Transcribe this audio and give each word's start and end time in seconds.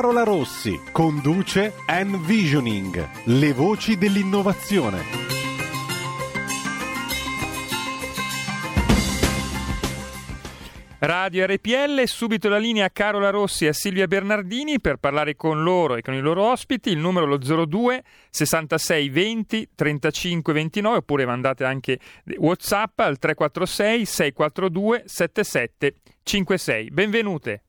Carola 0.00 0.22
Rossi 0.22 0.80
conduce 0.92 1.74
Envisioning, 1.84 3.06
le 3.24 3.52
voci 3.52 3.98
dell'innovazione. 3.98 5.02
Radio 11.00 11.44
RPL, 11.44 12.02
subito 12.04 12.48
la 12.48 12.56
linea 12.56 12.86
a 12.86 12.88
Carola 12.88 13.28
Rossi 13.28 13.66
e 13.66 13.68
a 13.68 13.72
Silvia 13.74 14.06
Bernardini 14.06 14.80
per 14.80 14.96
parlare 14.96 15.36
con 15.36 15.62
loro 15.62 15.96
e 15.96 16.00
con 16.00 16.14
i 16.14 16.20
loro 16.20 16.44
ospiti. 16.44 16.88
Il 16.88 16.98
numero 16.98 17.26
lo 17.26 17.36
02 17.36 18.02
66 18.30 19.08
20 19.10 19.68
35 19.74 20.52
29 20.54 20.96
oppure 20.96 21.26
mandate 21.26 21.66
anche 21.66 21.98
WhatsApp 22.38 23.00
al 23.00 23.18
346 23.18 24.06
642 24.06 25.02
77 25.04 25.94
56. 26.22 26.88
Benvenute. 26.90 27.64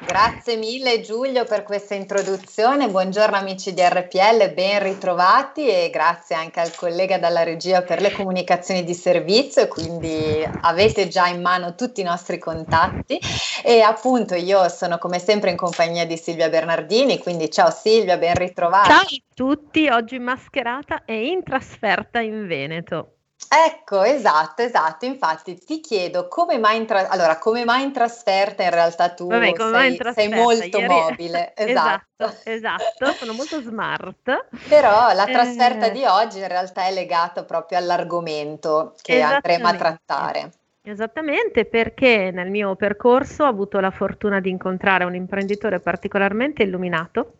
Grazie 0.00 0.56
mille 0.56 1.00
Giulio 1.00 1.44
per 1.44 1.64
questa 1.64 1.94
introduzione, 1.94 2.88
buongiorno 2.88 3.36
amici 3.36 3.74
di 3.74 3.82
RPL, 3.82 4.54
ben 4.54 4.80
ritrovati 4.80 5.68
e 5.68 5.90
grazie 5.90 6.36
anche 6.36 6.60
al 6.60 6.74
collega 6.74 7.18
dalla 7.18 7.42
regia 7.42 7.82
per 7.82 8.00
le 8.00 8.12
comunicazioni 8.12 8.84
di 8.84 8.94
servizio, 8.94 9.66
quindi 9.66 10.48
avete 10.60 11.08
già 11.08 11.26
in 11.26 11.42
mano 11.42 11.74
tutti 11.74 12.00
i 12.00 12.04
nostri 12.04 12.38
contatti 12.38 13.18
e 13.64 13.80
appunto 13.80 14.36
io 14.36 14.68
sono 14.68 14.98
come 14.98 15.18
sempre 15.18 15.50
in 15.50 15.56
compagnia 15.56 16.06
di 16.06 16.16
Silvia 16.16 16.48
Bernardini, 16.48 17.18
quindi 17.18 17.50
ciao 17.50 17.70
Silvia, 17.70 18.16
ben 18.16 18.34
ritrovata. 18.36 18.88
Ciao 18.88 19.02
a 19.02 19.22
tutti, 19.34 19.88
oggi 19.88 20.20
mascherata 20.20 21.04
e 21.04 21.26
in 21.26 21.42
trasferta 21.42 22.20
in 22.20 22.46
Veneto. 22.46 23.17
Ecco, 23.46 24.02
esatto, 24.02 24.62
esatto. 24.62 25.04
Infatti 25.04 25.56
ti 25.58 25.80
chiedo 25.80 26.28
come 26.28 26.58
mai 26.58 26.78
in, 26.78 26.86
tra- 26.86 27.08
allora, 27.08 27.38
come 27.38 27.64
mai 27.64 27.84
in 27.84 27.92
trasferta 27.92 28.62
in 28.62 28.70
realtà 28.70 29.10
tu 29.10 29.28
Vabbè, 29.28 29.54
sei, 29.56 29.98
sei, 30.12 30.28
molto 30.28 30.78
Ieri... 30.78 30.86
mobile. 30.86 31.52
Esatto. 31.56 32.24
esatto, 32.24 32.50
esatto, 32.50 33.12
sono 33.18 33.32
molto 33.32 33.60
smart. 33.60 34.48
Però 34.68 35.12
la 35.12 35.24
trasferta 35.24 35.86
eh... 35.86 35.92
di 35.92 36.04
oggi 36.04 36.38
in 36.38 36.48
realtà 36.48 36.86
è 36.86 36.92
legata 36.92 37.44
proprio 37.44 37.78
all'argomento 37.78 38.94
che 39.00 39.20
andremo 39.20 39.68
a 39.68 39.74
trattare. 39.74 40.52
Esattamente 40.82 41.64
perché 41.64 42.30
nel 42.32 42.50
mio 42.50 42.74
percorso 42.74 43.44
ho 43.44 43.48
avuto 43.48 43.78
la 43.78 43.90
fortuna 43.90 44.40
di 44.40 44.50
incontrare 44.50 45.04
un 45.04 45.14
imprenditore 45.14 45.80
particolarmente 45.80 46.62
illuminato 46.62 47.32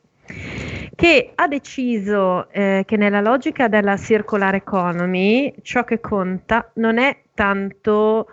che 0.99 1.31
ha 1.33 1.47
deciso 1.47 2.51
eh, 2.51 2.83
che 2.85 2.97
nella 2.97 3.21
logica 3.21 3.69
della 3.69 3.97
circular 3.97 4.57
economy 4.57 5.55
ciò 5.63 5.85
che 5.85 6.01
conta 6.01 6.73
non 6.75 6.99
è 6.99 7.19
tanto 7.35 8.27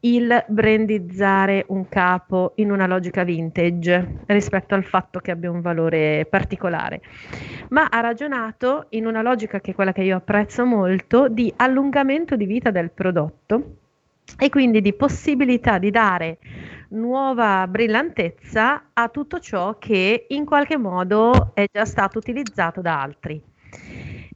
il 0.00 0.44
brandizzare 0.48 1.64
un 1.68 1.88
capo 1.88 2.54
in 2.56 2.72
una 2.72 2.88
logica 2.88 3.22
vintage 3.22 4.22
rispetto 4.26 4.74
al 4.74 4.82
fatto 4.82 5.20
che 5.20 5.30
abbia 5.30 5.48
un 5.48 5.60
valore 5.60 6.26
particolare, 6.28 7.02
ma 7.68 7.86
ha 7.88 8.00
ragionato 8.00 8.86
in 8.90 9.06
una 9.06 9.22
logica 9.22 9.60
che 9.60 9.70
è 9.70 9.74
quella 9.76 9.92
che 9.92 10.02
io 10.02 10.16
apprezzo 10.16 10.64
molto 10.64 11.28
di 11.28 11.52
allungamento 11.54 12.34
di 12.34 12.46
vita 12.46 12.72
del 12.72 12.90
prodotto 12.90 13.76
e 14.36 14.48
quindi 14.50 14.80
di 14.80 14.92
possibilità 14.92 15.78
di 15.78 15.90
dare 15.90 16.38
nuova 16.90 17.66
brillantezza 17.68 18.90
a 18.92 19.08
tutto 19.08 19.38
ciò 19.38 19.76
che 19.78 20.26
in 20.28 20.44
qualche 20.44 20.76
modo 20.76 21.52
è 21.54 21.66
già 21.70 21.84
stato 21.84 22.18
utilizzato 22.18 22.80
da 22.80 23.00
altri. 23.00 23.42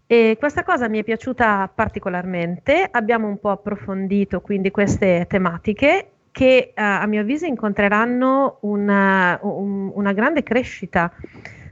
E 0.06 0.36
questa 0.38 0.62
cosa 0.62 0.88
mi 0.88 0.98
è 0.98 1.04
piaciuta 1.04 1.70
particolarmente, 1.74 2.86
abbiamo 2.90 3.28
un 3.28 3.38
po' 3.38 3.50
approfondito 3.50 4.42
quindi 4.42 4.70
queste 4.70 5.26
tematiche 5.26 6.08
che 6.30 6.72
uh, 6.76 6.80
a 6.80 7.06
mio 7.06 7.20
avviso 7.20 7.46
incontreranno 7.46 8.58
una, 8.62 9.38
un, 9.42 9.90
una 9.94 10.12
grande 10.12 10.42
crescita, 10.42 11.12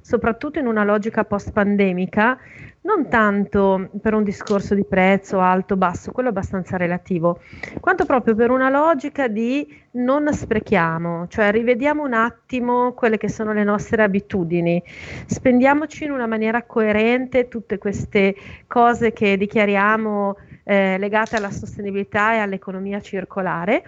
soprattutto 0.00 0.58
in 0.58 0.66
una 0.66 0.84
logica 0.84 1.24
post-pandemica, 1.24 2.38
non 2.82 3.08
tanto 3.08 3.90
per 4.00 4.14
un 4.14 4.22
discorso 4.22 4.74
di 4.74 4.84
prezzo 4.84 5.38
alto 5.38 5.76
basso, 5.76 6.12
quello 6.12 6.30
è 6.30 6.32
abbastanza 6.32 6.76
relativo, 6.78 7.40
quanto 7.78 8.06
proprio 8.06 8.34
per 8.34 8.50
una 8.50 8.70
logica 8.70 9.28
di 9.28 9.66
non 9.92 10.32
sprechiamo, 10.32 11.26
cioè 11.28 11.50
rivediamo 11.50 12.02
un 12.02 12.14
attimo 12.14 12.92
quelle 12.94 13.18
che 13.18 13.28
sono 13.28 13.52
le 13.52 13.64
nostre 13.64 14.02
abitudini, 14.02 14.82
spendiamoci 15.26 16.04
in 16.04 16.12
una 16.12 16.26
maniera 16.26 16.62
coerente 16.62 17.48
tutte 17.48 17.76
queste 17.76 18.34
cose 18.66 19.12
che 19.12 19.36
dichiariamo 19.36 20.36
eh, 20.64 20.96
legate 20.98 21.36
alla 21.36 21.50
sostenibilità 21.50 22.34
e 22.34 22.38
all'economia 22.38 23.00
circolare. 23.00 23.84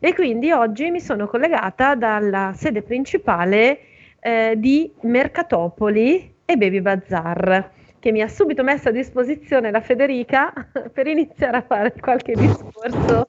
E 0.00 0.14
quindi 0.14 0.50
oggi 0.50 0.90
mi 0.90 1.00
sono 1.00 1.28
collegata 1.28 1.94
dalla 1.94 2.52
sede 2.56 2.82
principale 2.82 3.78
eh, 4.18 4.54
di 4.56 4.90
Mercatopoli 5.02 6.34
e 6.44 6.56
Baby 6.56 6.80
Bazar 6.80 7.80
che 8.02 8.10
mi 8.10 8.20
ha 8.20 8.26
subito 8.26 8.64
messo 8.64 8.88
a 8.88 8.90
disposizione 8.90 9.70
la 9.70 9.80
Federica 9.80 10.52
per 10.92 11.06
iniziare 11.06 11.58
a 11.58 11.62
fare 11.62 11.94
qualche 12.00 12.32
discorso. 12.34 13.28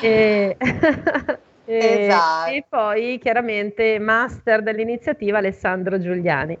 e, 0.00 0.56
e, 1.66 2.06
esatto. 2.06 2.50
e 2.52 2.64
poi 2.66 3.18
chiaramente 3.20 3.98
master 3.98 4.62
dell'iniziativa 4.62 5.36
Alessandro 5.36 6.00
Giuliani. 6.00 6.56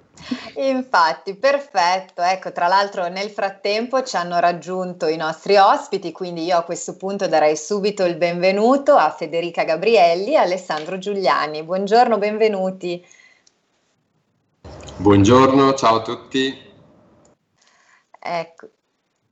Infatti, 0.56 1.36
perfetto. 1.36 2.20
Ecco, 2.20 2.52
tra 2.52 2.66
l'altro 2.66 3.08
nel 3.08 3.30
frattempo 3.30 4.02
ci 4.02 4.16
hanno 4.16 4.38
raggiunto 4.38 5.06
i 5.06 5.16
nostri 5.16 5.56
ospiti, 5.56 6.12
quindi 6.12 6.44
io 6.44 6.58
a 6.58 6.64
questo 6.64 6.98
punto 6.98 7.26
darei 7.26 7.56
subito 7.56 8.04
il 8.04 8.16
benvenuto 8.16 8.94
a 8.94 9.08
Federica 9.08 9.64
Gabrielli 9.64 10.34
e 10.34 10.36
Alessandro 10.36 10.98
Giuliani. 10.98 11.62
Buongiorno, 11.62 12.18
benvenuti. 12.18 13.02
Buongiorno, 14.98 15.72
ciao 15.72 15.96
a 15.96 16.02
tutti. 16.02 16.68
Ecco. 18.22 18.70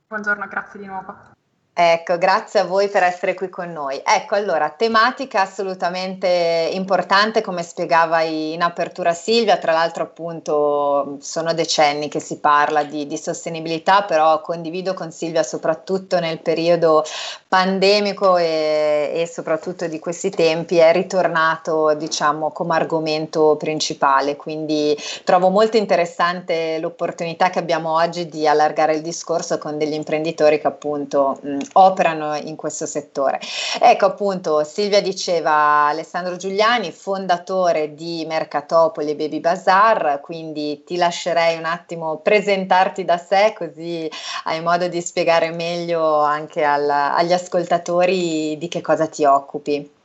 Buongiorno, 0.07 0.49
grazie 0.49 0.81
di 0.81 0.87
nuovo. 0.87 1.37
Ecco, 1.81 2.19
grazie 2.19 2.59
a 2.59 2.65
voi 2.65 2.89
per 2.89 3.05
essere 3.05 3.35
qui 3.35 3.49
con 3.49 3.71
noi. 3.71 4.03
Ecco, 4.05 4.35
allora, 4.35 4.69
tematica 4.69 5.43
assolutamente 5.43 6.71
importante, 6.73 7.41
come 7.41 7.63
spiegava 7.63 8.23
in 8.23 8.63
apertura 8.63 9.13
Silvia, 9.15 9.59
tra 9.59 9.71
l'altro 9.71 10.03
appunto 10.03 11.19
sono 11.21 11.55
decenni 11.55 12.09
che 12.09 12.19
si 12.19 12.41
parla 12.41 12.83
di, 12.83 13.07
di 13.07 13.17
sostenibilità, 13.17 14.03
però 14.03 14.41
condivido 14.41 14.93
con 14.93 15.13
Silvia 15.13 15.45
soprattutto 15.45 16.19
nel 16.19 16.41
periodo 16.41 17.05
pandemico 17.47 18.37
e, 18.39 19.13
e, 19.15 19.27
soprattutto 19.29 19.87
di 19.87 20.01
questi 20.01 20.31
tempi 20.31 20.79
è 20.79 20.93
ritornato 20.93 21.95
diciamo 21.95 22.51
come 22.51 22.75
argomento 22.75 23.55
principale, 23.57 24.35
quindi 24.35 24.97
trovo 25.23 25.49
molto 25.49 25.77
interessante 25.77 26.79
l'opportunità 26.81 27.51
che 27.51 27.61
abbiamo 27.61 27.95
oggi 27.95 28.29
di 28.29 28.49
allargare 28.49 28.97
il 28.97 29.01
discorso 29.01 29.59
con 29.59 29.79
degli 29.79 29.95
imprenditori 29.95 30.61
che 30.61 30.67
appunto 30.67 31.39
mh, 31.41 31.68
operano 31.75 32.35
in 32.37 32.57
questo 32.57 32.87
settore. 32.87 33.41
Ecco 33.81 34.07
appunto 34.07 34.65
Silvia 34.65 35.01
diceva 35.01 35.87
Alessandro 35.87 36.37
Giuliani, 36.37 36.93
fondatore 36.93 37.95
di 37.95 38.25
Mercatopoli 38.27 39.15
Baby 39.15 39.41
Bazar, 39.41 40.21
quindi 40.23 40.83
ti 40.85 40.97
lascerei 40.97 41.57
un 41.57 41.65
attimo 41.65 42.19
presentarti 42.19 43.05
da 43.05 43.19
sé 43.19 43.55
così 43.57 44.11
hai 44.45 44.63
modo 44.63 44.89
di 44.89 45.01
spiegare 45.01 45.51
meglio 45.51 46.21
anche 46.21 46.65
al, 46.65 46.89
agli 46.89 47.33
ascoltatori 47.33 48.57
di 48.59 48.69
che 48.69 48.81
cosa 48.81 49.07
ti 49.07 49.25
occupi. 49.25 49.97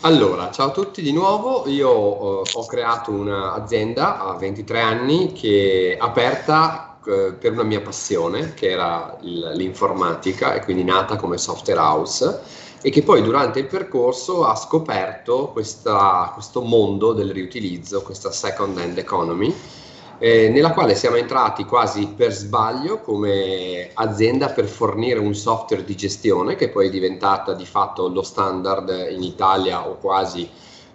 Allora, 0.00 0.50
ciao 0.50 0.68
a 0.68 0.70
tutti 0.70 1.00
di 1.00 1.10
nuovo, 1.10 1.66
io 1.66 1.90
uh, 1.90 2.42
ho 2.52 2.66
creato 2.66 3.10
un'azienda 3.12 4.20
a 4.20 4.34
23 4.34 4.80
anni 4.80 5.32
che 5.32 5.96
è 5.98 6.02
aperta 6.02 6.85
eh, 6.85 6.85
per 7.06 7.52
una 7.52 7.62
mia 7.62 7.80
passione, 7.80 8.54
che 8.54 8.70
era 8.70 9.16
l'informatica, 9.20 10.54
e 10.54 10.64
quindi 10.64 10.82
nata 10.82 11.16
come 11.16 11.38
software 11.38 11.78
house, 11.78 12.40
e 12.82 12.90
che 12.90 13.02
poi 13.02 13.22
durante 13.22 13.60
il 13.60 13.66
percorso 13.66 14.44
ha 14.44 14.54
scoperto 14.54 15.48
questa, 15.48 16.30
questo 16.34 16.62
mondo 16.62 17.12
del 17.12 17.30
riutilizzo, 17.32 18.02
questa 18.02 18.30
second 18.30 18.76
hand 18.78 18.98
economy, 18.98 19.54
eh, 20.18 20.48
nella 20.48 20.72
quale 20.72 20.94
siamo 20.94 21.16
entrati 21.16 21.64
quasi 21.64 22.08
per 22.16 22.32
sbaglio 22.32 23.00
come 23.00 23.90
azienda 23.92 24.48
per 24.48 24.66
fornire 24.66 25.18
un 25.18 25.34
software 25.34 25.84
di 25.84 25.94
gestione 25.94 26.56
che 26.56 26.70
poi 26.70 26.86
è 26.86 26.90
diventata 26.90 27.52
di 27.52 27.66
fatto 27.66 28.08
lo 28.08 28.22
standard 28.22 29.08
in 29.10 29.22
Italia 29.22 29.86
o 29.86 29.98
quasi 29.98 30.48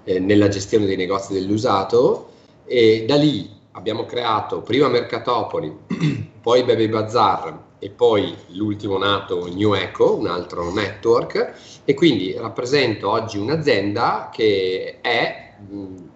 eh, 0.03 0.19
nella 0.19 0.47
gestione 0.47 0.85
dei 0.85 0.97
negozi 0.97 1.33
dell'usato 1.33 2.29
e 2.65 3.05
da 3.07 3.15
lì 3.15 3.59
abbiamo 3.73 4.05
creato 4.05 4.61
prima 4.61 4.87
Mercatopoli, 4.87 5.75
poi 6.41 6.63
Baby 6.63 6.87
Bazaar 6.87 7.69
e 7.79 7.89
poi 7.89 8.35
l'ultimo 8.49 8.97
nato 8.97 9.47
New 9.51 9.73
Eco, 9.73 10.15
un 10.15 10.27
altro 10.27 10.71
network 10.71 11.81
e 11.83 11.93
quindi 11.93 12.33
rappresento 12.37 13.09
oggi 13.09 13.37
un'azienda 13.37 14.29
che 14.31 14.99
è 15.01 15.55
mh, 15.67 16.09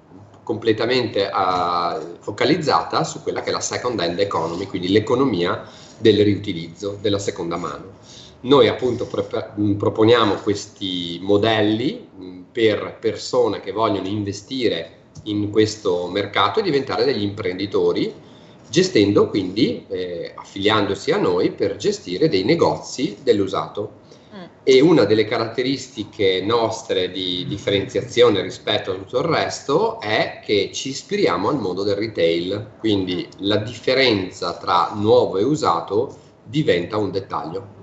completamente 0.44 1.24
uh, 1.32 2.18
focalizzata 2.20 3.04
su 3.04 3.24
quella 3.24 3.42
che 3.42 3.50
è 3.50 3.52
la 3.52 3.62
second 3.62 4.00
hand 4.00 4.20
economy, 4.20 4.68
quindi 4.68 4.92
l'economia 4.92 5.68
del 5.98 6.24
riutilizzo, 6.24 6.98
della 7.02 7.20
seconda 7.20 7.58
mano. 7.58 7.94
Noi 8.42 8.68
appunto 8.68 9.08
pre- 9.08 9.54
proponiamo 9.76 10.36
questi 10.36 11.20
modelli 11.24 12.08
mh, 12.16 12.42
per 12.52 12.98
persone 13.00 13.60
che 13.60 13.72
vogliono 13.72 14.08
investire 14.08 14.95
in 15.26 15.50
questo 15.52 16.08
mercato 16.08 16.60
e 16.60 16.64
diventare 16.64 17.06
degli 17.06 17.24
imprenditori 17.24 18.14
gestendo 18.70 19.30
quindi, 19.30 19.86
eh, 19.88 20.34
affiliandosi 20.36 21.12
a 21.12 21.18
noi 21.18 21.52
per 21.52 21.76
gestire 21.78 22.30
dei 22.30 22.44
negozi 22.44 23.18
dell'usato. 23.24 24.04
Mm. 24.36 24.44
E 24.64 24.82
una 24.82 25.06
delle 25.06 25.26
caratteristiche 25.26 26.42
nostre 26.42 27.12
di 27.12 27.46
differenziazione 27.48 28.42
rispetto 28.42 28.92
a 28.92 28.96
tutto 28.96 29.20
il 29.20 29.26
resto 29.26 30.02
è 30.02 30.42
che 30.44 30.72
ci 30.74 30.90
ispiriamo 30.90 31.50
al 31.50 31.60
mondo 31.60 31.84
del 31.84 31.96
retail, 31.96 32.72
quindi 32.80 33.28
la 33.40 33.58
differenza 33.58 34.58
tra 34.58 34.92
nuovo 34.96 35.38
e 35.38 35.44
usato 35.44 36.14
diventa 36.44 36.98
un 36.98 37.12
dettaglio. 37.12 37.75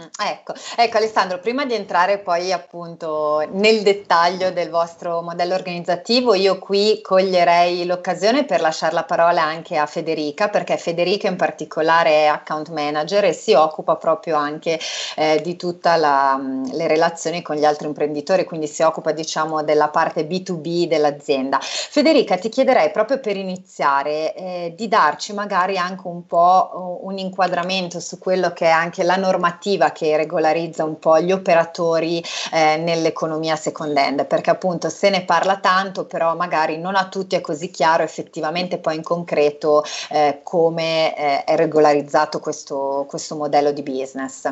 Mm, 0.00 0.06
ecco, 0.26 0.54
ecco 0.76 0.96
Alessandro, 0.96 1.38
prima 1.40 1.66
di 1.66 1.74
entrare 1.74 2.18
poi 2.18 2.52
appunto 2.52 3.46
nel 3.52 3.82
dettaglio 3.82 4.50
del 4.50 4.70
vostro 4.70 5.20
modello 5.20 5.54
organizzativo, 5.54 6.32
io 6.34 6.58
qui 6.58 7.00
coglierei 7.02 7.84
l'occasione 7.84 8.44
per 8.44 8.60
lasciare 8.60 8.94
la 8.94 9.04
parola 9.04 9.42
anche 9.42 9.76
a 9.76 9.84
Federica, 9.86 10.48
perché 10.48 10.78
Federica 10.78 11.28
in 11.28 11.36
particolare 11.36 12.10
è 12.10 12.26
account 12.26 12.70
manager 12.70 13.24
e 13.26 13.32
si 13.32 13.52
occupa 13.52 13.96
proprio 13.96 14.36
anche 14.36 14.78
eh, 15.16 15.40
di 15.42 15.56
tutte 15.56 15.90
mm, 15.90 16.64
le 16.72 16.86
relazioni 16.86 17.42
con 17.42 17.56
gli 17.56 17.64
altri 17.64 17.86
imprenditori, 17.86 18.44
quindi 18.44 18.66
si 18.68 18.82
occupa 18.82 19.12
diciamo 19.12 19.62
della 19.62 19.88
parte 19.88 20.26
B2B 20.26 20.86
dell'azienda. 20.86 21.58
Federica, 21.60 22.38
ti 22.38 22.48
chiederei 22.48 22.90
proprio 22.90 23.20
per 23.20 23.36
iniziare 23.36 24.34
eh, 24.34 24.74
di 24.76 24.88
darci 24.88 25.34
magari 25.34 25.76
anche 25.76 26.06
un 26.06 26.26
po' 26.26 27.00
un 27.02 27.18
inquadramento 27.18 28.00
su 28.00 28.18
quello 28.18 28.52
che 28.52 28.66
è 28.66 28.70
anche 28.70 29.02
la 29.02 29.16
normativa 29.16 29.89
che 29.92 30.16
regolarizza 30.16 30.84
un 30.84 30.98
po' 30.98 31.18
gli 31.20 31.32
operatori 31.32 32.22
eh, 32.52 32.76
nell'economia 32.76 33.56
second 33.56 33.96
hand, 33.96 34.26
perché 34.26 34.50
appunto 34.50 34.88
se 34.88 35.10
ne 35.10 35.24
parla 35.24 35.58
tanto, 35.58 36.04
però 36.04 36.34
magari 36.36 36.78
non 36.78 36.96
a 36.96 37.08
tutti 37.08 37.36
è 37.36 37.40
così 37.40 37.70
chiaro 37.70 38.02
effettivamente 38.02 38.78
poi 38.78 38.96
in 38.96 39.02
concreto 39.02 39.84
eh, 40.10 40.40
come 40.42 41.16
eh, 41.16 41.44
è 41.44 41.56
regolarizzato 41.56 42.40
questo, 42.40 43.06
questo 43.08 43.36
modello 43.36 43.72
di 43.72 43.82
business. 43.82 44.50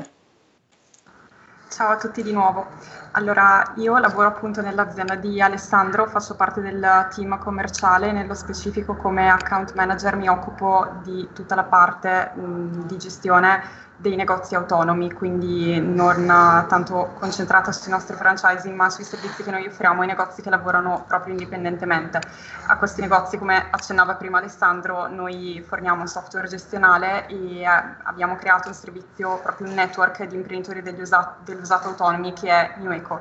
Ciao 1.71 1.91
a 1.91 1.97
tutti 1.97 2.23
di 2.23 2.33
nuovo. 2.33 2.67
Allora, 3.13 3.75
io 3.77 3.99
lavoro 3.99 4.29
appunto 4.29 4.63
nell'azienda 4.63 5.15
di 5.15 5.41
Alessandro, 5.41 6.07
faccio 6.07 6.35
parte 6.35 6.61
del 6.61 7.09
team 7.15 7.39
commerciale, 7.39 8.11
nello 8.11 8.35
specifico 8.35 8.97
come 8.97 9.29
account 9.29 9.75
manager 9.75 10.17
mi 10.17 10.29
occupo 10.29 10.87
di 11.05 11.29
tutta 11.35 11.55
la 11.55 11.65
parte 11.65 12.33
mh, 12.35 12.87
di 12.87 12.97
gestione 12.97 13.63
dei 14.01 14.15
negozi 14.15 14.55
autonomi, 14.55 15.13
quindi 15.13 15.81
non 15.81 16.27
tanto 16.69 17.15
concentrata 17.19 17.73
sui 17.73 17.91
nostri 17.91 18.15
franchising, 18.15 18.73
ma 18.75 18.89
sui 18.91 19.03
servizi 19.03 19.43
che 19.43 19.51
noi 19.51 19.67
offriamo 19.67 20.03
ai 20.03 20.07
negozi 20.07 20.41
che 20.41 20.51
lavorano 20.51 21.05
proprio 21.07 21.33
indipendentemente. 21.33 22.21
A 22.67 22.77
questi 22.77 23.01
negozi, 23.01 23.39
come 23.39 23.67
accennava 23.71 24.15
prima 24.15 24.39
Alessandro, 24.39 25.09
noi 25.09 25.65
forniamo 25.67 26.03
un 26.03 26.07
software 26.07 26.47
gestionale 26.47 27.27
e 27.27 27.63
eh, 27.63 27.67
abbiamo 28.05 28.37
creato 28.37 28.69
un 28.69 28.75
servizio, 28.75 29.41
proprio 29.43 29.67
un 29.67 29.75
network 29.75 30.23
di 30.25 30.37
imprenditori 30.37 30.81
degli 30.81 31.01
usa- 31.01 31.35
dell'usato 31.43 31.89
autonomi 31.89 32.33
che 32.33 32.51
è 32.51 32.75
Nueco. 32.77 33.21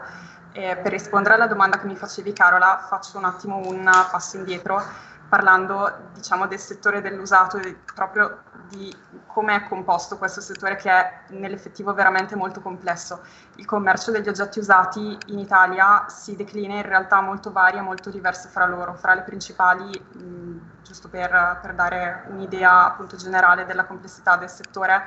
E 0.51 0.75
per 0.75 0.91
rispondere 0.91 1.35
alla 1.35 1.47
domanda 1.47 1.79
che 1.79 1.87
mi 1.87 1.95
facevi 1.95 2.33
Carola, 2.33 2.85
faccio 2.87 3.17
un 3.17 3.25
attimo 3.25 3.57
un 3.57 3.83
passo 4.11 4.37
indietro 4.37 4.81
parlando 5.27 6.09
diciamo, 6.13 6.47
del 6.47 6.59
settore 6.59 7.01
dell'usato 7.01 7.59
proprio 7.93 8.43
di 8.69 8.95
come 9.27 9.55
è 9.55 9.67
composto 9.67 10.17
questo 10.17 10.41
settore 10.41 10.75
che 10.75 10.89
è 10.89 11.19
nell'effettivo 11.29 11.93
veramente 11.93 12.35
molto 12.35 12.61
complesso. 12.61 13.21
Il 13.55 13.65
commercio 13.65 14.11
degli 14.11 14.27
oggetti 14.27 14.59
usati 14.59 15.17
in 15.27 15.39
Italia 15.39 16.05
si 16.07 16.35
declina 16.35 16.75
in 16.75 16.81
realtà 16.81 17.21
molto 17.21 17.51
varie, 17.51 17.81
molto 17.81 18.09
diverse 18.09 18.49
fra 18.49 18.65
loro. 18.65 18.93
Fra 18.95 19.13
le 19.13 19.21
principali, 19.21 19.89
mh, 19.99 20.83
giusto 20.83 21.07
per, 21.09 21.59
per, 21.61 21.73
dare 21.73 22.23
un'idea 22.29 22.85
appunto 22.85 23.15
generale 23.15 23.65
della 23.65 23.85
complessità 23.85 24.35
del 24.37 24.49
settore, 24.49 25.03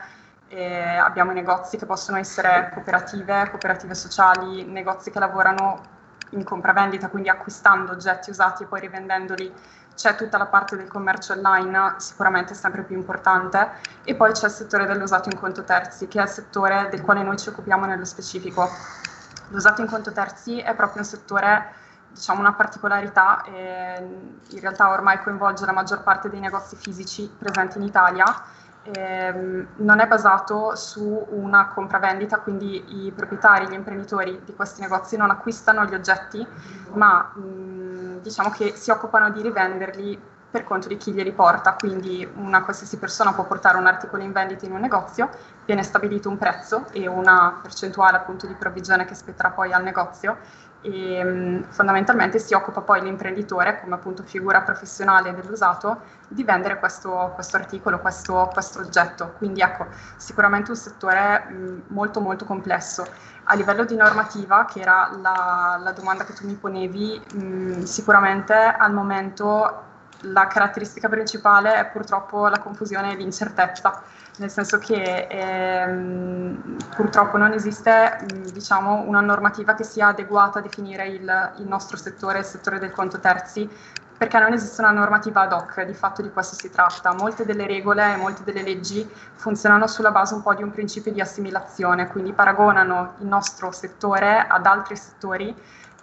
eh, 0.48 0.96
abbiamo 0.96 1.32
negozi 1.32 1.76
che 1.76 1.86
possono 1.86 2.18
essere 2.18 2.70
cooperative, 2.72 3.48
cooperative 3.50 3.94
sociali, 3.94 4.64
negozi 4.64 5.10
che 5.10 5.18
lavorano 5.18 5.98
in 6.30 6.44
compravendita, 6.44 7.08
quindi 7.08 7.28
acquistando 7.28 7.92
oggetti 7.92 8.30
usati 8.30 8.62
e 8.62 8.66
poi 8.66 8.80
rivendendoli 8.80 9.52
c'è 9.94 10.14
tutta 10.14 10.38
la 10.38 10.46
parte 10.46 10.76
del 10.76 10.88
commercio 10.88 11.34
online, 11.34 11.96
sicuramente 11.98 12.54
sempre 12.54 12.82
più 12.82 12.96
importante, 12.96 13.70
e 14.02 14.14
poi 14.14 14.32
c'è 14.32 14.46
il 14.46 14.52
settore 14.52 14.86
dell'usato 14.86 15.28
in 15.28 15.38
conto 15.38 15.62
terzi, 15.62 16.08
che 16.08 16.20
è 16.20 16.22
il 16.22 16.28
settore 16.28 16.88
del 16.90 17.02
quale 17.02 17.22
noi 17.22 17.36
ci 17.36 17.50
occupiamo 17.50 17.84
nello 17.84 18.06
specifico. 18.06 18.66
L'usato 19.48 19.82
in 19.82 19.88
conto 19.88 20.10
terzi 20.10 20.58
è 20.58 20.74
proprio 20.74 21.02
un 21.02 21.06
settore, 21.06 21.72
diciamo, 22.08 22.40
una 22.40 22.54
particolarità, 22.54 23.42
e 23.42 23.98
in 24.48 24.60
realtà 24.60 24.88
ormai 24.88 25.20
coinvolge 25.20 25.66
la 25.66 25.72
maggior 25.72 26.02
parte 26.02 26.30
dei 26.30 26.40
negozi 26.40 26.76
fisici 26.76 27.30
presenti 27.36 27.76
in 27.76 27.84
Italia, 27.84 28.24
ehm, 28.82 29.66
non 29.76 30.00
è 30.00 30.06
basato 30.06 30.74
su 30.76 31.26
una 31.30 31.68
compravendita, 31.68 32.38
quindi 32.38 33.06
i 33.06 33.12
proprietari, 33.12 33.68
gli 33.68 33.74
imprenditori 33.74 34.40
di 34.44 34.54
questi 34.54 34.80
negozi 34.80 35.16
non 35.16 35.30
acquistano 35.30 35.84
gli 35.84 35.94
oggetti, 35.94 36.46
ma 36.92 37.30
mh, 37.34 38.20
diciamo 38.22 38.50
che 38.50 38.74
si 38.76 38.90
occupano 38.90 39.30
di 39.30 39.42
rivenderli 39.42 40.20
per 40.50 40.64
conto 40.64 40.88
di 40.88 40.96
chi 40.96 41.12
glieli 41.12 41.30
porta, 41.30 41.74
quindi 41.74 42.28
una 42.36 42.64
qualsiasi 42.64 42.98
persona 42.98 43.32
può 43.32 43.44
portare 43.44 43.76
un 43.76 43.86
articolo 43.86 44.24
in 44.24 44.32
vendita 44.32 44.66
in 44.66 44.72
un 44.72 44.80
negozio, 44.80 45.28
viene 45.64 45.84
stabilito 45.84 46.28
un 46.28 46.38
prezzo 46.38 46.86
e 46.90 47.06
una 47.06 47.60
percentuale 47.62 48.16
appunto 48.16 48.48
di 48.48 48.54
provvigione 48.54 49.04
che 49.04 49.14
spetterà 49.14 49.50
poi 49.50 49.72
al 49.72 49.84
negozio 49.84 50.38
e 50.82 51.22
um, 51.22 51.62
fondamentalmente 51.68 52.38
si 52.38 52.54
occupa 52.54 52.80
poi 52.80 53.02
l'imprenditore 53.02 53.80
come 53.80 53.94
appunto 53.94 54.22
figura 54.22 54.62
professionale 54.62 55.34
dell'usato 55.34 56.00
di 56.28 56.42
vendere 56.42 56.78
questo, 56.78 57.32
questo 57.34 57.56
articolo, 57.56 57.98
questo, 58.00 58.48
questo, 58.52 58.80
oggetto. 58.80 59.34
Quindi 59.36 59.60
ecco, 59.60 59.86
sicuramente 60.16 60.70
un 60.70 60.76
settore 60.76 61.46
um, 61.48 61.82
molto 61.88 62.20
molto 62.20 62.44
complesso. 62.44 63.04
A 63.44 63.54
livello 63.54 63.84
di 63.84 63.96
normativa, 63.96 64.64
che 64.64 64.80
era 64.80 65.10
la, 65.20 65.78
la 65.82 65.92
domanda 65.92 66.24
che 66.24 66.32
tu 66.32 66.46
mi 66.46 66.54
ponevi, 66.54 67.20
um, 67.34 67.84
sicuramente 67.84 68.54
al 68.54 68.92
momento 68.92 69.88
la 70.24 70.46
caratteristica 70.46 71.08
principale 71.08 71.76
è 71.76 71.86
purtroppo 71.86 72.48
la 72.48 72.58
confusione 72.58 73.12
e 73.12 73.16
l'incertezza 73.16 74.02
nel 74.40 74.50
senso 74.50 74.78
che 74.78 75.26
ehm, 75.30 76.76
purtroppo 76.96 77.36
non 77.36 77.52
esiste 77.52 78.26
diciamo, 78.52 79.02
una 79.06 79.20
normativa 79.20 79.74
che 79.74 79.84
sia 79.84 80.08
adeguata 80.08 80.58
a 80.58 80.62
definire 80.62 81.08
il, 81.08 81.52
il 81.58 81.66
nostro 81.66 81.98
settore, 81.98 82.38
il 82.38 82.46
settore 82.46 82.78
del 82.78 82.90
conto 82.90 83.20
terzi, 83.20 83.68
perché 84.16 84.38
non 84.38 84.54
esiste 84.54 84.80
una 84.80 84.92
normativa 84.92 85.42
ad 85.42 85.52
hoc, 85.52 85.82
di 85.82 85.92
fatto 85.92 86.22
di 86.22 86.30
questo 86.30 86.54
si 86.54 86.70
tratta. 86.70 87.12
Molte 87.12 87.44
delle 87.44 87.66
regole 87.66 88.14
e 88.14 88.16
molte 88.16 88.42
delle 88.42 88.62
leggi 88.62 89.06
funzionano 89.34 89.86
sulla 89.86 90.10
base 90.10 90.34
un 90.34 90.42
po' 90.42 90.54
di 90.54 90.62
un 90.62 90.70
principio 90.70 91.12
di 91.12 91.20
assimilazione, 91.20 92.08
quindi 92.08 92.32
paragonano 92.32 93.14
il 93.18 93.26
nostro 93.26 93.70
settore 93.72 94.46
ad 94.46 94.64
altri 94.64 94.96
settori 94.96 95.54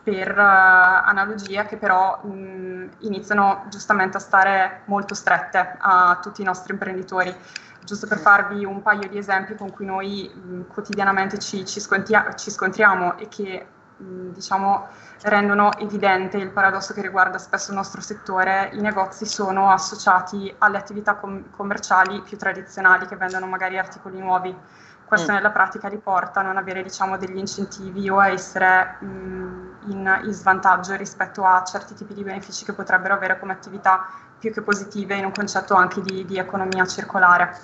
per 0.08 0.38
uh, 0.38 0.40
analogie 0.40 1.66
che 1.66 1.76
però 1.76 2.24
mh, 2.24 2.92
iniziano 3.00 3.66
giustamente 3.68 4.16
a 4.16 4.22
stare 4.22 4.84
molto 4.86 5.14
strette 5.14 5.76
a 5.78 6.18
tutti 6.22 6.42
i 6.42 6.46
nostri 6.46 6.72
imprenditori. 6.72 7.36
Giusto 7.84 8.08
per 8.08 8.18
farvi 8.18 8.64
un 8.64 8.82
paio 8.82 9.10
di 9.10 9.18
esempi 9.18 9.56
con 9.56 9.70
cui 9.70 9.86
noi 9.86 10.32
mh, 10.34 10.68
quotidianamente 10.68 11.40
ci, 11.40 11.66
ci, 11.66 11.82
scontria- 11.82 12.34
ci, 12.36 12.52
scontriamo 12.52 13.18
e 13.18 13.28
che 13.28 13.68
mh, 13.98 14.30
diciamo, 14.30 14.88
rendono 15.24 15.78
evidente 15.78 16.38
il 16.38 16.52
paradosso 16.52 16.94
che 16.94 17.02
riguarda 17.02 17.38
spesso 17.38 17.72
il 17.72 17.76
nostro 17.76 18.00
settore, 18.00 18.70
i 18.72 18.80
negozi 18.80 19.26
sono 19.26 19.72
associati 19.72 20.56
alle 20.60 20.78
attività 20.78 21.16
com- 21.16 21.50
commerciali 21.50 22.22
più 22.22 22.38
tradizionali 22.38 23.08
che 23.08 23.18
vendono 23.18 23.46
magari 23.46 23.78
articoli 23.78 24.20
nuovi 24.20 24.56
questo 25.08 25.32
mm. 25.32 25.36
nella 25.36 25.52
pratica 25.52 25.88
li 25.88 25.98
porta 25.98 26.42
a 26.42 26.44
non 26.44 26.58
avere 26.58 26.84
diciamo, 26.84 27.18
degli 27.18 27.38
incentivi 27.38 28.10
o 28.10 28.20
a 28.20 28.28
essere 28.30 28.98
mh, 29.00 29.78
in, 29.88 30.22
in, 30.26 30.32
svantaggio 30.34 30.96
rispetto 30.96 31.46
a 31.46 31.64
certi 31.64 31.94
tipi 31.94 32.14
di 32.14 32.24
benefici 32.24 32.66
che 32.66 32.74
potrebbero 32.74 33.14
avere 33.14 33.40
come 33.40 33.54
attività 33.54 34.06
più 34.38 34.52
che 34.52 34.62
positive 34.62 35.16
in 35.16 35.24
un 35.26 35.32
concetto 35.32 35.74
anche 35.76 36.02
di, 36.02 36.26
di 36.26 36.38
economia 36.38 36.86
circolare. 36.86 37.58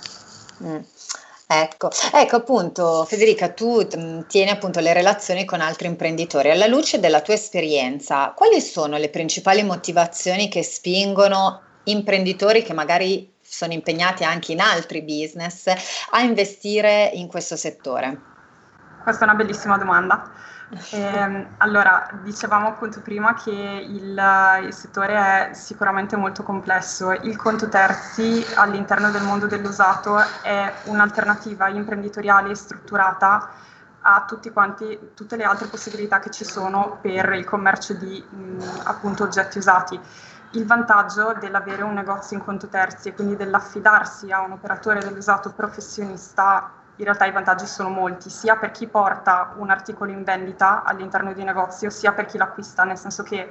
Mm. 0.62 0.80
Ecco, 1.46 1.90
ecco 2.14 2.36
appunto 2.36 3.04
Federica, 3.04 3.50
tu 3.50 3.86
tieni 4.26 4.50
appunto 4.50 4.80
le 4.80 4.94
relazioni 4.94 5.44
con 5.44 5.60
altri 5.60 5.86
imprenditori. 5.86 6.50
Alla 6.50 6.66
luce 6.66 6.98
della 6.98 7.20
tua 7.20 7.34
esperienza, 7.34 8.32
quali 8.34 8.62
sono 8.62 8.96
le 8.96 9.10
principali 9.10 9.62
motivazioni 9.62 10.48
che 10.48 10.62
spingono 10.62 11.60
imprenditori 11.84 12.62
che 12.62 12.72
magari 12.72 13.33
sono 13.54 13.72
impegnati 13.72 14.24
anche 14.24 14.52
in 14.52 14.60
altri 14.60 15.02
business 15.02 15.66
a 16.10 16.20
investire 16.20 17.10
in 17.14 17.28
questo 17.28 17.56
settore? 17.56 18.20
Questa 19.02 19.24
è 19.24 19.28
una 19.28 19.36
bellissima 19.36 19.78
domanda. 19.78 20.30
Eh, 20.90 21.46
allora, 21.58 22.08
dicevamo 22.22 22.66
appunto 22.68 23.00
prima 23.00 23.34
che 23.34 23.50
il, 23.50 24.62
il, 24.64 24.72
settore 24.72 25.14
è 25.14 25.50
sicuramente 25.52 26.16
molto 26.16 26.42
complesso. 26.42 27.12
Il 27.12 27.36
conto 27.36 27.68
terzi 27.68 28.44
all'interno 28.54 29.10
del 29.10 29.22
mondo 29.22 29.46
dell'usato 29.46 30.18
è 30.42 30.72
un'alternativa 30.84 31.68
imprenditoriale 31.68 32.50
e 32.50 32.54
strutturata 32.56 33.50
a 34.00 34.26
quanti, 34.52 34.98
tutte 35.14 35.36
le 35.36 35.44
altre 35.44 35.68
possibilità 35.68 36.18
che 36.18 36.30
ci 36.30 36.44
sono 36.44 36.98
per 37.00 37.32
il 37.34 37.44
commercio 37.44 37.94
di 37.94 38.24
mh, 38.28 38.80
appunto 38.84 39.22
oggetti 39.22 39.58
usati 39.58 40.00
il 40.54 40.66
vantaggio 40.66 41.34
dell'avere 41.38 41.82
un 41.82 41.94
negozio 41.94 42.36
in 42.36 42.44
conto 42.44 42.68
terzi 42.68 43.08
e 43.08 43.14
quindi 43.14 43.36
dell'affidarsi 43.36 44.30
a 44.30 44.40
un 44.40 44.52
operatore 44.52 45.00
dell'usato 45.00 45.52
professionista, 45.52 46.70
in 46.96 47.04
realtà 47.04 47.24
i 47.24 47.32
vantaggi 47.32 47.66
sono 47.66 47.88
molti, 47.88 48.30
sia 48.30 48.56
per 48.56 48.70
chi 48.70 48.86
porta 48.86 49.52
un 49.56 49.70
articolo 49.70 50.10
in 50.10 50.22
vendita 50.22 50.84
all'interno 50.84 51.32
di 51.32 51.40
un 51.40 51.46
negozio, 51.46 51.90
sia 51.90 52.12
per 52.12 52.26
chi 52.26 52.38
l'acquista, 52.38 52.84
nel 52.84 52.98
senso 52.98 53.22
che 53.22 53.50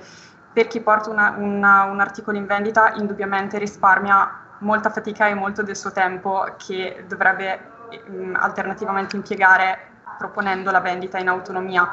per 0.53 0.67
chi 0.67 0.79
porta 0.81 1.09
una, 1.09 1.33
una, 1.37 1.83
un 1.83 1.99
articolo 1.99 2.37
in 2.37 2.45
vendita 2.45 2.93
indubbiamente 2.93 3.57
risparmia 3.57 4.41
molta 4.59 4.89
fatica 4.89 5.27
e 5.27 5.33
molto 5.33 5.61
del 5.61 5.75
suo 5.75 5.91
tempo 5.91 6.45
che 6.57 7.03
dovrebbe 7.07 7.59
mh, 8.05 8.35
alternativamente 8.35 9.15
impiegare 9.15 9.91
proponendo 10.17 10.71
la 10.71 10.79
vendita 10.79 11.17
in 11.17 11.27
autonomia. 11.27 11.91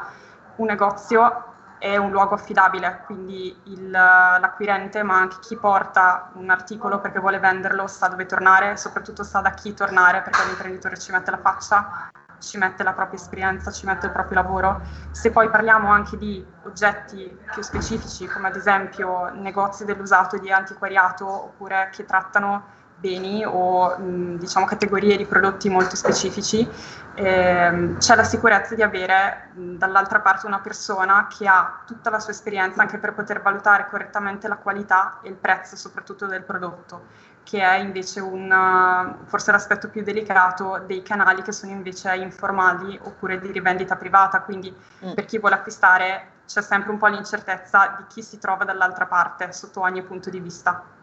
Un 0.57 0.67
negozio 0.67 1.50
è 1.81 1.97
un 1.97 2.11
luogo 2.11 2.35
affidabile, 2.35 3.01
quindi 3.05 3.59
il, 3.63 3.89
l'acquirente, 3.89 5.01
ma 5.01 5.15
anche 5.15 5.37
chi 5.41 5.57
porta 5.57 6.29
un 6.35 6.51
articolo 6.51 6.99
perché 6.99 7.19
vuole 7.19 7.39
venderlo 7.39 7.87
sa 7.87 8.07
dove 8.07 8.27
tornare, 8.27 8.77
soprattutto 8.77 9.23
sa 9.23 9.41
da 9.41 9.49
chi 9.49 9.73
tornare 9.73 10.21
perché 10.21 10.45
l'imprenditore 10.45 10.99
ci 10.99 11.11
mette 11.11 11.31
la 11.31 11.39
faccia, 11.39 12.11
ci 12.37 12.59
mette 12.59 12.83
la 12.83 12.93
propria 12.93 13.19
esperienza, 13.19 13.71
ci 13.71 13.87
mette 13.87 14.05
il 14.05 14.11
proprio 14.11 14.39
lavoro. 14.43 14.81
Se 15.09 15.31
poi 15.31 15.49
parliamo 15.49 15.89
anche 15.89 16.19
di 16.19 16.45
oggetti 16.65 17.35
più 17.51 17.63
specifici, 17.63 18.27
come 18.27 18.49
ad 18.49 18.55
esempio 18.55 19.31
negozi 19.33 19.83
dell'usato 19.83 20.37
di 20.37 20.51
antiquariato 20.51 21.25
oppure 21.27 21.89
che 21.91 22.05
trattano 22.05 22.79
beni 23.01 23.43
o 23.43 23.97
mh, 23.97 24.37
diciamo 24.37 24.65
categorie 24.65 25.17
di 25.17 25.25
prodotti 25.25 25.69
molto 25.69 25.95
specifici, 25.95 26.67
ehm, 27.15 27.97
c'è 27.97 28.15
la 28.15 28.23
sicurezza 28.23 28.75
di 28.75 28.83
avere 28.83 29.49
mh, 29.53 29.73
dall'altra 29.77 30.19
parte 30.19 30.45
una 30.45 30.59
persona 30.59 31.27
che 31.27 31.47
ha 31.47 31.81
tutta 31.85 32.11
la 32.11 32.19
sua 32.19 32.31
esperienza 32.31 32.81
anche 32.81 32.99
per 32.99 33.13
poter 33.13 33.41
valutare 33.41 33.87
correttamente 33.89 34.47
la 34.47 34.57
qualità 34.57 35.17
e 35.23 35.29
il 35.29 35.35
prezzo 35.35 35.75
soprattutto 35.75 36.27
del 36.27 36.43
prodotto, 36.43 37.07
che 37.43 37.59
è 37.59 37.77
invece 37.77 38.19
un, 38.19 39.15
forse 39.25 39.51
l'aspetto 39.51 39.89
più 39.89 40.03
delicato 40.03 40.83
dei 40.85 41.01
canali 41.01 41.41
che 41.41 41.51
sono 41.51 41.71
invece 41.71 42.15
informali 42.15 42.99
oppure 43.01 43.39
di 43.39 43.51
rivendita 43.51 43.95
privata, 43.95 44.41
quindi 44.41 44.73
mm. 45.05 45.13
per 45.13 45.25
chi 45.25 45.39
vuole 45.39 45.55
acquistare 45.55 46.27
c'è 46.45 46.61
sempre 46.61 46.91
un 46.91 46.99
po' 46.99 47.07
l'incertezza 47.07 47.95
di 47.97 48.03
chi 48.07 48.21
si 48.21 48.37
trova 48.37 48.63
dall'altra 48.63 49.07
parte 49.07 49.51
sotto 49.53 49.81
ogni 49.81 50.03
punto 50.03 50.29
di 50.29 50.39
vista. 50.39 50.99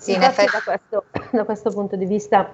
Sì, 0.00 0.14
in 0.14 0.22
effetti 0.22 0.52
da 0.52 0.62
questo, 0.64 1.04
da 1.30 1.44
questo 1.44 1.70
punto 1.70 1.94
di 1.94 2.06
vista 2.06 2.50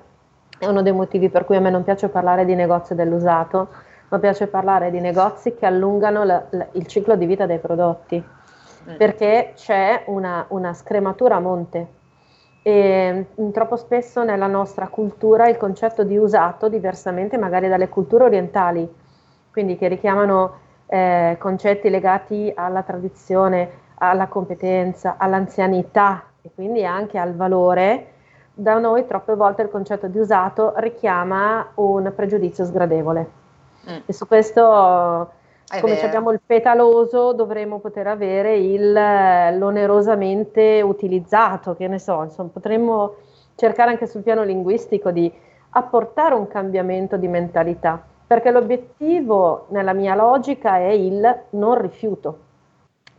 è 0.59 0.67
uno 0.67 0.83
dei 0.83 0.93
motivi 0.93 1.29
per 1.29 1.45
cui 1.45 1.55
a 1.55 1.61
me 1.61 1.71
non 1.71 1.85
piace 1.85 2.09
parlare 2.09 2.45
di 2.45 2.57
negozio 2.57 2.97
dell'usato, 2.97 3.69
ma 4.09 4.19
piace 4.19 4.49
parlare 4.49 4.91
di 4.91 4.99
negozi 4.99 5.55
che 5.55 5.65
allungano 5.65 6.25
la, 6.25 6.45
la, 6.51 6.67
il 6.73 6.87
ciclo 6.89 7.15
di 7.15 7.25
vita 7.25 7.47
dei 7.47 7.61
prodotti, 7.61 8.21
mm. 8.21 8.97
perché 8.97 9.53
c'è 9.55 10.03
una, 10.07 10.45
una, 10.49 10.75
scrematura 10.75 11.37
a 11.37 11.41
monte. 11.41 11.87
E 12.63 13.27
mm, 13.41 13.51
troppo 13.51 13.77
spesso 13.77 14.25
nella 14.25 14.49
nostra 14.49 14.89
cultura 14.89 15.49
il 15.49 15.57
concetto 15.57 16.03
di 16.03 16.17
usato, 16.17 16.69
diversamente 16.69 17.39
magari 17.39 17.69
dalle 17.69 17.89
culture 17.89 18.25
orientali, 18.25 18.93
quindi 19.53 19.77
che 19.77 19.87
richiamano 19.87 20.59
eh, 20.87 21.37
concetti 21.39 21.91
legati 21.91 22.53
alla 22.53 22.83
tradizione, 22.83 23.71
alla 23.99 24.27
competenza, 24.27 25.15
all'anzianità, 25.17 26.25
e 26.47 26.51
quindi 26.55 26.85
anche 26.85 27.19
al 27.19 27.35
valore, 27.35 28.13
da 28.55 28.79
noi 28.79 29.05
troppe 29.07 29.35
volte 29.35 29.63
il 29.63 29.69
concetto 29.69 30.07
di 30.07 30.19
usato 30.19 30.75
richiama 30.77 31.73
un 31.75 32.13
pregiudizio 32.15 32.65
sgradevole. 32.65 33.31
Mm. 33.91 33.97
E 34.07 34.13
su 34.13 34.27
questo, 34.29 35.31
È 35.69 35.81
come 35.81 36.01
abbiamo 36.01 36.31
il 36.31 36.41
petaloso, 36.45 37.33
dovremmo 37.33 37.81
poter 37.81 38.07
avere 38.07 38.57
il, 38.57 38.93
l'onerosamente 38.93 40.81
utilizzato, 40.83 41.75
che 41.75 41.89
ne 41.89 41.99
so, 41.99 42.23
insomma, 42.23 42.51
potremmo 42.53 43.17
cercare 43.57 43.91
anche 43.91 44.07
sul 44.07 44.23
piano 44.23 44.45
linguistico 44.45 45.11
di 45.11 45.33
apportare 45.71 46.35
un 46.35 46.47
cambiamento 46.47 47.17
di 47.17 47.27
mentalità, 47.27 48.01
perché 48.27 48.53
l'obiettivo 48.53 49.67
nella 49.71 49.93
mia 49.93 50.15
logica 50.15 50.77
è 50.77 50.91
il 50.91 51.41
non 51.51 51.81
rifiuto. 51.81 52.39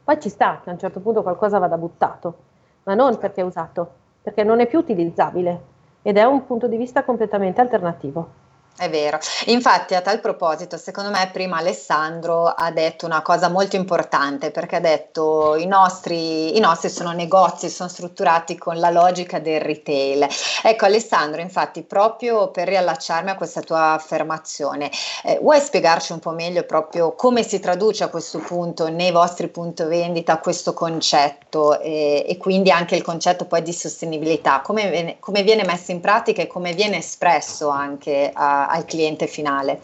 Poi 0.03 0.19
ci 0.21 0.29
sta 0.29 0.61
che 0.63 0.69
a 0.69 0.73
un 0.73 0.79
certo 0.79 1.01
punto 1.01 1.21
qualcosa 1.21 1.59
vada 1.59 1.77
buttato, 1.77 2.45
ma 2.87 2.95
non 2.95 3.17
perché 3.17 3.41
è 3.41 3.43
usato, 3.43 3.91
perché 4.21 4.45
non 4.45 4.61
è 4.61 4.67
più 4.67 4.79
utilizzabile 4.79 5.75
ed 6.01 6.17
è 6.17 6.23
un 6.23 6.45
punto 6.45 6.67
di 6.67 6.77
vista 6.77 7.03
completamente 7.03 7.59
alternativo. 7.59 8.46
È 8.77 8.91
vero, 8.91 9.17
infatti 9.45 9.95
a 9.95 10.01
tal 10.01 10.19
proposito, 10.19 10.77
secondo 10.77 11.09
me 11.09 11.27
prima 11.33 11.57
Alessandro 11.57 12.45
ha 12.45 12.69
detto 12.69 13.07
una 13.07 13.23
cosa 13.23 13.49
molto 13.49 13.75
importante 13.75 14.51
perché 14.51 14.75
ha 14.75 14.79
detto 14.79 15.55
i 15.55 15.65
nostri, 15.65 16.55
i 16.55 16.59
nostri 16.59 16.89
sono 16.89 17.11
negozi, 17.11 17.69
sono 17.69 17.89
strutturati 17.89 18.55
con 18.55 18.79
la 18.79 18.91
logica 18.91 19.39
del 19.39 19.61
retail. 19.61 20.27
Ecco 20.61 20.85
Alessandro, 20.85 21.41
infatti 21.41 21.81
proprio 21.81 22.51
per 22.51 22.67
riallacciarmi 22.67 23.31
a 23.31 23.35
questa 23.35 23.61
tua 23.61 23.93
affermazione, 23.93 24.91
eh, 25.23 25.39
vuoi 25.41 25.59
spiegarci 25.59 26.11
un 26.11 26.19
po' 26.19 26.31
meglio 26.31 26.61
proprio 26.61 27.15
come 27.15 27.41
si 27.41 27.59
traduce 27.59 28.03
a 28.03 28.09
questo 28.09 28.37
punto 28.37 28.89
nei 28.89 29.11
vostri 29.11 29.47
punti 29.47 29.85
vendita 29.85 30.37
questo 30.37 30.75
concetto 30.75 31.79
eh, 31.79 32.25
e 32.27 32.37
quindi 32.37 32.69
anche 32.69 32.95
il 32.95 33.01
concetto 33.01 33.45
poi 33.45 33.63
di 33.63 33.73
sostenibilità, 33.73 34.61
come 34.61 35.17
come 35.19 35.41
viene 35.41 35.65
messo 35.65 35.91
in 35.91 35.99
pratica 35.99 36.43
e 36.43 36.47
come 36.47 36.73
viene 36.73 36.97
espresso 36.97 37.69
anche 37.69 38.29
a 38.31 38.66
al 38.67 38.85
cliente 38.85 39.27
finale? 39.27 39.79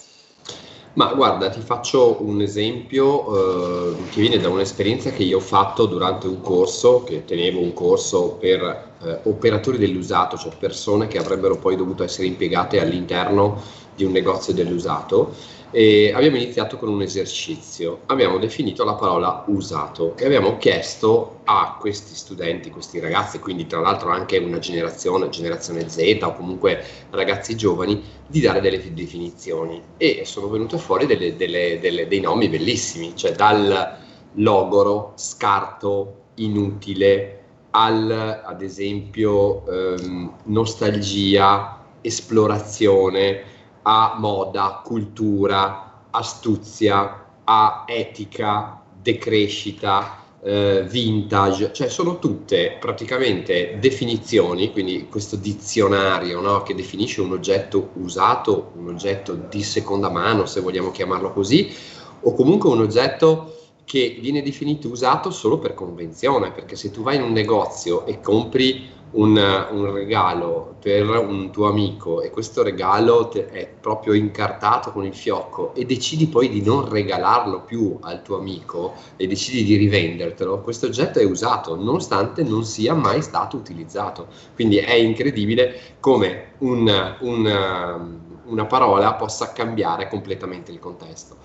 Ma 0.96 1.12
guarda, 1.13 1.50
ti 1.50 1.60
faccio 1.60 2.18
un 2.20 2.40
esempio 2.42 3.94
eh, 3.94 3.96
che 4.12 4.22
viene 4.22 4.38
da 4.38 4.50
un'esperienza 4.50 5.10
che 5.10 5.24
io 5.24 5.38
ho 5.38 5.42
fatto 5.42 5.88
durante 5.88 6.28
un 6.28 6.40
corso, 6.40 7.04
che 7.04 7.25
tenevo 7.25 7.60
un 7.60 7.74
corso 7.74 8.38
per 8.40 8.62
eh, 9.02 9.20
operatori 9.24 9.80
dell'usato, 9.80 10.38
cioè 10.38 10.52
persone 10.56 11.08
che 11.08 11.18
avrebbero 11.18 11.58
poi 11.58 11.75
dovuto 11.75 12.04
essere 12.04 12.28
impiegate 12.28 12.80
all'interno 12.80 13.60
di 13.96 14.04
un 14.04 14.12
negozio 14.12 14.54
dell'usato 14.54 15.34
e 15.75 16.12
abbiamo 16.13 16.38
iniziato 16.38 16.77
con 16.77 16.88
un 16.88 17.01
esercizio. 17.01 18.01
Abbiamo 18.06 18.38
definito 18.38 18.84
la 18.84 18.94
parola 18.94 19.44
usato 19.48 20.15
e 20.15 20.25
abbiamo 20.25 20.58
chiesto 20.58 21.39
a 21.46 21.77
questi 21.80 22.13
studenti, 22.13 22.70
questi 22.70 23.00
ragazzi, 23.00 23.39
quindi 23.39 23.65
tra 23.65 23.80
l'altro 23.80 24.12
anche 24.12 24.38
una 24.38 24.60
generazione, 24.60 25.30
generazione 25.30 25.89
Z 25.89 26.20
o 26.22 26.36
comunque 26.36 26.86
ragazzi 27.10 27.58
giovani, 27.58 28.03
di 28.27 28.39
dare 28.39 28.62
delle 28.62 28.94
definizioni 28.94 29.82
e 29.98 30.22
sono 30.25 30.48
venute 30.48 30.77
fuori 30.77 31.08
delle, 31.08 31.36
delle, 31.36 31.80
delle, 31.80 32.08
dei 32.08 32.20
nomi 32.20 32.50
bellissimi, 32.50 33.13
cioè 33.15 33.32
dal 33.32 33.98
logoro, 34.34 35.13
scarto, 35.15 36.22
inutile, 36.36 37.39
al 37.72 38.42
ad 38.46 38.62
esempio 38.62 39.65
ehm, 39.68 40.34
nostalgia, 40.44 41.84
esplorazione 42.01 43.52
a 43.84 44.16
moda, 44.18 44.82
cultura, 44.84 46.08
astuzia, 46.10 47.25
a 47.44 47.84
etica, 47.88 48.82
decrescita, 49.02 50.24
eh, 50.42 50.86
vintage, 50.88 51.72
cioè 51.74 51.88
sono 51.88 52.20
tutte 52.20 52.78
praticamente 52.80 53.78
definizioni, 53.80 54.72
quindi 54.72 55.08
questo 55.10 55.38
dizionario 55.38 56.42
no, 56.42 56.63
che 56.63 56.75
definisce 56.75 57.22
un 57.22 57.32
oggetto 57.32 57.92
usato, 57.94 58.72
un 58.75 58.90
oggetto 58.90 59.34
di 59.34 59.63
seconda 59.63 60.10
mano, 60.10 60.46
se 60.46 60.60
vogliamo 60.60 60.92
chiamarlo 60.92 61.32
così, 61.32 61.74
o 62.22 62.34
comunque 62.34 62.70
un 62.70 62.82
oggetto 62.82 63.56
che 63.86 64.18
viene 64.22 64.42
definito 64.42 64.88
usato 64.90 65.30
solo 65.32 65.60
per 65.60 65.74
convenzione, 65.74 66.52
perché 66.52 66.75
se 66.75 66.92
tu 66.92 67.04
vai 67.04 67.16
in 67.16 67.24
un 67.24 67.32
negozio 67.32 68.06
e 68.06 68.20
compri 68.22 68.90
un, 69.13 69.67
un, 69.72 69.91
regalo 69.91 70.75
per 70.79 71.08
un 71.10 71.51
tuo 71.51 71.67
amico 71.67 72.22
e 72.22 72.29
questo 72.29 72.63
regalo 72.63 73.32
è 73.32 73.67
proprio 73.67 74.13
incartato 74.13 74.91
con 74.91 75.05
il 75.05 75.13
fiocco 75.13 75.74
e 75.75 75.86
decidi 75.86 76.27
poi 76.27 76.50
di 76.50 76.62
non 76.62 76.89
regalarlo 76.89 77.62
più 77.62 77.98
al 78.01 78.22
tuo 78.22 78.38
amico 78.38 78.93
e 79.15 79.27
decidi 79.27 79.63
di 79.63 79.75
rivendertelo, 79.75 80.62
questo 80.62 80.88
oggetto 80.88 81.20
è 81.20 81.25
usato 81.25 81.75
nonostante 81.75 82.43
non 82.43 82.63
sia 82.63 82.93
mai 82.93 83.22
stato 83.22 83.58
utilizzato. 83.58 84.27
Quindi 84.55 84.77
è 84.77 84.93
incredibile 84.93 85.79
come 86.00 86.53
un, 86.60 87.15
un, 87.20 88.20
una 88.46 88.65
parola 88.65 89.13
possa 89.13 89.51
cambiare 89.51 90.08
completamente 90.08 90.72
il 90.72 90.79
contesto. 90.79 91.38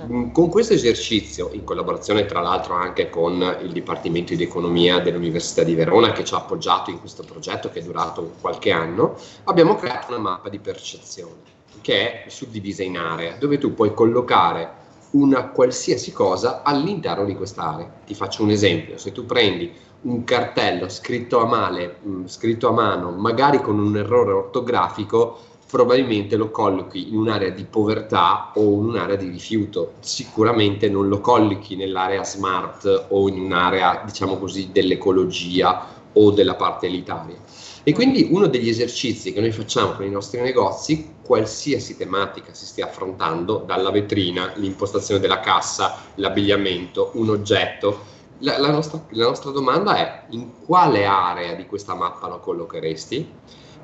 Mm, 0.00 0.30
con 0.30 0.48
questo 0.48 0.72
esercizio, 0.72 1.50
in 1.52 1.64
collaborazione 1.64 2.24
tra 2.24 2.40
l'altro 2.40 2.74
anche 2.74 3.10
con 3.10 3.58
il 3.62 3.72
Dipartimento 3.72 4.34
di 4.34 4.42
Economia 4.42 5.00
dell'Università 5.00 5.62
di 5.62 5.74
Verona 5.74 6.12
che 6.12 6.24
ci 6.24 6.34
ha 6.34 6.38
appoggiato 6.38 6.90
in 6.90 6.98
questo 6.98 7.22
progetto 7.22 7.68
che 7.68 7.80
è 7.80 7.82
durato 7.82 8.32
qualche 8.40 8.70
anno, 8.72 9.16
abbiamo 9.44 9.76
creato 9.76 10.06
una 10.08 10.18
mappa 10.18 10.48
di 10.48 10.58
percezione 10.58 11.50
che 11.82 12.24
è 12.24 12.28
suddivisa 12.28 12.82
in 12.82 12.96
aree 12.96 13.36
dove 13.38 13.58
tu 13.58 13.74
puoi 13.74 13.92
collocare 13.92 14.80
una 15.12 15.48
qualsiasi 15.48 16.12
cosa 16.12 16.62
all'interno 16.62 17.24
di 17.24 17.34
quest'area. 17.34 17.90
Ti 18.06 18.14
faccio 18.14 18.42
un 18.42 18.50
esempio, 18.50 18.96
se 18.96 19.12
tu 19.12 19.26
prendi 19.26 19.70
un 20.02 20.24
cartello 20.24 20.88
scritto 20.88 21.38
a, 21.40 21.46
male, 21.46 21.98
mh, 22.02 22.26
scritto 22.26 22.68
a 22.68 22.72
mano, 22.72 23.10
magari 23.10 23.60
con 23.60 23.78
un 23.78 23.96
errore 23.96 24.32
ortografico, 24.32 25.38
probabilmente 25.72 26.36
lo 26.36 26.50
collochi 26.50 27.08
in 27.08 27.16
un'area 27.16 27.48
di 27.48 27.64
povertà 27.64 28.52
o 28.56 28.60
in 28.60 28.88
un'area 28.90 29.16
di 29.16 29.30
rifiuto. 29.30 29.94
Sicuramente 30.00 30.90
non 30.90 31.08
lo 31.08 31.20
collochi 31.22 31.76
nell'area 31.76 32.22
smart 32.24 33.06
o 33.08 33.26
in 33.30 33.40
un'area, 33.40 34.02
diciamo 34.04 34.36
così, 34.36 34.68
dell'ecologia 34.70 35.86
o 36.12 36.30
della 36.30 36.56
parte 36.56 36.88
elitaria. 36.88 37.36
E 37.84 37.94
quindi 37.94 38.28
uno 38.30 38.48
degli 38.48 38.68
esercizi 38.68 39.32
che 39.32 39.40
noi 39.40 39.50
facciamo 39.50 39.92
con 39.92 40.04
i 40.04 40.10
nostri 40.10 40.42
negozi, 40.42 41.14
qualsiasi 41.24 41.96
tematica 41.96 42.52
si 42.52 42.66
stia 42.66 42.84
affrontando, 42.84 43.62
dalla 43.64 43.90
vetrina, 43.90 44.52
l'impostazione 44.56 45.20
della 45.20 45.40
cassa, 45.40 45.96
l'abbigliamento, 46.16 47.12
un 47.14 47.30
oggetto, 47.30 47.98
la, 48.40 48.58
la, 48.58 48.70
nostra, 48.70 49.02
la 49.12 49.24
nostra 49.24 49.50
domanda 49.50 49.96
è 49.96 50.24
in 50.32 50.50
quale 50.66 51.06
area 51.06 51.54
di 51.54 51.64
questa 51.64 51.94
mappa 51.94 52.28
lo 52.28 52.40
collocheresti? 52.40 53.30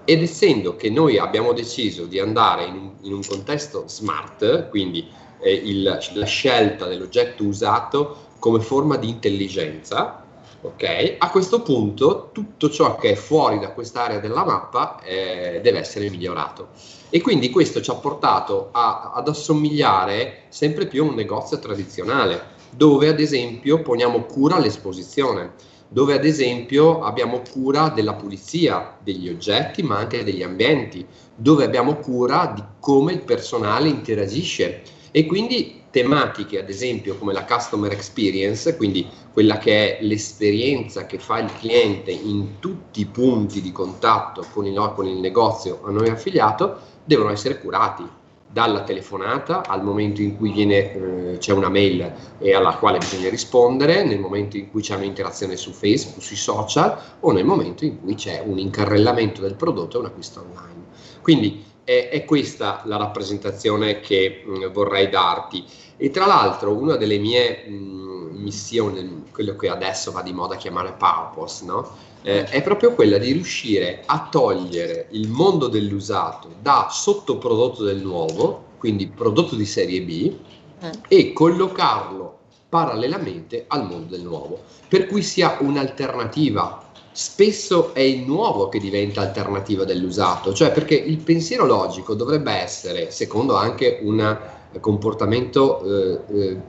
Ed 0.09 0.23
essendo 0.23 0.75
che 0.75 0.89
noi 0.89 1.19
abbiamo 1.19 1.53
deciso 1.53 2.07
di 2.07 2.19
andare 2.19 2.65
in 2.65 2.75
un, 2.77 2.91
in 3.03 3.13
un 3.13 3.21
contesto 3.23 3.85
smart, 3.89 4.71
quindi 4.71 5.07
eh, 5.39 5.53
il, 5.53 5.83
la 6.15 6.25
scelta 6.25 6.87
dell'oggetto 6.87 7.45
usato 7.45 8.17
come 8.39 8.61
forma 8.61 8.97
di 8.97 9.11
intelligenza, 9.11 10.25
ok? 10.63 11.17
A 11.19 11.29
questo 11.29 11.61
punto 11.61 12.31
tutto 12.33 12.71
ciò 12.71 12.97
che 12.97 13.11
è 13.11 13.15
fuori 13.17 13.59
da 13.59 13.73
quest'area 13.73 14.19
della 14.19 14.47
mappa 14.47 14.99
eh, 15.03 15.61
deve 15.63 15.81
essere 15.81 16.09
migliorato. 16.09 16.69
E 17.11 17.21
quindi 17.21 17.51
questo 17.51 17.83
ci 17.83 17.91
ha 17.91 17.97
portato 17.97 18.71
a, 18.73 19.13
ad 19.15 19.29
assomigliare 19.29 20.45
sempre 20.49 20.87
più 20.87 21.05
a 21.05 21.09
un 21.09 21.17
negozio 21.17 21.59
tradizionale, 21.59 22.57
dove 22.71 23.09
ad 23.09 23.21
esempio 23.21 23.83
poniamo 23.83 24.23
cura 24.23 24.57
all'esposizione 24.57 25.68
dove 25.89 26.15
ad 26.15 26.25
esempio 26.25 27.03
abbiamo 27.03 27.43
cura 27.51 27.89
della 27.89 28.15
pulizia 28.15 28.97
degli 29.03 29.29
oggetti 29.29 29.83
ma 29.83 29.99
anche 29.99 30.25
degli 30.25 30.43
ambienti, 30.43 31.07
dove 31.35 31.65
abbiamo 31.65 31.97
cura 31.97 32.53
di 32.55 32.63
come 32.81 33.13
il 33.13 33.23
personale 33.23 33.89
interagisce. 33.89 34.83
E 35.11 35.25
quindi 35.25 35.83
tematiche 35.91 36.61
ad 36.61 36.69
esempio 36.69 37.17
come 37.17 37.33
la 37.33 37.45
customer 37.45 37.91
experience, 37.91 38.77
quindi 38.77 39.07
quella 39.33 39.57
che 39.57 39.99
è 39.99 40.03
l'esperienza 40.03 41.07
che 41.07 41.19
fa 41.19 41.39
il 41.39 41.51
cliente 41.59 42.11
in 42.11 42.59
tutti 42.59 43.01
i 43.01 43.07
punti 43.07 43.63
di 43.63 43.73
contatto 43.73 44.45
con 44.53 44.67
il, 44.67 44.93
con 44.95 45.07
il 45.07 45.17
negozio 45.17 45.81
a 45.85 45.91
noi 45.91 46.09
affiliato, 46.11 46.79
devono 47.05 47.31
essere 47.31 47.59
curati 47.59 48.05
dalla 48.51 48.83
telefonata 48.83 49.63
al 49.67 49.85
momento 49.85 50.23
in 50.23 50.37
cui 50.37 50.53
viene, 50.53 50.93
eh, 50.93 51.39
c'è 51.39 51.53
una 51.53 51.69
mail 51.69 52.13
e 52.39 52.55
alla 52.55 52.75
quale 52.75 52.99
bisogna 52.99 53.29
rispondere, 53.29 54.05
nel 54.05 54.19
momento 54.19 54.57
in 54.57 54.71
cui 54.71 54.81
c'è 54.81 54.97
un'interazione 54.97 55.57
su 55.57 55.73
Facebook, 55.73 56.23
sui 56.23 56.37
social 56.37 56.99
o 57.21 57.33
nel 57.33 57.45
momento 57.45 57.85
in 57.85 58.01
cui 58.01 58.15
c'è 58.15 58.43
un 58.45 58.59
incarrellamento 58.59 59.43
del 59.43 59.55
prodotto 59.55 59.97
e 59.97 60.01
un 60.01 60.07
acquisto 60.07 60.41
online. 60.41 60.87
Quindi 61.21 61.65
è, 61.85 62.09
è 62.11 62.25
questa 62.25 62.83
la 62.85 62.97
rappresentazione 62.97 64.01
che 64.01 64.43
mh, 64.45 64.51
mm, 64.51 64.73
vorrei 64.73 65.09
darti. 65.09 65.65
E 65.97 66.11
tra 66.11 66.27
l'altro 66.27 66.73
una 66.73 66.97
delle 66.97 67.19
mie 67.19 67.65
mh, 67.67 67.73
mm, 67.73 68.43
missioni, 68.43 69.25
quello 69.33 69.57
che 69.57 69.69
adesso 69.69 70.11
va 70.13 70.23
di 70.23 70.33
moda 70.33 70.57
chiamare 70.57 70.95
purpose, 70.97 71.65
no? 71.65 71.91
Eh, 72.23 72.45
è 72.45 72.63
proprio 72.63 72.95
quella 72.95 73.19
di 73.19 73.33
riuscire 73.33 74.03
a 74.07 74.29
togliere 74.31 75.09
il 75.11 75.29
mondo 75.29 75.69
dell'usato 75.69 76.55
da 76.61 76.89
sottoprodotto 76.91 77.85
del 77.85 78.01
nuovo, 78.01 78.65
quindi 78.79 79.07
prodotto 79.07 79.55
di 79.55 79.67
serie 79.67 80.03
B, 80.03 80.33
eh. 80.81 80.91
e 81.09 81.33
collocarlo 81.33 82.37
parallelamente 82.69 83.65
al 83.69 83.87
mondo 83.87 84.17
del 84.17 84.23
nuovo, 84.23 84.63
per 84.89 85.07
cui 85.07 85.23
sia 85.23 85.57
un'alternativa. 85.61 86.87
Spesso 87.11 87.95
è 87.95 88.01
il 88.01 88.21
nuovo 88.21 88.69
che 88.69 88.79
diventa 88.79 89.23
alternativa 89.23 89.85
dell'usato, 89.85 90.53
cioè 90.53 90.71
perché 90.71 90.95
il 90.95 91.19
pensiero 91.19 91.67
logico 91.67 92.15
dovrebbe 92.15 92.53
essere, 92.53 93.11
secondo 93.11 93.57
anche 93.57 93.99
un 94.03 94.39
comportamento 94.81 95.83
eh, 95.83 96.21
eh, 96.29 96.61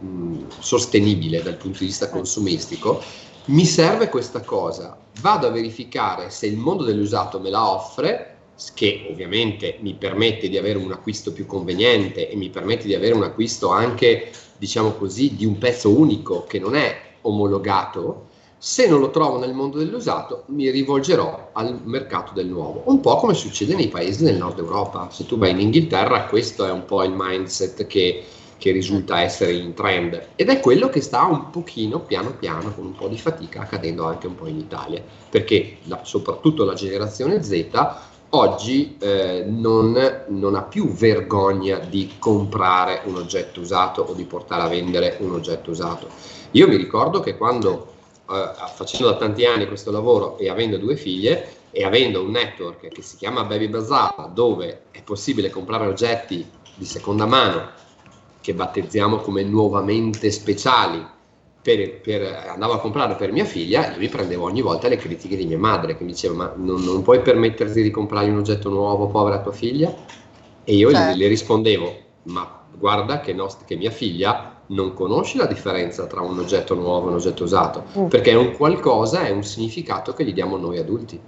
sostenibile 0.58 1.44
dal 1.44 1.56
punto 1.56 1.80
di 1.80 1.86
vista 1.86 2.08
eh. 2.08 2.10
consumistico, 2.10 3.00
mi 3.46 3.66
serve 3.66 4.10
questa 4.10 4.42
cosa, 4.42 4.98
vado 5.22 5.48
a 5.48 5.52
verificare 5.52 6.30
se 6.30 6.46
il 6.46 6.58
mondo 6.58 6.84
dell'usato 6.84 7.40
me 7.40 7.50
la 7.50 7.72
offre, 7.72 8.38
che 8.74 9.08
ovviamente 9.10 9.78
mi 9.80 9.94
permette 9.94 10.50
di 10.50 10.58
avere 10.58 10.78
un 10.78 10.92
acquisto 10.92 11.32
più 11.32 11.46
conveniente 11.46 12.30
e 12.30 12.36
mi 12.36 12.50
permette 12.50 12.88
di 12.88 12.94
avere 12.94 13.14
un 13.14 13.24
acquisto 13.24 13.70
anche, 13.70 14.32
diciamo 14.58 14.92
così, 14.92 15.36
di 15.36 15.46
un 15.46 15.58
pezzo 15.58 15.90
unico 15.90 16.44
che 16.46 16.60
non 16.60 16.76
è 16.76 16.96
omologato. 17.22 18.28
Se 18.58 18.88
non 18.88 19.00
lo 19.00 19.10
trovo 19.10 19.40
nel 19.40 19.54
mondo 19.54 19.78
dell'usato, 19.78 20.44
mi 20.48 20.70
rivolgerò 20.70 21.52
al 21.54 21.80
mercato 21.86 22.34
del 22.34 22.48
nuovo, 22.48 22.84
un 22.88 23.00
po' 23.00 23.16
come 23.16 23.34
succede 23.34 23.74
nei 23.74 23.88
paesi 23.88 24.26
del 24.26 24.36
nord 24.36 24.60
Europa. 24.60 25.08
Se 25.10 25.26
tu 25.26 25.38
vai 25.38 25.52
in 25.52 25.62
Inghilterra, 25.62 26.26
questo 26.26 26.66
è 26.66 26.72
un 26.72 26.84
po' 26.84 27.04
il 27.04 27.14
mindset 27.16 27.88
che 27.88 28.26
che 28.60 28.72
risulta 28.72 29.22
essere 29.22 29.54
in 29.54 29.74
trend 29.74 30.28
ed 30.36 30.50
è 30.50 30.60
quello 30.60 30.90
che 30.90 31.02
sta 31.02 31.24
un 31.24 31.50
pochino 31.50 32.02
piano 32.02 32.34
piano 32.34 32.72
con 32.76 32.86
un 32.86 32.96
po' 32.96 33.08
di 33.08 33.18
fatica 33.18 33.62
accadendo 33.62 34.06
anche 34.06 34.28
un 34.28 34.36
po' 34.36 34.48
in 34.48 34.60
Italia 34.60 35.02
perché 35.30 35.78
la, 35.86 36.02
soprattutto 36.04 36.66
la 36.66 36.74
generazione 36.74 37.42
Z 37.42 37.68
oggi 38.32 38.98
eh, 39.00 39.46
non, 39.48 40.26
non, 40.28 40.56
ha 40.56 40.62
più 40.62 40.92
vergogna 40.92 41.80
di 41.80 42.12
comprare 42.20 43.02
un 43.06 43.16
oggetto 43.16 43.62
usato 43.62 44.02
o 44.02 44.14
di 44.14 44.26
portare 44.26 44.64
a 44.64 44.68
vendere 44.68 45.18
un 45.22 45.34
oggetto 45.34 45.72
usato. 45.72 46.08
Io 46.52 46.68
mi 46.68 46.76
ricordo 46.76 47.22
che 47.22 47.38
quando 47.38 47.94
eh, 48.30 48.52
facendo 48.76 49.10
da 49.10 49.18
tanti 49.18 49.46
anni 49.46 49.66
questo 49.66 49.90
lavoro 49.92 50.38
e 50.38 50.50
avendo 50.50 50.78
due 50.78 50.96
figlie 50.96 51.54
e 51.72 51.84
avendo 51.84 52.22
un 52.22 52.32
network 52.32 52.88
che 52.90 53.02
si 53.02 53.18
chiama 53.18 53.44
Baby 53.44 53.68
Bazaar 53.68 54.30
dove 54.32 54.82
è 54.92 55.02
possibile 55.02 55.50
comprare 55.50 55.88
oggetti 55.88 56.48
di 56.76 56.86
seconda 56.86 57.26
mano 57.26 57.70
che 58.50 58.56
battezziamo 58.56 59.18
come 59.18 59.44
nuovamente 59.44 60.32
speciali, 60.32 61.06
per, 61.62 62.00
per, 62.00 62.46
andavo 62.48 62.74
a 62.74 62.80
comprare 62.80 63.14
per 63.14 63.32
mia 63.32 63.46
figlia, 63.46 63.92
io 63.92 64.00
mi 64.00 64.08
prendevo 64.08 64.46
ogni 64.46 64.62
volta 64.62 64.88
le 64.88 64.96
critiche 64.96 65.36
di 65.36 65.46
mia 65.46 65.60
madre 65.60 65.96
che 65.96 66.04
mi 66.04 66.14
diceva 66.14 66.34
ma 66.34 66.54
non, 66.56 66.82
non 66.84 67.04
puoi 67.04 67.22
permetterti 67.22 67.84
di 67.84 67.92
comprare 67.92 68.28
un 68.30 68.38
oggetto 68.38 68.70
nuovo, 68.70 69.08
povera 69.08 69.40
tua 69.42 69.52
figlia? 69.52 69.94
E 70.64 70.74
io 70.74 70.90
certo. 70.90 71.12
le, 71.12 71.16
le, 71.16 71.28
rispondevo 71.28 71.96
ma 72.24 72.64
guarda 72.76 73.20
che, 73.20 73.34
nost- 73.34 73.66
che, 73.66 73.76
mia 73.76 73.92
figlia 73.92 74.62
non 74.68 74.94
conosce 74.94 75.38
la 75.38 75.46
differenza 75.46 76.08
tra 76.08 76.22
un 76.22 76.40
oggetto 76.40 76.74
nuovo 76.74 77.06
e 77.06 77.10
un 77.10 77.16
oggetto 77.16 77.44
usato, 77.44 77.84
mm. 78.00 78.08
perché 78.08 78.32
è 78.32 78.36
un 78.36 78.56
qualcosa, 78.56 79.26
è 79.26 79.30
un 79.30 79.44
significato 79.44 80.14
che 80.14 80.26
gli 80.26 80.34
diamo 80.34 80.58
noi 80.58 80.80
adulti. 80.80 81.20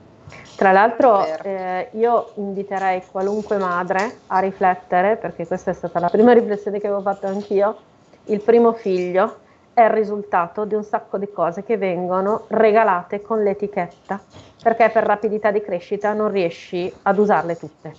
Tra 0.56 0.72
l'altro 0.72 1.26
eh, 1.26 1.90
io 1.94 2.34
inviterei 2.36 3.02
qualunque 3.10 3.58
madre 3.58 4.20
a 4.28 4.40
riflettere, 4.40 5.16
perché 5.16 5.48
questa 5.48 5.72
è 5.72 5.74
stata 5.74 6.00
la 6.00 6.10
prima 6.10 6.34
riflessione 6.34 6.80
che 6.80 6.86
avevo 6.88 7.02
fatto 7.02 7.26
anch'io, 7.26 7.76
il 8.26 8.42
primo 8.42 8.74
figlio 8.74 9.38
è 9.74 9.82
il 9.82 9.90
risultato 9.90 10.66
di 10.66 10.76
un 10.76 10.84
sacco 10.84 11.18
di 11.18 11.32
cose 11.32 11.64
che 11.64 11.78
vengono 11.78 12.44
regalate 12.50 13.22
con 13.22 13.42
l'etichetta, 13.42 14.22
perché 14.62 14.90
per 14.90 15.04
rapidità 15.04 15.50
di 15.50 15.62
crescita 15.62 16.14
non 16.14 16.30
riesci 16.30 16.94
ad 17.02 17.18
usarle 17.18 17.58
tutte. 17.58 17.96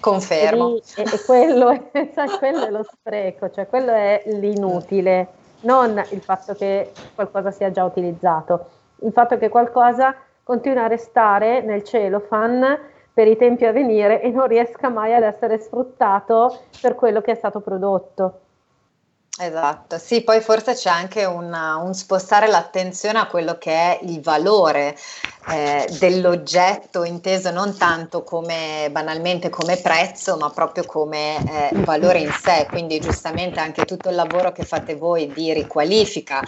Confermo. 0.00 0.76
E, 0.96 1.02
e 1.02 1.24
quello, 1.26 1.68
è, 1.68 1.90
quello 2.38 2.66
è 2.66 2.70
lo 2.70 2.82
spreco, 2.82 3.50
cioè 3.50 3.66
quello 3.66 3.92
è 3.92 4.22
l'inutile, 4.26 5.28
non 5.60 6.02
il 6.10 6.22
fatto 6.22 6.54
che 6.54 6.92
qualcosa 7.14 7.50
sia 7.50 7.70
già 7.70 7.84
utilizzato, 7.84 8.66
il 9.02 9.12
fatto 9.12 9.36
che 9.36 9.48
qualcosa 9.48 10.14
continua 10.42 10.84
a 10.84 10.88
restare 10.88 11.62
nel 11.62 11.82
cielo 11.82 12.20
fan 12.20 12.78
per 13.12 13.26
i 13.26 13.36
tempi 13.36 13.64
a 13.64 13.72
venire 13.72 14.22
e 14.22 14.30
non 14.30 14.46
riesca 14.46 14.88
mai 14.88 15.14
ad 15.14 15.22
essere 15.22 15.58
sfruttato 15.58 16.58
per 16.80 16.94
quello 16.94 17.20
che 17.20 17.32
è 17.32 17.34
stato 17.34 17.60
prodotto. 17.60 18.40
Esatto, 19.40 19.96
sì, 19.96 20.22
poi 20.22 20.42
forse 20.42 20.74
c'è 20.74 20.90
anche 20.90 21.24
una, 21.24 21.76
un 21.76 21.94
spostare 21.94 22.48
l'attenzione 22.48 23.18
a 23.18 23.26
quello 23.26 23.56
che 23.56 23.72
è 23.72 23.98
il 24.02 24.20
valore 24.20 24.94
eh, 25.48 25.88
dell'oggetto 25.98 27.02
inteso 27.02 27.50
non 27.50 27.76
tanto 27.76 28.22
come 28.22 28.88
banalmente 28.92 29.48
come 29.48 29.76
prezzo, 29.76 30.36
ma 30.36 30.50
proprio 30.50 30.84
come 30.84 31.36
eh, 31.36 31.70
valore 31.78 32.20
in 32.20 32.30
sé. 32.30 32.66
Quindi 32.68 33.00
giustamente 33.00 33.58
anche 33.58 33.84
tutto 33.84 34.08
il 34.08 34.14
lavoro 34.14 34.52
che 34.52 34.64
fate 34.64 34.94
voi 34.94 35.32
di 35.32 35.52
riqualifica 35.52 36.40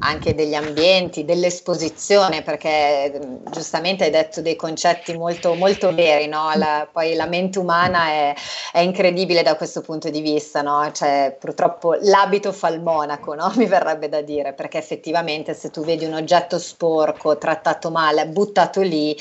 anche 0.00 0.34
degli 0.34 0.54
ambienti, 0.54 1.24
dell'esposizione, 1.24 2.42
perché 2.42 3.20
giustamente 3.50 4.04
hai 4.04 4.10
detto 4.10 4.40
dei 4.40 4.56
concetti 4.56 5.16
molto, 5.16 5.54
molto 5.54 5.94
veri, 5.94 6.26
no? 6.26 6.50
la, 6.54 6.88
poi 6.90 7.14
la 7.14 7.26
mente 7.26 7.58
umana 7.58 8.06
è, 8.08 8.34
è, 8.72 8.80
incredibile 8.80 9.42
da 9.42 9.54
questo 9.54 9.80
punto 9.80 10.10
di 10.10 10.20
vista, 10.20 10.62
no? 10.62 10.90
cioè, 10.92 11.36
purtroppo 11.38 11.94
l'abito 12.30 12.52
fa 12.52 12.68
il 12.68 12.80
monaco, 12.80 13.34
no? 13.34 13.52
mi 13.56 13.66
verrebbe 13.66 14.08
da 14.08 14.22
dire, 14.22 14.52
perché 14.52 14.78
effettivamente 14.78 15.52
se 15.52 15.70
tu 15.70 15.82
vedi 15.84 16.04
un 16.04 16.14
oggetto 16.14 16.58
sporco, 16.60 17.36
trattato 17.36 17.90
male, 17.90 18.28
buttato 18.28 18.80
lì, 18.80 19.16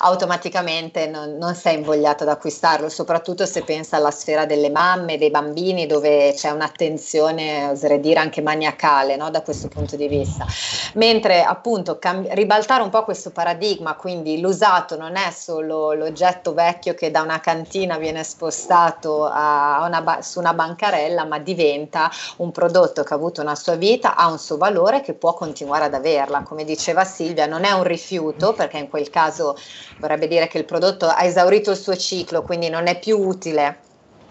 automaticamente 0.00 1.06
non, 1.06 1.36
non 1.36 1.54
sei 1.54 1.76
invogliato 1.76 2.22
ad 2.22 2.30
acquistarlo, 2.30 2.88
soprattutto 2.88 3.44
se 3.44 3.62
pensa 3.62 3.96
alla 3.98 4.10
sfera 4.10 4.46
delle 4.46 4.70
mamme, 4.70 5.18
dei 5.18 5.30
bambini, 5.30 5.86
dove 5.86 6.32
c'è 6.34 6.50
un'attenzione, 6.50 7.66
oserei 7.66 8.00
dire, 8.00 8.20
anche 8.20 8.40
maniacale 8.40 9.16
no? 9.16 9.28
da 9.30 9.42
questo 9.42 9.68
punto 9.68 9.96
di 9.96 10.08
vista. 10.08 10.46
Mentre 10.94 11.42
appunto 11.42 11.98
cam- 11.98 12.26
ribaltare 12.30 12.82
un 12.82 12.90
po' 12.90 13.04
questo 13.04 13.30
paradigma, 13.30 13.94
quindi 13.94 14.40
l'usato 14.40 14.96
non 14.96 15.16
è 15.16 15.30
solo 15.30 15.92
l'oggetto 15.92 16.54
vecchio 16.54 16.94
che 16.94 17.10
da 17.10 17.20
una 17.20 17.40
cantina 17.40 17.98
viene 17.98 18.24
spostato 18.24 19.24
una 19.24 20.00
ba- 20.02 20.22
su 20.22 20.38
una 20.38 20.54
bancarella, 20.54 21.24
ma 21.24 21.38
diventa 21.38 22.10
un 22.38 22.50
prodotto 22.54 23.02
che 23.02 23.12
ha 23.12 23.16
avuto 23.16 23.42
una 23.42 23.54
sua 23.54 23.74
vita, 23.74 24.16
ha 24.16 24.30
un 24.30 24.38
suo 24.38 24.56
valore 24.56 25.02
che 25.02 25.12
può 25.12 25.34
continuare 25.34 25.84
ad 25.84 25.94
averla. 25.94 26.42
Come 26.42 26.64
diceva 26.64 27.04
Silvia, 27.04 27.44
non 27.46 27.64
è 27.64 27.72
un 27.72 27.82
rifiuto 27.82 28.54
perché 28.54 28.78
in 28.78 28.88
quel 28.88 29.10
caso 29.10 29.56
vorrebbe 29.98 30.28
dire 30.28 30.46
che 30.46 30.58
il 30.58 30.64
prodotto 30.64 31.06
ha 31.06 31.24
esaurito 31.24 31.72
il 31.72 31.76
suo 31.76 31.96
ciclo, 31.96 32.42
quindi 32.42 32.70
non 32.70 32.86
è 32.86 32.98
più 32.98 33.18
utile 33.18 33.80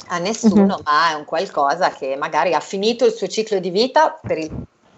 a 0.08 0.18
nessuno, 0.18 0.76
uh-huh. 0.76 0.82
ma 0.84 1.12
è 1.12 1.14
un 1.14 1.26
qualcosa 1.26 1.92
che 1.92 2.16
magari 2.16 2.54
ha 2.54 2.60
finito 2.60 3.06
il 3.06 3.14
suo 3.14 3.28
ciclo 3.28 3.60
di 3.60 3.70
vita 3.70 4.18
per 4.22 4.38
il 4.38 4.52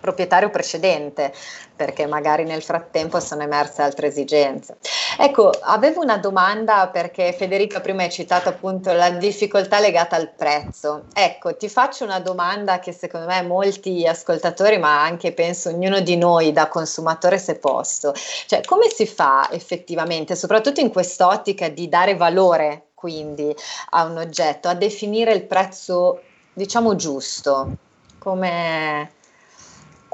proprietario 0.05 0.51
precedente, 0.51 1.33
perché 1.75 2.05
magari 2.05 2.43
nel 2.43 2.61
frattempo 2.61 3.19
sono 3.19 3.41
emerse 3.41 3.81
altre 3.81 4.07
esigenze. 4.07 4.77
Ecco, 5.17 5.49
avevo 5.61 6.01
una 6.01 6.17
domanda 6.17 6.89
perché 6.89 7.33
Federica 7.33 7.81
prima 7.81 8.03
hai 8.03 8.11
citato 8.11 8.49
appunto 8.49 8.93
la 8.93 9.09
difficoltà 9.09 9.79
legata 9.79 10.15
al 10.15 10.31
prezzo. 10.31 11.05
Ecco, 11.13 11.57
ti 11.57 11.67
faccio 11.69 12.03
una 12.03 12.19
domanda 12.19 12.77
che 12.77 12.91
secondo 12.91 13.25
me 13.25 13.41
molti 13.41 14.05
ascoltatori, 14.05 14.77
ma 14.77 15.01
anche 15.01 15.33
penso 15.33 15.69
ognuno 15.69 15.99
di 16.01 16.17
noi 16.17 16.51
da 16.51 16.67
consumatore 16.67 17.39
se 17.39 17.55
posto, 17.55 18.13
cioè 18.45 18.61
come 18.63 18.89
si 18.89 19.07
fa 19.07 19.49
effettivamente, 19.51 20.35
soprattutto 20.35 20.81
in 20.81 20.91
quest'ottica 20.91 21.69
di 21.69 21.89
dare 21.89 22.15
valore 22.15 22.89
quindi 22.93 23.53
a 23.91 24.03
un 24.03 24.17
oggetto, 24.17 24.67
a 24.67 24.73
definire 24.73 25.33
il 25.33 25.43
prezzo 25.43 26.21
diciamo 26.53 26.95
giusto? 26.95 27.77
Come, 28.17 29.11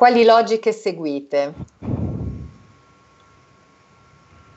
quali 0.02 0.26
logiche 0.26 0.72
seguite? 0.72 1.54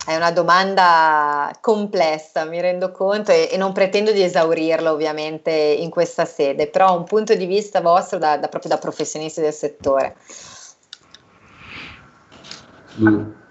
È 0.07 0.16
una 0.16 0.30
domanda 0.30 1.54
complessa, 1.61 2.46
mi 2.46 2.62
rendo 2.62 2.90
conto, 2.90 3.30
e, 3.30 3.50
e, 3.52 3.59
non 3.59 3.72
pretendo 3.72 4.11
di 4.11 4.22
esaurirla 4.22 4.90
ovviamente 4.90 5.50
in 5.50 5.90
questa 5.90 6.24
sede, 6.24 6.68
però 6.68 6.96
un 6.96 7.04
punto 7.04 7.35
di 7.35 7.44
vista 7.44 7.83
vostro 7.83 8.16
da, 8.16 8.38
da 8.38 8.48
proprio 8.48 8.70
da 8.70 8.78
professionisti 8.78 9.42
del 9.42 9.52
settore. 9.52 10.16
Mm. 13.02 13.43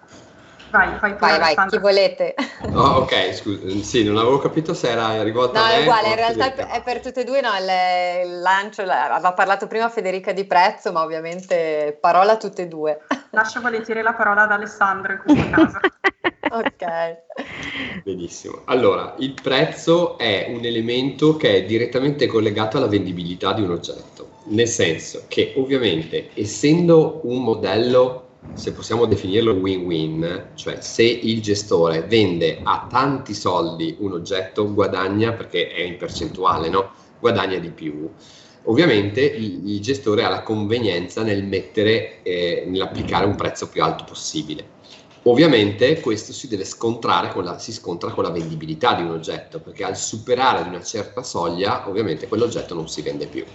Vai, 0.74 0.98
fai 0.98 1.14
vai, 1.20 1.56
vai, 1.56 1.68
chi 1.68 1.78
volete. 1.78 2.34
Oh, 2.74 3.02
ok, 3.02 3.32
scusa, 3.36 3.84
sì, 3.84 4.04
non 4.04 4.18
avevo 4.18 4.40
capito 4.40 4.74
se 4.74 4.90
era 4.90 5.22
rivolta 5.22 5.60
no, 5.60 5.66
a 5.66 5.68
me. 5.68 5.76
No, 5.76 5.80
è 5.80 5.84
uguale, 5.84 6.08
in 6.08 6.16
realtà 6.16 6.68
è 6.68 6.82
per 6.82 7.00
tutte 7.00 7.22
e 7.22 7.24
due, 7.24 7.42
no, 7.42 7.50
il, 7.50 8.28
il 8.32 8.40
lancio, 8.42 8.82
aveva 8.82 9.34
parlato 9.34 9.68
prima 9.68 9.88
Federica 9.90 10.32
di 10.32 10.46
prezzo, 10.46 10.92
ma 10.92 11.04
ovviamente 11.04 11.96
parola 12.02 12.32
a 12.32 12.38
tutte 12.38 12.64
e 12.64 12.68
due. 12.68 13.02
Lascio 13.30 13.62
volentieri 13.62 14.02
la 14.02 14.14
parola 14.14 14.42
ad 14.42 14.52
Alessandro 14.52 15.12
in 15.12 15.20
questo 15.20 15.50
caso. 15.52 15.80
ok. 16.50 18.02
Benissimo. 18.04 18.64
Allora, 18.66 19.14
il 19.20 19.36
prezzo 19.40 20.18
è 20.18 20.48
un 20.50 20.66
elemento 20.66 21.38
che 21.38 21.58
è 21.58 21.64
direttamente 21.66 22.26
collegato 22.26 22.78
alla 22.78 22.88
vendibilità 22.88 23.54
di 23.54 23.62
un 23.62 23.70
oggetto, 23.70 24.38
nel 24.46 24.68
senso 24.68 25.26
che 25.28 25.54
ovviamente 25.56 26.32
essendo 26.34 27.20
un 27.26 27.44
modello 27.44 28.24
se 28.52 28.72
possiamo 28.72 29.06
definirlo 29.06 29.54
win-win, 29.54 30.50
cioè 30.56 30.80
se 30.82 31.04
il 31.04 31.42
gestore 31.42 32.02
vende 32.02 32.60
a 32.64 32.88
tanti 32.90 33.34
soldi 33.34 33.96
un 34.00 34.14
oggetto, 34.14 34.72
guadagna 34.74 35.34
perché 35.34 35.70
è 35.70 35.82
in 35.82 35.98
percentuale, 35.98 36.70
no? 36.70 36.92
guadagna 37.20 37.58
di 37.58 37.70
più. 37.70 38.10
Ovviamente 38.66 39.22
il, 39.22 39.70
il 39.70 39.82
gestore 39.82 40.24
ha 40.24 40.30
la 40.30 40.44
convenienza 40.44 41.24
nel 41.24 41.44
mettere, 41.44 42.22
eh, 42.22 42.66
nell'applicare 42.68 43.26
un 43.26 43.36
prezzo 43.36 43.70
più 43.70 43.82
alto 43.84 44.04
possibile. 44.04 44.72
Ovviamente 45.24 46.02
questo 46.02 46.34
si 46.34 46.48
deve 46.50 46.66
scontrare 46.66 47.30
con 47.30 47.46
la, 47.46 47.58
si 47.58 47.72
scontra 47.72 48.12
con 48.12 48.24
la 48.24 48.30
vendibilità 48.30 48.94
di 48.94 49.04
un 49.04 49.12
oggetto, 49.12 49.60
perché 49.60 49.84
al 49.84 49.98
superare 49.98 50.64
di 50.64 50.70
una 50.70 50.84
certa 50.84 51.24
soglia, 51.24 51.88
ovviamente 51.88 52.28
quell'oggetto 52.28 52.74
non 52.74 52.90
si 52.90 53.02
vende 53.02 53.28
più. 53.28 53.46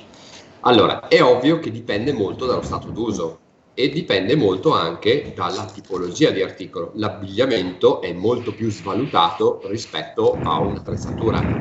Allora, 0.60 1.08
è 1.08 1.22
ovvio 1.22 1.58
che 1.60 1.70
dipende 1.70 2.12
molto 2.12 2.46
dallo 2.46 2.62
stato 2.62 2.88
d'uso 2.88 3.38
e 3.78 3.90
dipende 3.90 4.34
molto 4.34 4.72
anche 4.72 5.30
dalla 5.36 5.64
tipologia 5.66 6.30
di 6.30 6.42
articolo. 6.42 6.90
L'abbigliamento 6.94 8.00
è 8.00 8.12
molto 8.12 8.52
più 8.52 8.68
svalutato 8.72 9.60
rispetto 9.66 10.40
a 10.42 10.58
un'attrezzatura. 10.58 11.56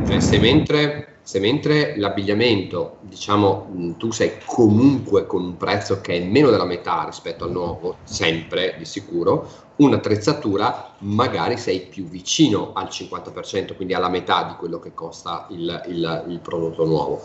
Cioè 0.00 0.18
se 0.20 0.38
mentre, 0.38 1.18
se 1.22 1.38
mentre 1.40 1.98
l'abbigliamento, 1.98 2.96
diciamo, 3.02 3.94
tu 3.98 4.10
sei 4.12 4.40
comunque 4.46 5.26
con 5.26 5.44
un 5.44 5.56
prezzo 5.58 6.00
che 6.00 6.14
è 6.14 6.24
meno 6.24 6.48
della 6.48 6.64
metà 6.64 7.04
rispetto 7.04 7.44
al 7.44 7.52
nuovo, 7.52 8.00
sempre 8.02 8.76
di 8.78 8.86
sicuro, 8.86 9.46
un'attrezzatura 9.76 10.96
magari 11.00 11.58
sei 11.58 11.82
più 11.82 12.08
vicino 12.08 12.72
al 12.72 12.86
50%, 12.86 13.76
quindi 13.76 13.92
alla 13.92 14.08
metà 14.08 14.44
di 14.44 14.54
quello 14.54 14.78
che 14.78 14.94
costa 14.94 15.46
il, 15.50 15.82
il, 15.88 16.24
il 16.28 16.40
prodotto 16.40 16.86
nuovo. 16.86 17.20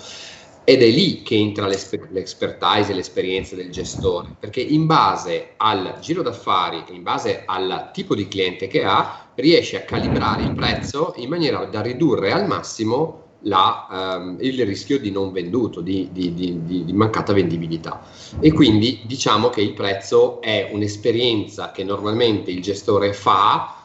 Ed 0.65 0.81
è 0.81 0.87
lì 0.87 1.23
che 1.23 1.35
entra 1.35 1.67
l'esper- 1.67 2.09
l'expertise 2.11 2.91
e 2.91 2.95
l'esperienza 2.95 3.55
del 3.55 3.69
gestore, 3.69 4.29
perché 4.39 4.61
in 4.61 4.85
base 4.85 5.53
al 5.57 5.97
giro 5.99 6.21
d'affari, 6.21 6.83
in 6.91 7.03
base 7.03 7.43
al 7.45 7.89
tipo 7.91 8.15
di 8.15 8.27
cliente 8.29 8.67
che 8.67 8.83
ha, 8.83 9.27
riesce 9.35 9.77
a 9.77 9.81
calibrare 9.81 10.43
il 10.43 10.53
prezzo 10.53 11.13
in 11.17 11.27
maniera 11.27 11.65
da 11.65 11.81
ridurre 11.81 12.31
al 12.31 12.47
massimo 12.47 13.21
la, 13.43 14.17
um, 14.19 14.37
il 14.39 14.65
rischio 14.65 14.99
di 14.99 15.11
non 15.11 15.31
venduto, 15.31 15.81
di, 15.81 16.09
di, 16.11 16.33
di, 16.33 16.61
di, 16.63 16.93
mancata 16.93 17.33
vendibilità. 17.33 18.01
E 18.39 18.51
quindi 18.51 19.01
diciamo 19.05 19.49
che 19.49 19.61
il 19.61 19.73
prezzo 19.73 20.41
è 20.41 20.69
un'esperienza 20.71 21.71
che 21.71 21.83
normalmente 21.83 22.51
il 22.51 22.61
gestore 22.61 23.13
fa 23.13 23.82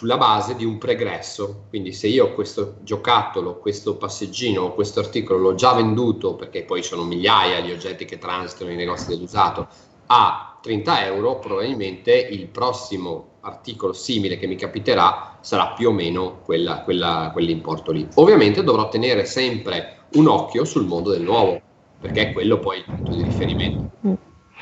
sulla 0.00 0.16
base 0.16 0.56
di 0.56 0.64
un 0.64 0.78
pregresso. 0.78 1.64
Quindi 1.68 1.92
se 1.92 2.06
io 2.06 2.32
questo 2.32 2.76
giocattolo, 2.80 3.58
questo 3.58 3.96
passeggino, 3.96 4.72
questo 4.72 4.98
articolo 4.98 5.38
l'ho 5.40 5.54
già 5.54 5.74
venduto, 5.74 6.36
perché 6.36 6.62
poi 6.62 6.82
sono 6.82 7.04
migliaia 7.04 7.60
gli 7.60 7.70
oggetti 7.70 8.06
che 8.06 8.16
transitano 8.16 8.70
nei 8.70 8.78
negozi 8.78 9.08
dell'usato, 9.08 9.68
a 10.06 10.58
30 10.62 11.04
euro, 11.04 11.38
probabilmente 11.38 12.14
il 12.14 12.46
prossimo 12.46 13.32
articolo 13.40 13.92
simile 13.92 14.38
che 14.38 14.46
mi 14.46 14.56
capiterà 14.56 15.36
sarà 15.42 15.74
più 15.76 15.90
o 15.90 15.92
meno 15.92 16.40
quella, 16.44 16.80
quella, 16.80 17.28
quell'importo 17.30 17.92
lì. 17.92 18.08
Ovviamente 18.14 18.64
dovrò 18.64 18.88
tenere 18.88 19.26
sempre 19.26 20.04
un 20.14 20.28
occhio 20.28 20.64
sul 20.64 20.86
mondo 20.86 21.10
del 21.10 21.22
nuovo, 21.22 21.60
perché 22.00 22.30
è 22.30 22.32
quello 22.32 22.58
poi 22.58 22.78
il 22.78 22.84
punto 22.84 23.14
di 23.14 23.22
riferimento. 23.22 23.90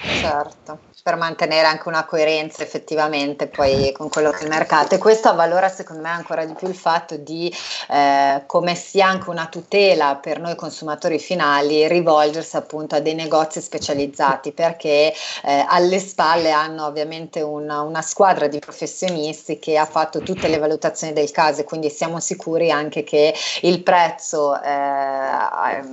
Certo 0.00 0.87
per 1.08 1.16
mantenere 1.16 1.66
anche 1.66 1.88
una 1.88 2.04
coerenza 2.04 2.62
effettivamente 2.62 3.46
poi 3.46 3.92
con 3.92 4.11
quello 4.11 4.30
che 4.30 4.40
è 4.40 4.42
il 4.42 4.50
mercato. 4.50 4.94
E 4.94 4.98
questo 4.98 5.28
avvalora 5.28 5.70
secondo 5.70 6.02
me 6.02 6.11
ancora 6.11 6.44
di 6.44 6.52
più 6.52 6.68
il 6.68 6.74
fatto 6.74 7.16
di 7.16 7.50
eh, 7.88 8.42
come 8.44 8.74
sia 8.74 9.06
anche 9.06 9.30
una 9.30 9.46
tutela 9.46 10.16
per 10.16 10.38
noi 10.38 10.54
consumatori 10.54 11.18
finali 11.18 11.88
rivolgersi 11.88 12.56
appunto 12.56 12.94
a 12.94 13.00
dei 13.00 13.14
negozi 13.14 13.62
specializzati 13.62 14.52
perché 14.52 15.14
eh, 15.44 15.64
alle 15.66 15.98
spalle 15.98 16.50
hanno 16.50 16.84
ovviamente 16.84 17.40
una, 17.40 17.80
una, 17.80 18.02
squadra 18.02 18.46
di 18.46 18.58
professionisti 18.58 19.58
che 19.58 19.78
ha 19.78 19.87
fatto 19.87 20.20
tutte 20.20 20.48
le 20.48 20.58
valutazioni 20.58 21.14
del 21.14 21.30
caso 21.30 21.62
e 21.62 21.64
quindi 21.64 21.88
siamo 21.88 22.20
sicuri 22.20 22.70
anche 22.70 23.02
che 23.02 23.34
il 23.62 23.82
prezzo 23.82 24.61
eh, 24.61 25.87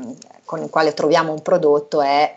con 0.44 0.62
il 0.62 0.70
quale 0.70 0.94
troviamo 0.94 1.32
un 1.32 1.42
prodotto 1.42 2.02
è 2.02 2.36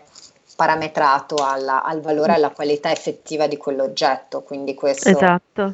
parametrato 0.59 1.35
alla, 1.35 1.85
al 1.85 2.01
valore 2.01 2.33
e 2.33 2.35
alla 2.35 2.49
qualità 2.49 2.91
effettiva 2.91 3.47
di 3.47 3.55
quell'oggetto. 3.55 4.41
Quindi 4.41 4.73
questo 4.73 5.07
esatto. 5.07 5.73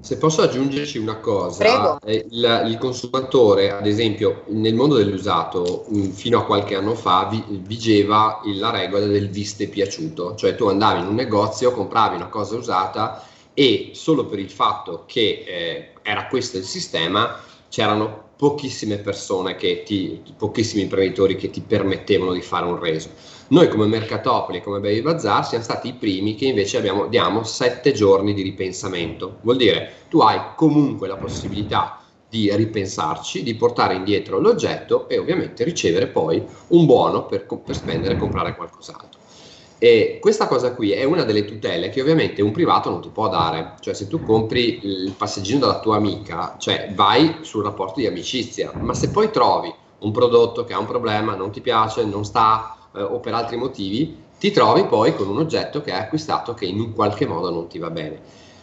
Se 0.00 0.18
posso 0.18 0.42
aggiungerci 0.42 0.98
una 0.98 1.18
cosa, 1.18 1.98
il, 2.04 2.64
il, 2.66 2.78
consumatore, 2.78 3.70
ad 3.70 3.86
esempio, 3.86 4.42
nel 4.48 4.74
mondo 4.74 4.96
dell'usato, 4.96 5.86
mm, 5.92 6.10
fino 6.10 6.40
a 6.40 6.44
qualche 6.44 6.74
anno 6.74 6.96
fa, 6.96 7.28
vi, 7.30 7.42
vigeva 7.64 8.40
la 8.44 8.70
regola 8.70 9.06
del 9.06 9.30
viste 9.30 9.68
piaciuto, 9.68 10.34
cioè 10.34 10.56
tu 10.56 10.66
andavi 10.66 11.02
in 11.02 11.06
un 11.06 11.14
negozio, 11.14 11.70
compravi 11.70 12.16
una 12.16 12.28
cosa 12.28 12.56
usata 12.56 13.22
e 13.54 13.90
solo 13.94 14.26
per 14.26 14.40
il 14.40 14.50
fatto 14.50 15.04
che 15.06 15.44
eh, 15.46 15.90
era 16.02 16.26
questo 16.26 16.56
il 16.56 16.64
sistema, 16.64 17.38
c'erano 17.68 18.24
pochissime 18.36 18.98
persone, 18.98 19.54
che 19.54 19.84
ti, 19.84 20.20
pochissimi 20.36 20.82
imprenditori 20.82 21.36
che 21.36 21.50
ti 21.50 21.60
permettevano 21.60 22.32
di 22.32 22.42
fare 22.42 22.66
un 22.66 22.78
reso 22.78 23.34
noi 23.48 23.68
come 23.68 23.86
Mercatopoli, 23.86 24.60
come 24.60 24.80
Baby 24.80 25.02
Bazaar, 25.02 25.46
siamo 25.46 25.62
stati 25.62 25.88
i 25.88 25.94
primi 25.94 26.34
che 26.34 26.46
invece 26.46 26.78
abbiamo, 26.78 27.06
diamo 27.06 27.44
sette 27.44 27.92
giorni 27.92 28.34
di 28.34 28.42
ripensamento. 28.42 29.38
Vuol 29.42 29.56
dire 29.56 29.92
tu 30.08 30.18
hai 30.20 30.40
comunque 30.56 31.06
la 31.06 31.16
possibilità 31.16 32.00
di 32.28 32.54
ripensarci, 32.54 33.44
di 33.44 33.54
portare 33.54 33.94
indietro 33.94 34.40
l'oggetto 34.40 35.08
e 35.08 35.18
ovviamente 35.18 35.62
ricevere 35.62 36.08
poi 36.08 36.44
un 36.68 36.86
buono 36.86 37.26
per, 37.26 37.46
per 37.46 37.76
spendere 37.76 38.14
e 38.14 38.18
comprare 38.18 38.56
qualcos'altro. 38.56 39.20
E 39.78 40.18
questa 40.20 40.48
cosa 40.48 40.74
qui 40.74 40.90
è 40.90 41.04
una 41.04 41.22
delle 41.22 41.44
tutele 41.44 41.90
che 41.90 42.00
ovviamente 42.00 42.42
un 42.42 42.50
privato 42.50 42.90
non 42.90 43.00
ti 43.00 43.10
può 43.10 43.28
dare, 43.28 43.74
cioè 43.80 43.94
se 43.94 44.08
tu 44.08 44.22
compri 44.22 44.80
il 44.82 45.14
passeggino 45.16 45.60
dalla 45.60 45.80
tua 45.80 45.96
amica, 45.96 46.56
cioè 46.58 46.90
vai 46.94 47.38
sul 47.42 47.62
rapporto 47.62 48.00
di 48.00 48.06
amicizia, 48.06 48.72
ma 48.80 48.94
se 48.94 49.10
poi 49.10 49.30
trovi 49.30 49.72
un 49.98 50.12
prodotto 50.12 50.64
che 50.64 50.72
ha 50.72 50.78
un 50.78 50.86
problema, 50.86 51.34
non 51.34 51.50
ti 51.52 51.60
piace, 51.60 52.04
non 52.04 52.24
sta 52.24 52.85
eh, 52.96 53.02
o 53.02 53.20
per 53.20 53.34
altri 53.34 53.56
motivi, 53.56 54.24
ti 54.38 54.50
trovi 54.50 54.84
poi 54.86 55.14
con 55.14 55.28
un 55.28 55.38
oggetto 55.38 55.80
che 55.80 55.92
hai 55.92 56.00
acquistato 56.00 56.54
che 56.54 56.66
in 56.66 56.80
un 56.80 56.92
qualche 56.92 57.26
modo 57.26 57.50
non 57.50 57.68
ti 57.68 57.78
va 57.78 57.90
bene. 57.90 58.20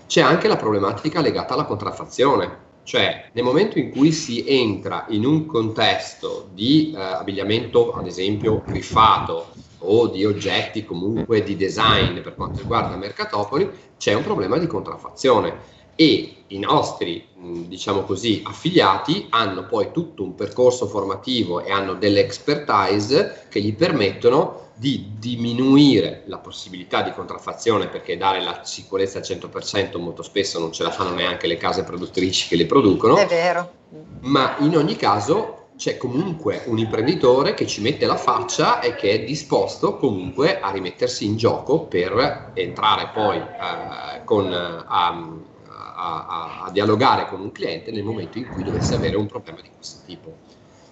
C'è 0.07 0.21
anche 0.21 0.47
la 0.47 0.55
problematica 0.55 1.21
legata 1.21 1.53
alla 1.53 1.65
contraffazione, 1.65 2.71
cioè 2.83 3.29
nel 3.33 3.43
momento 3.43 3.79
in 3.79 3.91
cui 3.91 4.11
si 4.11 4.45
entra 4.47 5.05
in 5.09 5.25
un 5.25 5.45
contesto 5.45 6.49
di 6.51 6.93
eh, 6.95 6.99
abbigliamento, 6.99 7.93
ad 7.93 8.05
esempio, 8.05 8.63
griffato 8.65 9.47
o 9.85 10.07
di 10.07 10.23
oggetti 10.25 10.85
comunque 10.85 11.43
di 11.43 11.55
design 11.55 12.21
per 12.21 12.35
quanto 12.35 12.61
riguarda 12.61 12.95
Mercatopoli, 12.95 13.69
c'è 13.97 14.13
un 14.13 14.23
problema 14.23 14.57
di 14.57 14.67
contraffazione 14.67 15.71
e 15.95 16.43
i 16.47 16.59
nostri, 16.59 17.27
diciamo 17.35 18.03
così, 18.03 18.43
affiliati 18.45 19.27
hanno 19.29 19.65
poi 19.65 19.91
tutto 19.91 20.23
un 20.23 20.35
percorso 20.35 20.87
formativo 20.87 21.63
e 21.63 21.71
hanno 21.71 21.95
delle 21.95 22.19
expertise 22.19 23.45
che 23.49 23.59
gli 23.59 23.73
permettono 23.73 24.61
di 24.75 25.13
diminuire 25.17 26.23
la 26.25 26.37
possibilità 26.37 27.01
di 27.01 27.11
contraffazione 27.11 27.87
perché 27.87 28.17
dare 28.17 28.41
la 28.41 28.61
sicurezza 28.63 29.19
al 29.19 29.23
100% 29.23 29.99
molto 29.99 30.23
spesso 30.23 30.59
non 30.59 30.71
ce 30.71 30.83
la 30.83 30.91
fanno 30.91 31.13
neanche 31.13 31.47
le 31.47 31.57
case 31.57 31.83
produttrici 31.83 32.47
che 32.47 32.55
le 32.55 32.65
producono. 32.65 33.17
È 33.17 33.27
vero. 33.27 33.71
Ma 34.21 34.55
in 34.59 34.75
ogni 34.75 34.95
caso 34.95 35.69
c'è 35.75 35.97
comunque 35.97 36.63
un 36.65 36.77
imprenditore 36.77 37.53
che 37.53 37.65
ci 37.65 37.81
mette 37.81 38.05
la 38.05 38.15
faccia 38.15 38.79
e 38.79 38.95
che 38.95 39.11
è 39.11 39.23
disposto 39.23 39.97
comunque 39.97 40.59
a 40.59 40.71
rimettersi 40.71 41.25
in 41.25 41.35
gioco 41.35 41.81
per 41.81 42.51
entrare 42.53 43.09
poi 43.13 43.37
eh, 43.37 44.23
con... 44.23 44.45
Um, 44.45 44.85
a, 44.87 45.51
a, 46.03 46.63
a, 46.65 46.69
dialogare 46.71 47.27
con 47.27 47.39
un 47.39 47.51
cliente 47.51 47.91
nel 47.91 48.03
momento 48.03 48.37
in 48.37 48.47
cui 48.47 48.63
dovesse 48.63 48.95
avere 48.95 49.15
un 49.15 49.27
problema 49.27 49.61
di 49.61 49.69
questo 49.75 49.99
tipo. 50.05 50.35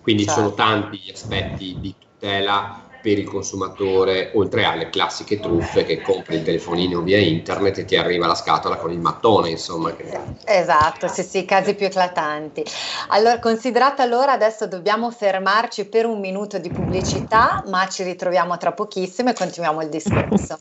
Quindi 0.01 0.23
certo. 0.23 0.39
sono 0.39 0.53
tanti 0.53 0.97
gli 0.97 1.11
aspetti 1.11 1.77
di 1.79 1.93
tutela 1.99 2.89
per 3.01 3.17
il 3.17 3.27
consumatore, 3.27 4.31
oltre 4.35 4.63
alle 4.63 4.89
classiche 4.89 5.39
truffe 5.39 5.83
che 5.83 6.01
compri 6.01 6.35
il 6.35 6.43
telefonino 6.43 7.01
via 7.01 7.17
internet 7.17 7.79
e 7.79 7.85
ti 7.85 7.95
arriva 7.95 8.27
la 8.27 8.35
scatola 8.35 8.75
con 8.77 8.91
il 8.91 8.99
mattone, 8.99 9.49
insomma. 9.49 9.93
Che... 9.95 10.19
Esatto, 10.45 11.07
sì, 11.07 11.23
sì, 11.23 11.43
casi 11.43 11.73
più 11.73 11.87
eclatanti. 11.87 12.63
Allora, 13.09 13.39
considerata 13.39 14.05
l'ora, 14.05 14.33
adesso 14.33 14.67
dobbiamo 14.67 15.09
fermarci 15.09 15.85
per 15.85 16.05
un 16.05 16.19
minuto 16.19 16.59
di 16.59 16.69
pubblicità, 16.69 17.63
ma 17.67 17.87
ci 17.87 18.03
ritroviamo 18.03 18.55
tra 18.57 18.71
pochissimo 18.71 19.31
e 19.31 19.33
continuiamo 19.33 19.81
il 19.81 19.89
discorso. 19.89 20.59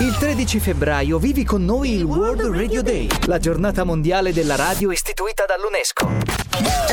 Il 0.00 0.16
13 0.16 0.60
febbraio 0.60 1.18
vivi 1.18 1.44
con 1.44 1.64
noi 1.64 1.92
il 1.92 2.04
World 2.04 2.42
Radio 2.56 2.82
Day, 2.82 3.06
la 3.26 3.38
giornata 3.38 3.84
mondiale 3.84 4.32
della 4.32 4.56
radio 4.56 4.90
istituita 4.90 5.44
dall'UNESCO. 5.44 6.36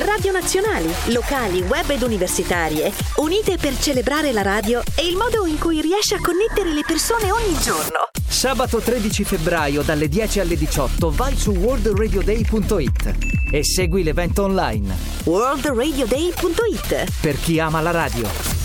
Radio 0.05 0.31
nazionali, 0.31 0.93
locali, 1.05 1.61
web 1.61 1.89
ed 1.89 2.01
universitarie, 2.01 2.91
unite 3.17 3.57
per 3.57 3.77
celebrare 3.77 4.31
la 4.31 4.41
radio 4.41 4.81
e 4.95 5.07
il 5.07 5.15
modo 5.15 5.45
in 5.45 5.57
cui 5.57 5.81
riesce 5.81 6.15
a 6.15 6.19
connettere 6.19 6.73
le 6.73 6.83
persone 6.85 7.31
ogni 7.31 7.57
giorno. 7.59 8.09
Sabato 8.27 8.79
13 8.79 9.23
febbraio 9.23 9.81
dalle 9.81 10.09
10 10.09 10.41
alle 10.41 10.57
18 10.57 11.11
vai 11.11 11.37
su 11.37 11.51
worldradioday.it 11.51 13.15
e 13.51 13.63
segui 13.63 14.03
l'evento 14.03 14.43
online. 14.43 14.93
worldradioday.it 15.23 17.19
Per 17.21 17.39
chi 17.39 17.59
ama 17.59 17.79
la 17.81 17.91
radio. 17.91 18.64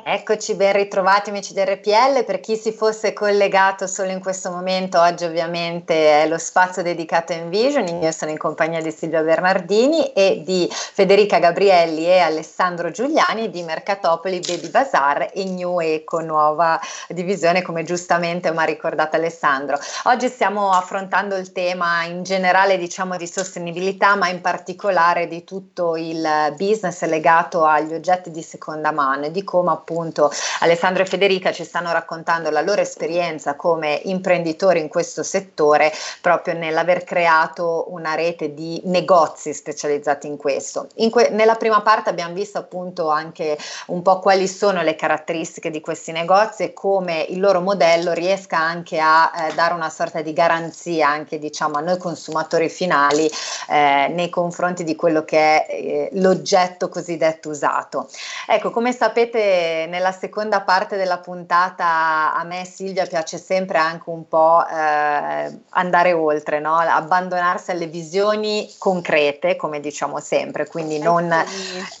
Eccoci, 0.00 0.54
ben 0.54 0.72
ritrovati 0.72 1.28
amici 1.28 1.52
di 1.52 1.62
RPL. 1.62 2.24
Per 2.24 2.40
chi 2.40 2.56
si 2.56 2.72
fosse 2.72 3.12
collegato 3.12 3.86
solo 3.86 4.10
in 4.10 4.20
questo 4.20 4.50
momento, 4.50 4.98
oggi 4.98 5.24
ovviamente 5.24 6.22
è 6.22 6.26
lo 6.28 6.38
spazio 6.38 6.82
dedicato 6.82 7.32
a 7.32 7.36
Envision. 7.36 7.86
Io 8.00 8.10
sono 8.12 8.30
in 8.30 8.38
compagnia 8.38 8.80
di 8.80 8.90
Silvia 8.90 9.20
Bernardini 9.22 10.12
e 10.12 10.42
di 10.46 10.66
Federica 10.70 11.38
Gabrielli 11.38 12.06
e 12.06 12.20
Alessandro 12.20 12.90
Giuliani 12.90 13.50
di 13.50 13.62
Mercatopoli, 13.62 14.40
Baby 14.40 14.70
Bazar 14.70 15.30
e 15.34 15.44
New 15.44 15.78
Eco, 15.80 16.20
nuova 16.20 16.80
divisione 17.08 17.60
come 17.60 17.82
giustamente 17.82 18.50
mi 18.50 18.58
ha 18.58 18.64
ricordato 18.64 19.16
Alessandro. 19.16 19.78
Oggi 20.04 20.28
stiamo 20.28 20.70
affrontando 20.70 21.36
il 21.36 21.52
tema 21.52 22.04
in 22.04 22.22
generale 22.22 22.78
diciamo 22.78 23.16
di 23.16 23.26
sostenibilità, 23.26 24.14
ma 24.14 24.28
in 24.28 24.40
particolare 24.40 25.26
di 25.26 25.44
tutto 25.44 25.96
il 25.96 26.54
business 26.56 27.04
legato 27.04 27.64
agli 27.64 27.92
oggetti 27.92 28.30
di 28.30 28.42
seconda 28.42 28.90
mano 28.90 29.26
e 29.26 29.30
di 29.30 29.44
come 29.44 29.72
appunto 29.72 29.87
appunto 29.88 30.30
Alessandro 30.60 31.02
e 31.02 31.06
Federica 31.06 31.50
ci 31.50 31.64
stanno 31.64 31.90
raccontando 31.92 32.50
la 32.50 32.60
loro 32.60 32.82
esperienza 32.82 33.56
come 33.56 33.98
imprenditori 34.04 34.80
in 34.80 34.88
questo 34.88 35.22
settore, 35.22 35.90
proprio 36.20 36.54
nell'aver 36.54 37.04
creato 37.04 37.86
una 37.88 38.14
rete 38.14 38.52
di 38.52 38.82
negozi 38.84 39.54
specializzati 39.54 40.26
in 40.26 40.36
questo. 40.36 40.88
In 40.96 41.10
que- 41.10 41.30
nella 41.30 41.54
prima 41.54 41.80
parte 41.80 42.10
abbiamo 42.10 42.34
visto 42.34 42.58
appunto 42.58 43.08
anche 43.08 43.56
un 43.86 44.02
po' 44.02 44.18
quali 44.18 44.46
sono 44.46 44.82
le 44.82 44.94
caratteristiche 44.94 45.70
di 45.70 45.80
questi 45.80 46.12
negozi 46.12 46.64
e 46.64 46.72
come 46.74 47.24
il 47.28 47.40
loro 47.40 47.60
modello 47.60 48.12
riesca 48.12 48.58
anche 48.58 48.98
a 48.98 49.32
eh, 49.34 49.54
dare 49.54 49.72
una 49.72 49.88
sorta 49.88 50.20
di 50.20 50.34
garanzia 50.34 51.08
anche 51.08 51.38
diciamo 51.38 51.76
a 51.76 51.80
noi 51.80 51.96
consumatori 51.96 52.68
finali 52.68 53.30
eh, 53.68 54.08
nei 54.08 54.28
confronti 54.28 54.84
di 54.84 54.94
quello 54.94 55.24
che 55.24 55.38
è 55.38 55.66
eh, 55.70 56.08
l'oggetto 56.14 56.88
cosiddetto 56.88 57.48
usato. 57.48 58.08
Ecco, 58.46 58.70
come 58.70 58.92
sapete 58.92 59.77
nella 59.86 60.12
seconda 60.12 60.62
parte 60.62 60.96
della 60.96 61.18
puntata 61.18 62.34
a 62.34 62.42
me 62.44 62.64
Silvia 62.64 63.06
piace 63.06 63.38
sempre 63.38 63.78
anche 63.78 64.10
un 64.10 64.26
po' 64.26 64.64
eh, 64.66 65.58
andare 65.70 66.12
oltre, 66.12 66.60
no? 66.60 66.76
abbandonarsi 66.76 67.70
alle 67.70 67.86
visioni 67.86 68.70
concrete, 68.78 69.56
come 69.56 69.80
diciamo 69.80 70.20
sempre, 70.20 70.66
quindi 70.66 70.98
non 70.98 71.32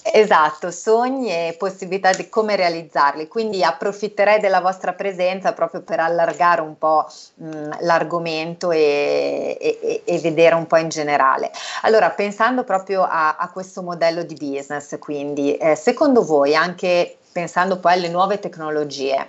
esatto, 0.02 0.70
sogni 0.70 1.30
e 1.30 1.56
possibilità 1.58 2.12
di 2.12 2.28
come 2.28 2.56
realizzarli. 2.56 3.28
Quindi 3.28 3.62
approfitterei 3.62 4.40
della 4.40 4.60
vostra 4.60 4.92
presenza 4.92 5.52
proprio 5.52 5.82
per 5.82 6.00
allargare 6.00 6.60
un 6.60 6.76
po' 6.78 7.06
mh, 7.34 7.78
l'argomento 7.80 8.70
e, 8.70 9.56
e, 9.60 10.02
e, 10.04 10.18
vedere 10.18 10.54
un 10.54 10.66
po' 10.66 10.76
in 10.76 10.88
generale. 10.88 11.50
Allora, 11.82 12.10
pensando 12.10 12.64
proprio 12.64 13.02
a, 13.02 13.36
a 13.36 13.50
questo 13.50 13.82
modello 13.82 14.22
di 14.22 14.34
business, 14.34 14.98
quindi 14.98 15.56
eh, 15.56 15.74
secondo 15.74 16.24
voi 16.24 16.54
anche 16.54 17.16
pensando 17.38 17.78
poi 17.78 17.92
alle 17.92 18.08
nuove 18.08 18.40
tecnologie. 18.40 19.28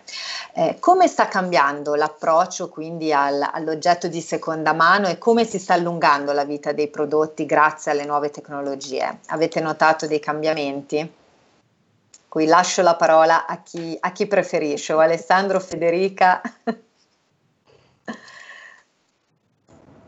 Eh, 0.55 0.77
come 0.79 1.07
sta 1.07 1.27
cambiando 1.27 1.93
l'approccio 1.93 2.67
quindi 2.67 3.13
al, 3.13 3.47
all'oggetto 3.51 4.07
di 4.07 4.19
seconda 4.19 4.73
mano 4.73 5.07
e 5.07 5.19
come 5.19 5.45
si 5.45 5.59
sta 5.59 5.75
allungando 5.75 6.31
la 6.31 6.43
vita 6.43 6.71
dei 6.71 6.87
prodotti 6.87 7.45
grazie 7.45 7.91
alle 7.91 8.05
nuove 8.05 8.31
tecnologie? 8.31 9.19
Avete 9.27 9.59
notato 9.59 10.07
dei 10.07 10.19
cambiamenti? 10.19 11.13
Qui 12.27 12.45
lascio 12.47 12.81
la 12.81 12.95
parola 12.95 13.45
a 13.45 13.61
chi, 13.61 13.95
a 13.99 14.11
chi 14.11 14.25
preferisce, 14.25 14.93
o 14.93 14.99
Alessandro, 14.99 15.59
Federica. 15.59 16.41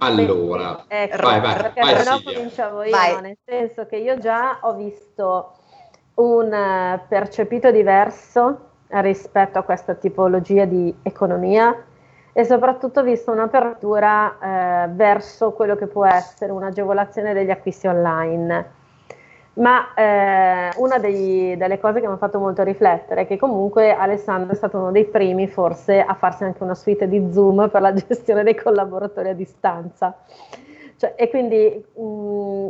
Allora, 0.04 0.86
ecco, 0.88 1.28
vai, 1.28 1.40
vai, 1.40 1.72
vai, 1.76 2.04
se 2.04 2.10
no 2.10 2.22
cominciavo 2.24 2.82
io, 2.82 2.90
vai. 2.90 3.22
nel 3.22 3.38
senso 3.46 3.86
che 3.86 3.98
io 3.98 4.18
già 4.18 4.58
ho 4.62 4.74
visto 4.74 5.61
un 6.22 6.54
eh, 6.54 7.02
percepito 7.08 7.72
diverso 7.72 8.70
rispetto 8.88 9.58
a 9.58 9.64
questa 9.64 9.96
tipologia 9.96 10.66
di 10.66 10.94
economia 11.02 11.76
e 12.34 12.44
soprattutto 12.46 13.04
visto 13.04 13.32
un'apertura 13.32 14.86
eh, 14.86 14.88
verso 14.90 15.52
quello 15.52 15.76
che 15.76 15.88
può 15.88 16.06
essere 16.06 16.52
un'agevolazione 16.52 17.34
degli 17.34 17.50
acquisti 17.50 17.88
online. 17.88 18.80
Ma 19.54 19.94
eh, 19.94 20.70
una 20.78 20.98
dei, 20.98 21.58
delle 21.58 21.78
cose 21.78 22.00
che 22.00 22.08
mi 22.08 22.14
ha 22.14 22.18
fatto 22.18 22.40
molto 22.40 22.64
riflettere 22.64 23.22
è 23.22 23.28
che 23.28 23.38
comunque 23.38 23.94
Alessandro 23.94 24.54
è 24.54 24.56
stato 24.56 24.78
uno 24.78 24.92
dei 24.92 25.06
primi 25.06 25.48
forse 25.48 26.02
a 26.02 26.14
farsi 26.14 26.46
anche 26.46 26.64
una 26.64 26.76
suite 26.76 27.10
di 27.10 27.32
Zoom 27.34 27.70
per 27.70 27.82
la 27.82 27.92
gestione 27.94 28.44
dei 28.44 28.56
collaboratori 28.56 29.30
a 29.30 29.34
distanza. 29.34 30.16
Cioè, 30.96 31.16
e 31.18 31.30
quindi 31.30 31.84
mh, 31.96 32.68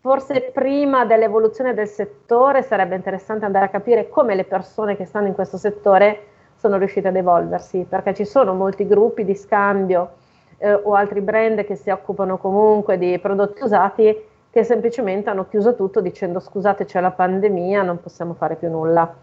forse 0.00 0.50
prima 0.52 1.04
dell'evoluzione 1.04 1.74
del 1.74 1.86
settore 1.88 2.62
sarebbe 2.62 2.94
interessante 2.94 3.44
andare 3.44 3.66
a 3.66 3.68
capire 3.68 4.08
come 4.08 4.34
le 4.34 4.44
persone 4.44 4.96
che 4.96 5.04
stanno 5.04 5.26
in 5.26 5.34
questo 5.34 5.58
settore 5.58 6.26
sono 6.56 6.76
riuscite 6.76 7.08
ad 7.08 7.16
evolversi, 7.16 7.86
perché 7.88 8.14
ci 8.14 8.24
sono 8.24 8.54
molti 8.54 8.86
gruppi 8.86 9.24
di 9.24 9.34
scambio 9.34 10.10
eh, 10.58 10.72
o 10.72 10.94
altri 10.94 11.20
brand 11.20 11.64
che 11.64 11.74
si 11.74 11.90
occupano 11.90 12.38
comunque 12.38 12.98
di 12.98 13.18
prodotti 13.18 13.62
usati 13.62 14.28
che 14.50 14.64
semplicemente 14.64 15.30
hanno 15.30 15.48
chiuso 15.48 15.74
tutto 15.74 16.00
dicendo 16.00 16.40
scusate 16.40 16.84
c'è 16.84 17.00
la 17.00 17.12
pandemia, 17.12 17.82
non 17.82 18.00
possiamo 18.00 18.34
fare 18.34 18.56
più 18.56 18.68
nulla. 18.68 19.14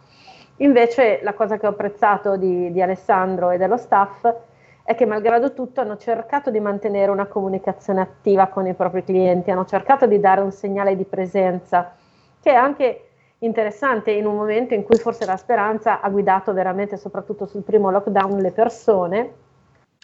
Invece 0.58 1.20
la 1.22 1.34
cosa 1.34 1.58
che 1.58 1.68
ho 1.68 1.72
apprezzato 1.72 2.38
di, 2.38 2.72
di 2.72 2.82
Alessandro 2.82 3.52
e 3.52 3.58
dello 3.58 3.78
staff 3.78 4.26
è 4.26 4.36
che 4.95 5.06
malgrado 5.06 5.54
tutto 5.54 5.82
hanno 5.82 5.97
cercato 5.97 6.50
di 6.50 6.60
mantenere 6.60 7.12
una 7.12 7.26
comunicazione 7.26 8.02
attiva 8.02 8.47
con 8.47 8.67
i 8.67 8.73
propri 8.73 9.04
clienti, 9.04 9.52
hanno 9.52 9.65
cercato 9.65 10.06
di 10.06 10.19
dare 10.19 10.41
un 10.41 10.52
segnale 10.52 10.95
di 10.95 11.04
presenza, 11.04 11.93
che 12.39 12.52
è 12.52 12.56
anche 12.56 13.02
interessante 13.39 14.12
in 14.12 14.26
un 14.26 14.36
momento 14.36 14.73
in 14.73 14.84
cui 14.84 14.97
forse 14.97 15.26
la 15.26 15.38
speranza 15.38 16.00
ha 16.00 16.10
guidato 16.10 16.54
veramente, 16.54 16.97
soprattutto 16.97 17.45
sul 17.45 17.63
primo 17.63 17.91
lockdown, 17.91 18.39
le 18.39 18.52
persone. 18.52 19.34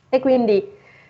E 0.09 0.19
quindi 0.19 0.69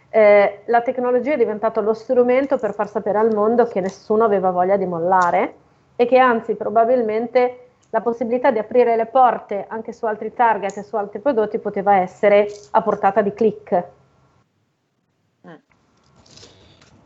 eh, 0.10 0.62
la 0.66 0.82
tecnologia 0.82 1.34
è 1.34 1.38
diventata 1.38 1.82
lo 1.82 1.94
strumento 1.94 2.58
per 2.58 2.74
far 2.76 2.88
sapere 2.88 3.18
al 3.18 3.34
mondo 3.34 3.66
che 3.66 3.82
nessuno 3.82 4.24
aveva 4.24 4.52
voglia 4.52 4.78
di 4.78 4.86
mollare 4.86 5.56
e 5.96 6.06
che 6.06 6.20
anzi 6.20 6.54
probabilmente 6.54 7.70
la 7.94 8.02
possibilità 8.02 8.50
di 8.50 8.58
aprire 8.58 8.96
le 8.96 9.06
porte 9.06 9.68
anche 9.70 9.94
su 9.94 10.06
altri 10.06 10.34
target 10.34 10.78
e 10.78 10.84
su 10.84 10.96
altri 10.96 11.20
prodotti 11.20 11.60
poteva 11.60 11.98
essere 11.98 12.52
a 12.72 12.82
portata 12.82 13.22
di 13.22 13.34
click. 13.34 13.84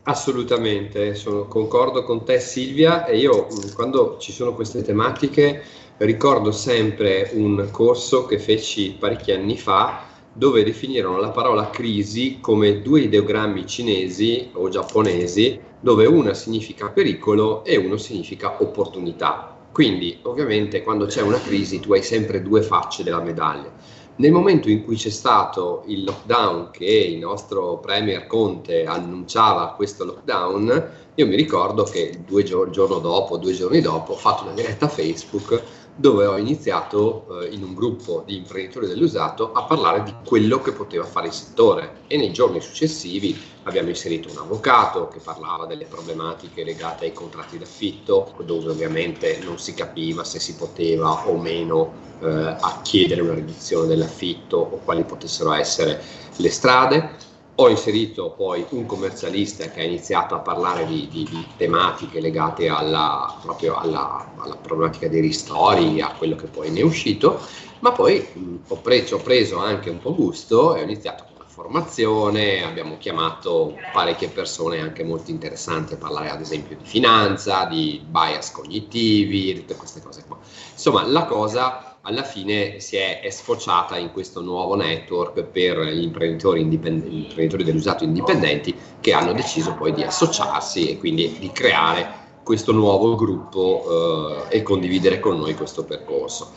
Assolutamente, 0.04 1.14
sono, 1.14 1.44
concordo 1.44 2.02
con 2.04 2.24
te 2.24 2.40
Silvia 2.40 3.04
e 3.04 3.18
io 3.18 3.44
mm, 3.44 3.74
quando 3.74 4.16
ci 4.16 4.32
sono 4.32 4.54
queste 4.54 4.80
tematiche 4.80 5.62
ricordo 5.98 6.50
sempre 6.52 7.32
un 7.34 7.68
corso 7.70 8.24
che 8.24 8.38
feci 8.38 8.96
parecchi 8.98 9.32
anni 9.32 9.58
fa 9.58 10.06
dove 10.32 10.64
definirono 10.64 11.18
la 11.18 11.30
parola 11.30 11.68
crisi 11.68 12.38
come 12.40 12.80
due 12.80 13.00
ideogrammi 13.00 13.66
cinesi 13.66 14.48
o 14.54 14.70
giapponesi 14.70 15.60
dove 15.80 16.06
una 16.06 16.32
significa 16.32 16.88
pericolo 16.88 17.62
e 17.64 17.76
uno 17.76 17.98
significa 17.98 18.56
opportunità. 18.62 19.57
Quindi 19.72 20.18
ovviamente 20.22 20.82
quando 20.82 21.06
c'è 21.06 21.22
una 21.22 21.40
crisi 21.40 21.80
tu 21.80 21.92
hai 21.92 22.02
sempre 22.02 22.42
due 22.42 22.62
facce 22.62 23.02
della 23.02 23.20
medaglia. 23.20 23.70
Nel 24.16 24.32
momento 24.32 24.68
in 24.68 24.82
cui 24.82 24.96
c'è 24.96 25.10
stato 25.10 25.84
il 25.86 26.02
lockdown 26.02 26.70
che 26.72 26.84
il 26.84 27.18
nostro 27.18 27.78
Premier 27.78 28.26
Conte 28.26 28.84
annunciava 28.84 29.74
questo 29.76 30.04
lockdown, 30.04 30.90
io 31.14 31.26
mi 31.26 31.36
ricordo 31.36 31.84
che 31.84 32.18
due 32.26 32.42
giorni 32.42 32.72
dopo, 32.72 33.36
due 33.36 33.52
giorni 33.52 33.80
dopo, 33.80 34.12
ho 34.12 34.16
fatto 34.16 34.42
una 34.42 34.54
diretta 34.54 34.88
Facebook 34.88 35.62
dove 35.98 36.26
ho 36.26 36.36
iniziato 36.36 37.42
eh, 37.42 37.48
in 37.48 37.64
un 37.64 37.74
gruppo 37.74 38.22
di 38.24 38.36
imprenditori 38.36 38.86
dell'usato 38.86 39.52
a 39.52 39.64
parlare 39.64 40.04
di 40.04 40.14
quello 40.24 40.60
che 40.60 40.70
poteva 40.70 41.04
fare 41.04 41.26
il 41.26 41.32
settore. 41.32 42.02
E 42.06 42.16
nei 42.16 42.32
giorni 42.32 42.60
successivi 42.60 43.36
abbiamo 43.64 43.88
inserito 43.88 44.30
un 44.30 44.38
avvocato 44.38 45.08
che 45.08 45.18
parlava 45.18 45.66
delle 45.66 45.86
problematiche 45.86 46.62
legate 46.62 47.06
ai 47.06 47.12
contratti 47.12 47.58
d'affitto 47.58 48.34
dove 48.44 48.70
ovviamente 48.70 49.40
non 49.42 49.58
si 49.58 49.74
capiva 49.74 50.22
se 50.22 50.38
si 50.38 50.54
poteva 50.54 51.28
o 51.28 51.36
meno 51.36 51.92
eh, 52.20 52.28
a 52.28 52.80
chiedere 52.82 53.20
una 53.20 53.34
riduzione 53.34 53.88
dell'affitto 53.88 54.56
o 54.56 54.80
quali 54.84 55.02
potessero 55.02 55.52
essere 55.52 56.00
le 56.36 56.50
strade 56.50 57.16
ho 57.60 57.68
inserito 57.68 58.30
poi 58.30 58.64
un 58.70 58.86
commercialista 58.86 59.68
che 59.68 59.80
ha 59.80 59.84
iniziato 59.84 60.36
a 60.36 60.38
parlare 60.38 60.86
di, 60.86 61.08
di, 61.10 61.24
di 61.28 61.44
tematiche 61.56 62.20
legate 62.20 62.68
alla, 62.68 63.36
proprio 63.42 63.74
alla, 63.76 64.32
alla, 64.38 64.56
problematica 64.56 65.08
dei 65.08 65.20
ristori, 65.20 66.00
a 66.00 66.14
quello 66.16 66.36
che 66.36 66.46
poi 66.46 66.70
ne 66.70 66.80
è 66.80 66.82
uscito, 66.84 67.40
ma 67.80 67.90
poi 67.90 68.24
mh, 68.32 68.54
ho, 68.68 68.76
preso, 68.76 69.16
ho 69.16 69.18
preso 69.18 69.58
anche 69.58 69.90
un 69.90 69.98
po' 69.98 70.14
gusto 70.14 70.76
e 70.76 70.82
ho 70.82 70.84
iniziato 70.84 71.24
con 71.24 71.38
la 71.38 71.48
formazione, 71.48 72.62
abbiamo 72.62 72.96
chiamato 72.96 73.76
parecchie 73.92 74.28
persone 74.28 74.80
anche 74.80 75.02
molto 75.02 75.32
interessanti 75.32 75.94
a 75.94 75.96
parlare 75.96 76.30
ad 76.30 76.40
esempio 76.40 76.76
di 76.76 76.84
finanza, 76.84 77.64
di 77.64 78.00
bias 78.06 78.52
cognitivi, 78.52 79.54
tutte 79.54 79.74
queste 79.74 80.00
cose 80.00 80.22
qua. 80.28 80.38
Insomma, 80.72 81.04
la 81.04 81.24
cosa 81.24 81.87
alla 82.02 82.22
fine 82.22 82.80
si 82.80 82.96
è, 82.96 83.20
è, 83.20 83.30
sfociata 83.30 83.96
in 83.96 84.12
questo 84.12 84.40
nuovo 84.40 84.74
network 84.74 85.42
per 85.42 85.78
gli 85.78 86.02
imprenditori, 86.02 86.60
indipend- 86.60 87.06
gli 87.06 87.24
imprenditori 87.24 87.64
dell'usato 87.64 88.04
indipendenti 88.04 88.74
che 89.00 89.12
hanno 89.12 89.32
deciso 89.32 89.74
poi 89.74 89.92
di 89.92 90.02
associarsi 90.02 90.90
e 90.90 90.98
quindi 90.98 91.36
di 91.38 91.50
creare 91.52 92.26
questo 92.42 92.72
nuovo 92.72 93.14
gruppo 93.14 94.46
eh, 94.48 94.56
e 94.56 94.62
condividere 94.62 95.20
con 95.20 95.38
noi 95.38 95.54
questo 95.54 95.84
percorso. 95.84 96.52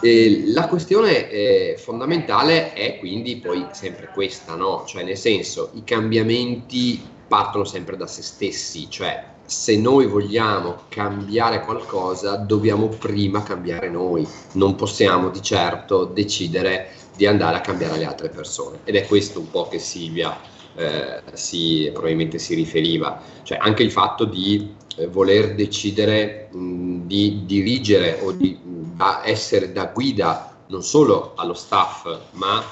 E 0.00 0.44
la 0.46 0.68
questione 0.68 1.28
eh, 1.28 1.74
fondamentale 1.76 2.72
è 2.72 2.98
quindi 2.98 3.36
poi 3.36 3.66
sempre 3.72 4.10
questa, 4.14 4.54
no? 4.54 4.84
cioè 4.86 5.02
nel 5.02 5.16
senso 5.16 5.70
i 5.74 5.82
cambiamenti 5.82 7.02
partono 7.26 7.64
sempre 7.64 7.96
da 7.96 8.06
se 8.06 8.22
stessi, 8.22 8.88
cioè 8.88 9.36
se 9.48 9.78
noi 9.78 10.06
vogliamo 10.06 10.82
cambiare 10.88 11.62
qualcosa 11.64 12.36
dobbiamo 12.36 12.88
prima 12.88 13.42
cambiare 13.42 13.88
noi, 13.88 14.28
non 14.52 14.74
possiamo 14.74 15.30
di 15.30 15.40
certo 15.40 16.04
decidere 16.04 16.90
di 17.16 17.24
andare 17.24 17.56
a 17.56 17.60
cambiare 17.60 17.96
le 17.96 18.04
altre 18.04 18.28
persone. 18.28 18.80
Ed 18.84 18.94
è 18.94 19.06
questo 19.06 19.40
un 19.40 19.50
po' 19.50 19.66
che 19.68 19.78
Silvia 19.78 20.38
eh, 20.74 21.22
si, 21.32 21.88
probabilmente 21.92 22.38
si 22.38 22.54
riferiva, 22.54 23.22
cioè 23.42 23.56
anche 23.58 23.82
il 23.82 23.90
fatto 23.90 24.24
di 24.26 24.74
eh, 24.96 25.06
voler 25.06 25.54
decidere 25.54 26.50
mh, 26.52 27.06
di 27.06 27.44
dirigere 27.46 28.18
o 28.22 28.32
di 28.32 28.58
da 28.98 29.22
essere 29.24 29.70
da 29.70 29.86
guida 29.86 30.56
non 30.66 30.82
solo 30.82 31.34
allo 31.36 31.54
staff 31.54 32.18
ma 32.32 32.62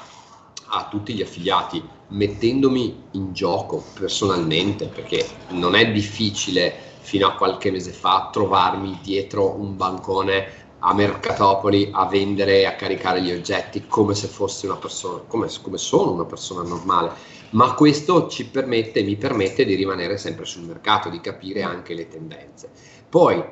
a 0.69 0.89
tutti 0.91 1.15
gli 1.15 1.23
affiliati 1.23 1.81
mettendomi 2.09 3.05
in 3.13 3.33
gioco 3.33 3.83
personalmente, 3.99 4.87
perché 4.87 5.27
non 5.51 5.75
è 5.75 5.91
difficile 5.91 6.75
fino 7.01 7.27
a 7.27 7.35
qualche 7.35 7.71
mese 7.71 7.93
fa 7.93 8.31
trovarmi 8.33 8.99
dietro 9.03 9.51
un 9.51 9.77
bancone 9.77 10.65
a 10.81 10.93
Mercatopoli 10.93 11.91
a 11.93 12.07
vendere 12.07 12.61
e 12.61 12.67
a 12.67 12.77
caricare 12.77 13.23
gli 13.23 13.33
oggetti 13.33 13.87
come 13.87 14.15
se 14.15 14.27
fossi 14.27 14.67
una 14.67 14.77
persona, 14.77 15.23
come, 15.27 15.49
come 15.63 15.79
sono 15.79 16.13
una 16.13 16.25
persona 16.25 16.63
normale. 16.63 17.13
Ma 17.51 17.75
questo 17.75 18.29
ci 18.29 18.47
permette, 18.47 19.03
mi 19.03 19.17
permette 19.17 19.65
di 19.65 19.75
rimanere 19.75 20.19
sempre 20.19 20.45
sul 20.45 20.65
mercato, 20.65 21.09
di 21.09 21.21
capire 21.21 21.63
anche 21.63 21.95
le 21.95 22.09
tendenze. 22.09 22.69
Poi, 23.09 23.43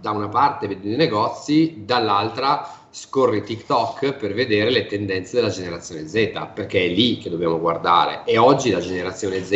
da 0.00 0.10
una 0.10 0.28
parte 0.28 0.68
vedo 0.68 0.88
i 0.88 0.96
negozi, 0.96 1.82
dall'altra 1.84 2.85
scorri 2.98 3.42
TikTok 3.42 4.14
per 4.14 4.32
vedere 4.32 4.70
le 4.70 4.86
tendenze 4.86 5.36
della 5.36 5.50
generazione 5.50 6.08
Z, 6.08 6.48
perché 6.54 6.86
è 6.86 6.88
lì 6.88 7.18
che 7.18 7.28
dobbiamo 7.28 7.60
guardare. 7.60 8.22
E 8.24 8.38
oggi 8.38 8.70
la 8.70 8.80
generazione 8.80 9.44
Z 9.44 9.50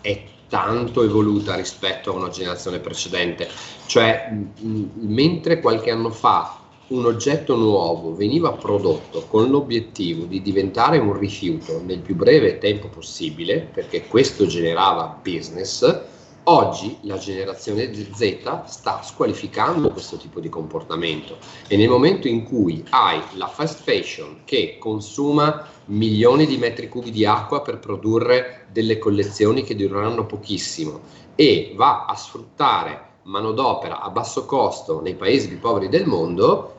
è 0.00 0.22
tanto 0.48 1.02
evoluta 1.02 1.54
rispetto 1.54 2.10
a 2.10 2.14
una 2.14 2.30
generazione 2.30 2.78
precedente. 2.78 3.46
Cioè, 3.84 4.30
m- 4.30 4.88
mentre 5.00 5.60
qualche 5.60 5.90
anno 5.90 6.08
fa 6.08 6.60
un 6.86 7.04
oggetto 7.04 7.56
nuovo 7.56 8.14
veniva 8.14 8.52
prodotto 8.52 9.26
con 9.26 9.50
l'obiettivo 9.50 10.24
di 10.24 10.40
diventare 10.40 10.96
un 10.96 11.18
rifiuto 11.18 11.82
nel 11.84 11.98
più 11.98 12.14
breve 12.14 12.56
tempo 12.56 12.88
possibile, 12.88 13.68
perché 13.70 14.06
questo 14.06 14.46
generava 14.46 15.20
business, 15.22 16.00
oggi 16.44 16.98
la 17.02 17.18
generazione 17.18 17.92
Z 17.94 18.62
sta 18.64 19.02
squalificando 19.02 19.90
questo 19.90 20.16
tipo 20.16 20.40
di 20.40 20.48
comportamento 20.48 21.36
e 21.68 21.76
nel 21.76 21.88
momento 21.88 22.26
in 22.26 22.42
cui 22.42 22.84
hai 22.90 23.20
la 23.34 23.46
fast 23.46 23.82
fashion 23.82 24.40
che 24.44 24.76
consuma 24.78 25.64
milioni 25.86 26.46
di 26.46 26.56
metri 26.56 26.88
cubi 26.88 27.10
di 27.10 27.24
acqua 27.24 27.62
per 27.62 27.78
produrre 27.78 28.66
delle 28.72 28.98
collezioni 28.98 29.62
che 29.62 29.76
dureranno 29.76 30.26
pochissimo 30.26 31.00
e 31.36 31.74
va 31.76 32.06
a 32.06 32.14
sfruttare 32.16 33.10
manodopera 33.24 34.00
a 34.00 34.10
basso 34.10 34.44
costo 34.44 35.00
nei 35.00 35.14
paesi 35.14 35.48
più 35.48 35.60
poveri 35.60 35.88
del 35.88 36.06
mondo, 36.06 36.74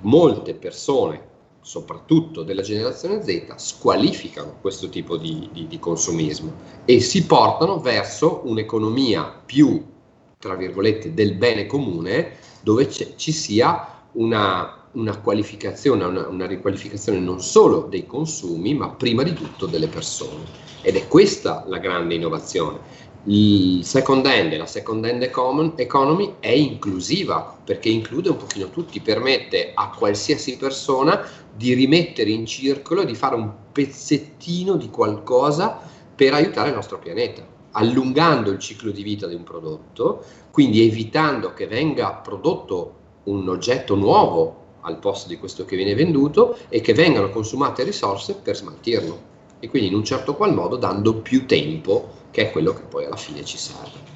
molte 0.00 0.54
persone, 0.54 1.32
soprattutto 1.64 2.42
della 2.42 2.60
generazione 2.60 3.22
Z, 3.22 3.54
squalificano 3.56 4.58
questo 4.60 4.90
tipo 4.90 5.16
di, 5.16 5.48
di, 5.50 5.66
di 5.66 5.78
consumismo 5.78 6.52
e 6.84 7.00
si 7.00 7.24
portano 7.24 7.80
verso 7.80 8.42
un'economia 8.44 9.40
più, 9.44 9.82
tra 10.38 10.56
virgolette, 10.56 11.14
del 11.14 11.34
bene 11.36 11.64
comune, 11.64 12.32
dove 12.60 12.90
ci 12.90 13.32
sia 13.32 14.02
una, 14.12 14.88
una 14.92 15.16
qualificazione, 15.18 16.04
una, 16.04 16.28
una, 16.28 16.46
riqualificazione 16.46 17.18
non 17.18 17.40
solo 17.40 17.86
dei 17.88 18.06
consumi, 18.06 18.74
ma 18.74 18.90
prima 18.90 19.22
di 19.22 19.32
tutto 19.32 19.64
delle 19.64 19.88
persone. 19.88 20.44
Ed 20.82 20.96
è 20.96 21.08
questa 21.08 21.64
la 21.66 21.78
grande 21.78 22.14
innovazione 22.14 22.80
il 23.26 23.82
second 23.86 24.26
hand 24.26 24.54
la 24.54 24.66
second 24.66 25.02
hand 25.02 25.22
economy 25.22 26.34
è 26.40 26.50
inclusiva 26.50 27.56
perché 27.64 27.88
include 27.88 28.28
un 28.28 28.36
pochino 28.36 28.68
tutti, 28.68 29.00
permette 29.00 29.70
a 29.72 29.88
qualsiasi 29.88 30.58
persona 30.58 31.26
di 31.56 31.72
rimettere 31.72 32.30
in 32.30 32.44
circolo 32.44 33.02
di 33.04 33.14
fare 33.14 33.36
un 33.36 33.50
pezzettino 33.72 34.76
di 34.76 34.90
qualcosa 34.90 35.80
per 36.14 36.34
aiutare 36.34 36.68
il 36.68 36.74
nostro 36.74 36.98
pianeta, 36.98 37.46
allungando 37.72 38.50
il 38.50 38.58
ciclo 38.58 38.90
di 38.90 39.02
vita 39.02 39.26
di 39.26 39.34
un 39.34 39.42
prodotto, 39.42 40.22
quindi 40.50 40.86
evitando 40.86 41.54
che 41.54 41.66
venga 41.66 42.12
prodotto 42.12 42.92
un 43.24 43.48
oggetto 43.48 43.94
nuovo 43.94 44.62
al 44.82 44.98
posto 44.98 45.28
di 45.28 45.38
questo 45.38 45.64
che 45.64 45.76
viene 45.76 45.94
venduto 45.94 46.58
e 46.68 46.82
che 46.82 46.92
vengano 46.92 47.30
consumate 47.30 47.84
risorse 47.84 48.34
per 48.34 48.54
smaltirlo. 48.54 49.32
E 49.60 49.68
quindi 49.70 49.88
in 49.88 49.94
un 49.94 50.04
certo 50.04 50.34
qual 50.34 50.52
modo 50.52 50.76
dando 50.76 51.14
più 51.14 51.46
tempo 51.46 52.22
che 52.34 52.48
è 52.48 52.50
quello 52.50 52.74
che 52.74 52.82
poi 52.82 53.04
alla 53.04 53.14
fine 53.14 53.44
ci 53.44 53.56
serve. 53.56 54.12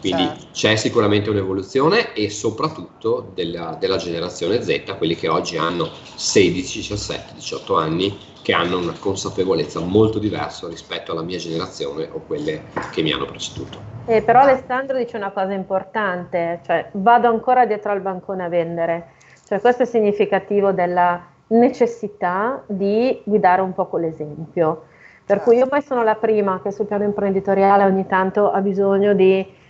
Quindi 0.00 0.24
certo. 0.24 0.46
c'è 0.52 0.76
sicuramente 0.76 1.28
un'evoluzione 1.28 2.14
e 2.14 2.30
soprattutto 2.30 3.30
della, 3.34 3.76
della, 3.78 3.98
generazione 3.98 4.62
Z, 4.62 4.96
quelli 4.96 5.14
che 5.14 5.28
oggi 5.28 5.58
hanno 5.58 5.90
16, 6.14 6.78
17, 6.78 7.34
18 7.34 7.76
anni, 7.76 8.18
che 8.40 8.54
hanno 8.54 8.78
una 8.78 8.94
consapevolezza 8.98 9.80
molto 9.80 10.18
diversa 10.18 10.66
rispetto 10.66 11.12
alla 11.12 11.22
mia 11.22 11.36
generazione 11.36 12.08
o 12.10 12.22
quelle 12.26 12.64
che 12.90 13.02
mi 13.02 13.12
hanno 13.12 13.26
preceduto. 13.26 13.78
Eh, 14.06 14.22
però 14.22 14.40
Alessandro 14.40 14.96
dice 14.96 15.18
una 15.18 15.30
cosa 15.30 15.52
importante, 15.52 16.60
cioè 16.64 16.88
vado 16.92 17.28
ancora 17.28 17.66
dietro 17.66 17.92
al 17.92 18.00
bancone 18.00 18.44
a 18.44 18.48
vendere, 18.48 19.10
cioè 19.46 19.60
questo 19.60 19.82
è 19.82 19.86
significativo 19.86 20.72
della 20.72 21.22
necessità 21.48 22.64
di 22.66 23.20
guidare 23.24 23.60
un 23.60 23.74
po' 23.74 23.86
con 23.86 24.00
l'esempio. 24.00 24.84
Per 25.24 25.40
cui 25.40 25.56
io 25.56 25.66
poi 25.66 25.82
sono 25.82 26.02
la 26.02 26.16
prima 26.16 26.60
che 26.62 26.72
sul 26.72 26.86
piano 26.86 27.04
imprenditoriale 27.04 27.84
ogni 27.84 28.06
tanto 28.06 28.50
ha 28.50 28.60
bisogno 28.60 29.14
di 29.14 29.60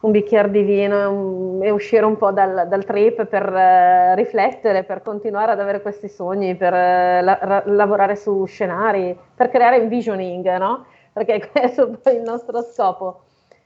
un 0.00 0.12
bicchiere 0.12 0.50
di 0.50 0.62
vino 0.62 1.58
e 1.60 1.70
uscire 1.70 2.04
un 2.06 2.16
po' 2.16 2.30
dal, 2.30 2.66
dal 2.68 2.84
trip 2.84 3.26
per 3.26 3.52
uh, 3.52 4.14
riflettere, 4.14 4.84
per 4.84 5.02
continuare 5.02 5.52
ad 5.52 5.60
avere 5.60 5.82
questi 5.82 6.08
sogni, 6.08 6.54
per 6.54 6.72
uh, 6.72 7.22
la, 7.22 7.38
ra- 7.40 7.62
lavorare 7.66 8.16
su 8.16 8.44
scenari, 8.46 9.16
per 9.34 9.50
creare 9.50 9.76
envisioning, 9.76 10.56
no? 10.56 10.86
Perché 11.12 11.48
questo 11.52 11.92
è 11.92 11.96
poi 11.96 12.16
il 12.16 12.22
nostro 12.22 12.62
scopo. 12.62 13.24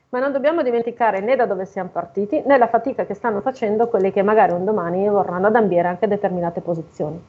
Ma 0.08 0.18
non 0.20 0.32
dobbiamo 0.32 0.62
dimenticare 0.62 1.20
né 1.20 1.36
da 1.36 1.46
dove 1.46 1.66
siamo 1.66 1.90
partiti, 1.92 2.42
né 2.46 2.56
la 2.56 2.68
fatica 2.68 3.04
che 3.04 3.14
stanno 3.14 3.40
facendo 3.40 3.88
quelli 3.88 4.12
che 4.12 4.22
magari 4.22 4.52
un 4.52 4.64
domani 4.64 5.08
vorranno 5.08 5.48
adambire 5.48 5.88
anche 5.88 6.08
determinate 6.08 6.60
posizioni. 6.60 7.22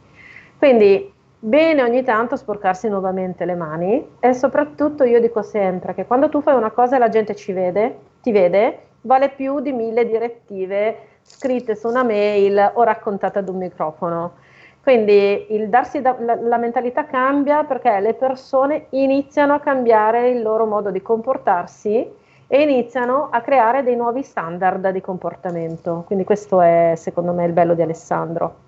Quindi 0.57 1.13
bene 1.45 1.83
ogni 1.83 2.01
tanto 2.01 2.37
sporcarsi 2.37 2.89
nuovamente 2.89 3.45
le 3.45 3.53
mani 3.53 4.03
e 4.19 4.33
soprattutto 4.33 5.03
io 5.03 5.19
dico 5.19 5.43
sempre 5.43 5.93
che 5.93 6.07
quando 6.07 6.27
tu 6.27 6.41
fai 6.41 6.55
una 6.55 6.71
cosa 6.71 6.95
e 6.95 6.99
la 6.99 7.09
gente 7.09 7.35
ci 7.35 7.53
vede, 7.53 7.99
ti 8.23 8.31
vede, 8.31 8.79
vale 9.01 9.29
più 9.29 9.59
di 9.59 9.71
mille 9.71 10.07
direttive 10.07 10.97
scritte 11.21 11.75
su 11.75 11.87
una 11.87 12.03
mail 12.03 12.71
o 12.73 12.81
raccontate 12.81 13.39
ad 13.39 13.49
un 13.49 13.57
microfono. 13.57 14.33
Quindi 14.81 15.45
da, 15.67 15.87
la, 16.19 16.35
la, 16.41 16.57
mentalità 16.57 17.05
cambia 17.05 17.63
perché 17.63 17.99
le 17.99 18.15
persone 18.15 18.87
iniziano 18.91 19.53
a 19.53 19.59
cambiare 19.59 20.29
il 20.29 20.41
loro 20.41 20.65
modo 20.65 20.89
di 20.89 21.01
comportarsi 21.01 22.11
e 22.47 22.61
iniziano 22.61 23.29
a 23.31 23.41
creare 23.41 23.83
dei 23.83 23.95
nuovi 23.95 24.23
standard 24.23 24.89
di 24.89 25.01
comportamento. 25.01 26.03
Quindi 26.07 26.23
questo 26.23 26.61
è 26.61 26.93
secondo 26.95 27.33
me 27.33 27.45
il 27.45 27.53
bello 27.53 27.75
di 27.75 27.81
Alessandro. 27.83 28.64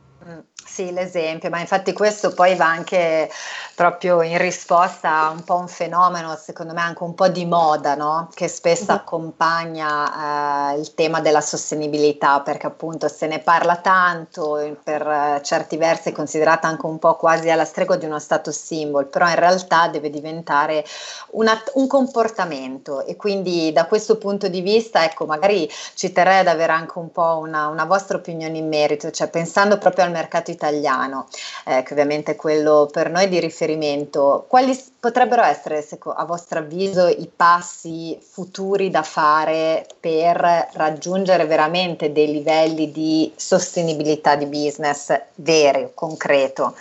Sì, 0.77 0.91
l'esempio, 0.91 1.49
ma 1.49 1.59
infatti 1.59 1.91
questo 1.91 2.31
poi 2.35 2.53
va 2.53 2.67
anche 2.67 3.31
proprio 3.73 4.21
in 4.21 4.37
risposta 4.37 5.21
a 5.21 5.29
un 5.31 5.43
po' 5.43 5.55
un 5.55 5.67
fenomeno, 5.67 6.35
secondo 6.35 6.73
me 6.73 6.81
anche 6.81 7.01
un 7.01 7.15
po' 7.15 7.29
di 7.29 7.45
moda, 7.45 7.95
no? 7.95 8.29
che 8.31 8.47
spesso 8.47 8.91
accompagna 8.91 10.73
eh, 10.73 10.79
il 10.79 10.93
tema 10.93 11.19
della 11.19 11.41
sostenibilità, 11.41 12.41
perché 12.41 12.67
appunto 12.67 13.07
se 13.07 13.25
ne 13.25 13.39
parla 13.39 13.77
tanto, 13.77 14.77
per 14.83 15.01
eh, 15.07 15.41
certi 15.41 15.77
versi 15.77 16.09
è 16.09 16.11
considerata 16.11 16.67
anche 16.67 16.85
un 16.85 16.99
po' 16.99 17.15
quasi 17.15 17.49
alla 17.49 17.65
stregua 17.65 17.95
di 17.95 18.05
uno 18.05 18.19
status 18.19 18.55
symbol, 18.55 19.07
però 19.07 19.27
in 19.29 19.35
realtà 19.35 19.87
deve 19.87 20.11
diventare 20.11 20.85
una, 21.31 21.59
un 21.73 21.87
comportamento 21.87 23.03
e 23.03 23.15
quindi 23.15 23.71
da 23.71 23.85
questo 23.87 24.19
punto 24.19 24.47
di 24.47 24.61
vista, 24.61 25.03
ecco, 25.03 25.25
magari 25.25 25.67
ci 25.95 26.11
terrei 26.11 26.41
ad 26.41 26.47
avere 26.47 26.71
anche 26.71 26.99
un 26.99 27.11
po' 27.11 27.39
una, 27.41 27.67
una 27.67 27.85
vostra 27.85 28.17
opinione 28.17 28.59
in 28.59 28.67
merito, 28.67 29.09
cioè 29.09 29.27
pensando 29.29 29.79
proprio 29.79 30.05
al 30.05 30.11
mercato 30.11 30.51
italiano 30.51 30.65
italiano, 30.67 31.27
eh, 31.65 31.83
che 31.83 31.93
ovviamente 31.93 32.33
è 32.33 32.35
quello 32.35 32.89
per 32.91 33.09
noi 33.09 33.27
di 33.27 33.39
riferimento, 33.39 34.45
quali 34.47 34.77
potrebbero 34.99 35.43
essere, 35.43 35.85
a 36.15 36.25
vostro 36.25 36.59
avviso, 36.59 37.07
i 37.07 37.29
passi 37.33 38.17
futuri 38.21 38.89
da 38.89 39.03
fare 39.03 39.87
per 39.99 40.69
raggiungere 40.73 41.45
veramente 41.45 42.11
dei 42.11 42.31
livelli 42.31 42.91
di 42.91 43.31
sostenibilità 43.35 44.35
di 44.35 44.45
business 44.45 45.17
veri, 45.35 45.91
concreto? 45.93 46.75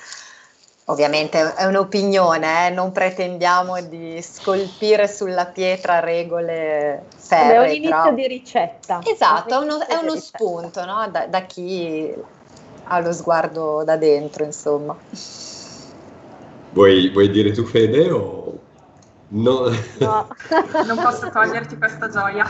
Ovviamente 0.89 1.55
è 1.57 1.65
un'opinione, 1.65 2.69
eh? 2.69 2.71
non 2.71 2.93
pretendiamo 2.93 3.81
di 3.81 4.23
scolpire 4.23 5.09
sulla 5.09 5.47
pietra 5.47 5.99
regole 5.99 7.07
ferree. 7.17 7.55
È 7.55 7.59
un 7.59 7.75
inizio 7.75 8.03
però... 8.03 8.13
di 8.13 8.27
ricetta. 8.29 9.01
Esatto, 9.03 9.55
è 9.55 9.65
uno, 9.65 9.85
è 9.85 9.97
uno 9.97 10.15
spunto 10.15 10.85
no? 10.85 11.09
da, 11.11 11.27
da, 11.27 11.41
chi 11.41 12.15
ha 12.89 13.01
lo 13.01 13.13
sguardo 13.13 13.83
da 13.85 13.97
dentro, 13.97 14.45
insomma. 14.45 14.97
Vuoi, 16.71 17.11
vuoi 17.11 17.31
dire 17.31 17.53
tu 17.53 17.65
Fede 17.65 18.11
o... 18.11 18.45
No. 19.29 19.69
no. 19.99 20.29
non 20.87 20.97
posso 21.03 21.31
toglierti 21.31 21.77
questa 21.77 22.09
gioia. 22.09 22.47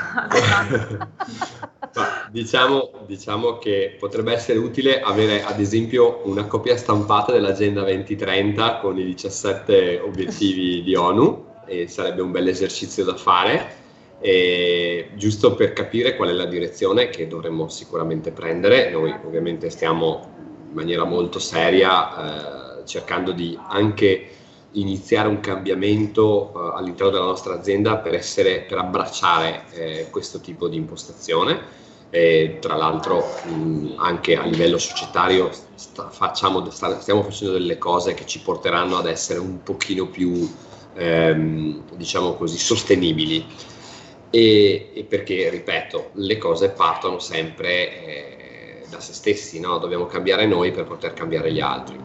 diciamo, 2.31 2.91
diciamo, 3.07 3.59
che 3.59 3.97
potrebbe 3.99 4.35
essere 4.35 4.59
utile 4.59 5.01
avere 5.01 5.43
ad 5.43 5.59
esempio 5.59 6.21
una 6.25 6.45
copia 6.45 6.77
stampata 6.77 7.33
dell'Agenda 7.33 7.81
2030 7.83 8.79
con 8.79 8.99
i 8.99 9.05
17 9.05 10.01
obiettivi 10.01 10.83
di 10.83 10.95
ONU 10.95 11.45
e 11.65 11.89
sarebbe 11.89 12.21
un 12.21 12.31
bel 12.31 12.49
esercizio 12.49 13.05
da 13.05 13.17
fare. 13.17 13.85
E 14.19 15.11
giusto 15.15 15.55
per 15.55 15.73
capire 15.73 16.17
qual 16.17 16.31
è 16.31 16.33
la 16.33 16.47
direzione 16.47 17.09
che 17.09 17.27
dovremmo 17.27 17.69
sicuramente 17.69 18.31
prendere. 18.31 18.91
Noi 18.91 19.15
ovviamente 19.25 19.71
stiamo 19.71 20.35
in 20.69 20.75
maniera 20.75 21.05
molto 21.05 21.39
seria 21.39 22.81
eh, 22.81 22.87
cercando 22.87 23.33
di 23.33 23.59
anche 23.69 24.31
iniziare 24.73 25.29
un 25.29 25.41
cambiamento 25.41 26.53
eh, 26.55 26.79
all'interno 26.79 27.13
della 27.13 27.25
nostra 27.25 27.55
azienda 27.55 27.97
per, 27.99 28.15
essere, 28.15 28.61
per 28.61 28.79
abbracciare 28.79 29.65
eh, 29.73 30.09
questo 30.11 30.41
tipo 30.41 30.69
di 30.69 30.77
impostazione. 30.77 31.85
E, 32.09 32.59
tra 32.61 32.77
l'altro 32.77 33.25
mh, 33.45 33.95
anche 33.97 34.37
a 34.37 34.45
livello 34.45 34.79
societario 34.79 35.51
sta, 35.75 36.09
facciamo, 36.09 36.71
sta, 36.71 37.01
stiamo 37.01 37.23
facendo 37.23 37.53
delle 37.53 37.79
cose 37.79 38.15
che 38.15 38.25
ci 38.27 38.41
porteranno 38.41 38.97
ad 38.97 39.07
essere 39.07 39.41
un 39.41 39.63
pochino 39.63 40.07
più 40.07 40.49
ehm, 40.95 41.83
diciamo 41.97 42.35
così 42.35 42.59
sostenibili 42.59 43.45
e, 44.37 44.91
e, 44.93 45.05
perché 45.05 45.49
ripeto 45.49 46.11
le 46.13 46.37
cose 46.37 46.69
partono 46.69 47.19
sempre 47.19 48.05
eh, 48.05 48.85
da 48.91 49.01
se 49.01 49.15
stessi, 49.15 49.59
no? 49.61 49.79
dobbiamo 49.79 50.05
cambiare 50.05 50.45
noi 50.45 50.73
per 50.73 50.85
poter 50.85 51.15
cambiare 51.15 51.51
gli 51.51 51.61
altri. 51.61 51.99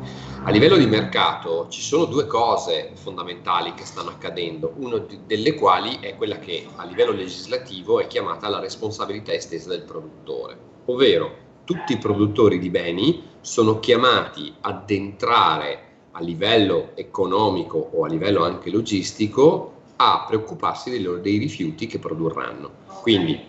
A 0.45 0.49
livello 0.49 0.77
di 0.77 0.85
mercato 0.85 1.67
ci 1.67 1.81
sono 1.81 2.05
due 2.05 2.27
cose 2.27 2.91
fondamentali 2.93 3.73
che 3.73 3.83
stanno 3.83 4.11
accadendo, 4.11 4.71
una 4.77 5.05
delle 5.25 5.55
quali 5.55 5.97
è 5.99 6.15
quella 6.15 6.39
che 6.39 6.65
a 6.73 6.85
livello 6.85 7.11
legislativo 7.11 7.99
è 7.99 8.07
chiamata 8.07 8.47
la 8.47 8.59
responsabilità 8.59 9.33
estesa 9.33 9.67
del 9.67 9.83
produttore, 9.83 10.57
ovvero 10.85 11.35
tutti 11.65 11.91
i 11.91 11.97
produttori 11.97 12.59
di 12.59 12.69
beni 12.69 13.23
sono 13.41 13.81
chiamati 13.81 14.53
ad 14.61 14.89
entrare 14.89 15.89
a 16.11 16.21
livello 16.21 16.91
economico 16.95 17.89
o 17.91 18.05
a 18.05 18.07
livello 18.07 18.45
anche 18.45 18.69
logistico 18.69 19.79
a 20.01 20.25
preoccuparsi 20.25 20.89
dei, 20.89 21.01
loro, 21.01 21.19
dei 21.19 21.37
rifiuti 21.37 21.87
che 21.87 21.99
produrranno. 21.99 22.69
Quindi 23.01 23.39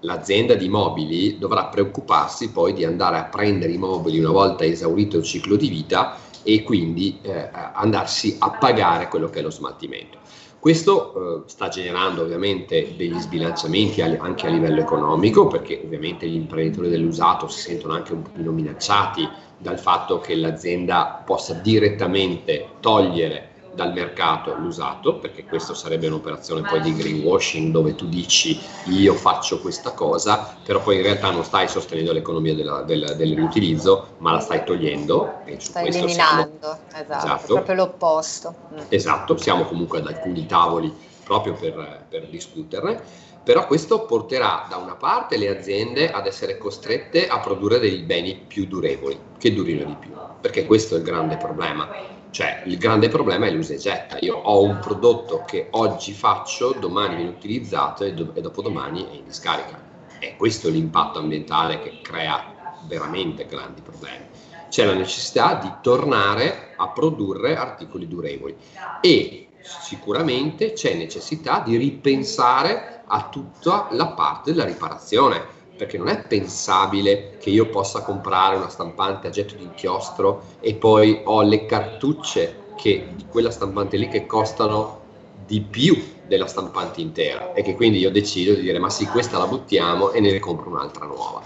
l'azienda 0.00 0.54
di 0.54 0.68
mobili 0.68 1.38
dovrà 1.38 1.66
preoccuparsi 1.66 2.50
poi 2.50 2.72
di 2.72 2.84
andare 2.84 3.18
a 3.18 3.24
prendere 3.24 3.72
i 3.72 3.78
mobili 3.78 4.18
una 4.18 4.30
volta 4.30 4.64
esaurito 4.64 5.18
il 5.18 5.24
ciclo 5.24 5.56
di 5.56 5.68
vita 5.68 6.16
e 6.42 6.62
quindi 6.62 7.18
eh, 7.22 7.50
andarsi 7.52 8.36
a 8.38 8.50
pagare 8.50 9.08
quello 9.08 9.28
che 9.28 9.40
è 9.40 9.42
lo 9.42 9.50
smaltimento. 9.50 10.18
Questo 10.58 11.44
eh, 11.44 11.48
sta 11.48 11.68
generando 11.68 12.22
ovviamente 12.22 12.94
degli 12.96 13.18
sbilanciamenti 13.18 14.02
anche 14.02 14.46
a 14.46 14.50
livello 14.50 14.80
economico 14.80 15.46
perché 15.46 15.80
ovviamente 15.84 16.26
gli 16.26 16.34
imprenditori 16.34 16.88
dell'usato 16.88 17.48
si 17.48 17.60
sentono 17.60 17.94
anche 17.94 18.12
un 18.12 18.22
pochino 18.22 18.50
minacciati 18.50 19.28
dal 19.56 19.78
fatto 19.78 20.18
che 20.18 20.34
l'azienda 20.34 21.22
possa 21.24 21.54
direttamente 21.54 22.70
togliere 22.80 23.48
dal 23.74 23.92
mercato 23.92 24.54
l'usato, 24.54 25.18
perché 25.18 25.44
questa 25.44 25.74
sarebbe 25.74 26.06
un'operazione 26.06 26.62
poi 26.62 26.80
di 26.80 26.94
greenwashing 26.94 27.70
dove 27.70 27.94
tu 27.94 28.06
dici 28.06 28.58
io 28.86 29.14
faccio 29.14 29.60
questa 29.60 29.92
cosa, 29.92 30.56
però 30.64 30.80
poi 30.80 30.96
in 30.96 31.02
realtà 31.02 31.30
non 31.30 31.44
stai 31.44 31.68
sostenendo 31.68 32.12
l'economia 32.12 32.54
della, 32.54 32.82
del, 32.82 33.14
del, 33.16 33.34
riutilizzo, 33.34 34.16
ma 34.18 34.32
la 34.32 34.40
stai 34.40 34.64
togliendo. 34.64 35.44
E 35.44 35.60
stai 35.60 35.88
eliminando, 35.88 36.58
siamo, 36.60 36.78
esatto, 36.92 37.24
esatto, 37.24 37.52
proprio 37.54 37.74
l'opposto. 37.76 38.54
Mm. 38.74 38.78
Esatto, 38.88 39.36
siamo 39.36 39.64
comunque 39.64 39.98
ad 39.98 40.06
alcuni 40.06 40.46
tavoli 40.46 40.92
proprio 41.24 41.52
per, 41.52 42.06
per 42.08 42.26
discuterne 42.28 43.26
però 43.48 43.66
questo 43.66 44.04
porterà 44.04 44.66
da 44.68 44.76
una 44.76 44.94
parte 44.94 45.38
le 45.38 45.48
aziende 45.48 46.10
ad 46.10 46.26
essere 46.26 46.58
costrette 46.58 47.28
a 47.28 47.38
produrre 47.38 47.78
dei 47.78 48.00
beni 48.00 48.44
più 48.46 48.66
durevoli, 48.66 49.18
che 49.38 49.54
durino 49.54 49.84
di 49.84 49.96
più, 49.98 50.10
perché 50.38 50.66
questo 50.66 50.94
è 50.94 50.98
il 50.98 51.04
grande 51.04 51.38
problema 51.38 52.17
cioè, 52.30 52.62
il 52.66 52.76
grande 52.76 53.08
problema 53.08 53.46
è 53.46 53.50
l'usa 53.50 53.74
e 53.74 53.78
getta. 53.78 54.18
Io 54.20 54.36
ho 54.36 54.62
un 54.62 54.78
prodotto 54.80 55.44
che 55.46 55.68
oggi 55.70 56.12
faccio, 56.12 56.72
domani 56.72 57.16
viene 57.16 57.30
utilizzato 57.30 58.04
e, 58.04 58.12
do- 58.12 58.34
e 58.34 58.40
dopodomani 58.40 59.08
è 59.08 59.14
in 59.14 59.24
discarica. 59.24 59.80
E 60.18 60.36
questo 60.36 60.68
è 60.68 60.70
l'impatto 60.70 61.18
ambientale 61.18 61.80
che 61.80 62.00
crea 62.02 62.76
veramente 62.86 63.46
grandi 63.46 63.80
problemi. 63.80 64.26
C'è 64.68 64.84
la 64.84 64.94
necessità 64.94 65.54
di 65.54 65.72
tornare 65.80 66.74
a 66.76 66.88
produrre 66.88 67.56
articoli 67.56 68.06
durevoli 68.06 68.56
e 69.00 69.48
sicuramente 69.62 70.72
c'è 70.74 70.94
necessità 70.94 71.60
di 71.60 71.76
ripensare 71.76 73.02
a 73.06 73.28
tutta 73.30 73.88
la 73.92 74.08
parte 74.08 74.52
della 74.52 74.64
riparazione 74.64 75.56
perché 75.78 75.96
non 75.96 76.08
è 76.08 76.26
pensabile 76.26 77.36
che 77.38 77.50
io 77.50 77.70
possa 77.70 78.02
comprare 78.02 78.56
una 78.56 78.68
stampante 78.68 79.28
a 79.28 79.30
getto 79.30 79.54
di 79.54 79.62
inchiostro 79.62 80.42
e 80.58 80.74
poi 80.74 81.22
ho 81.24 81.42
le 81.42 81.66
cartucce 81.66 82.66
che, 82.76 83.12
di 83.14 83.24
quella 83.30 83.52
stampante 83.52 83.96
lì 83.96 84.08
che 84.08 84.26
costano 84.26 85.06
di 85.46 85.60
più 85.60 85.96
della 86.26 86.48
stampante 86.48 87.00
intera 87.00 87.52
e 87.52 87.62
che 87.62 87.76
quindi 87.76 87.98
io 87.98 88.10
decido 88.10 88.54
di 88.54 88.62
dire 88.62 88.80
ma 88.80 88.90
sì 88.90 89.06
questa 89.06 89.38
la 89.38 89.46
buttiamo 89.46 90.10
e 90.10 90.20
ne 90.20 90.32
ricompro 90.32 90.68
un'altra 90.68 91.06
nuova. 91.06 91.40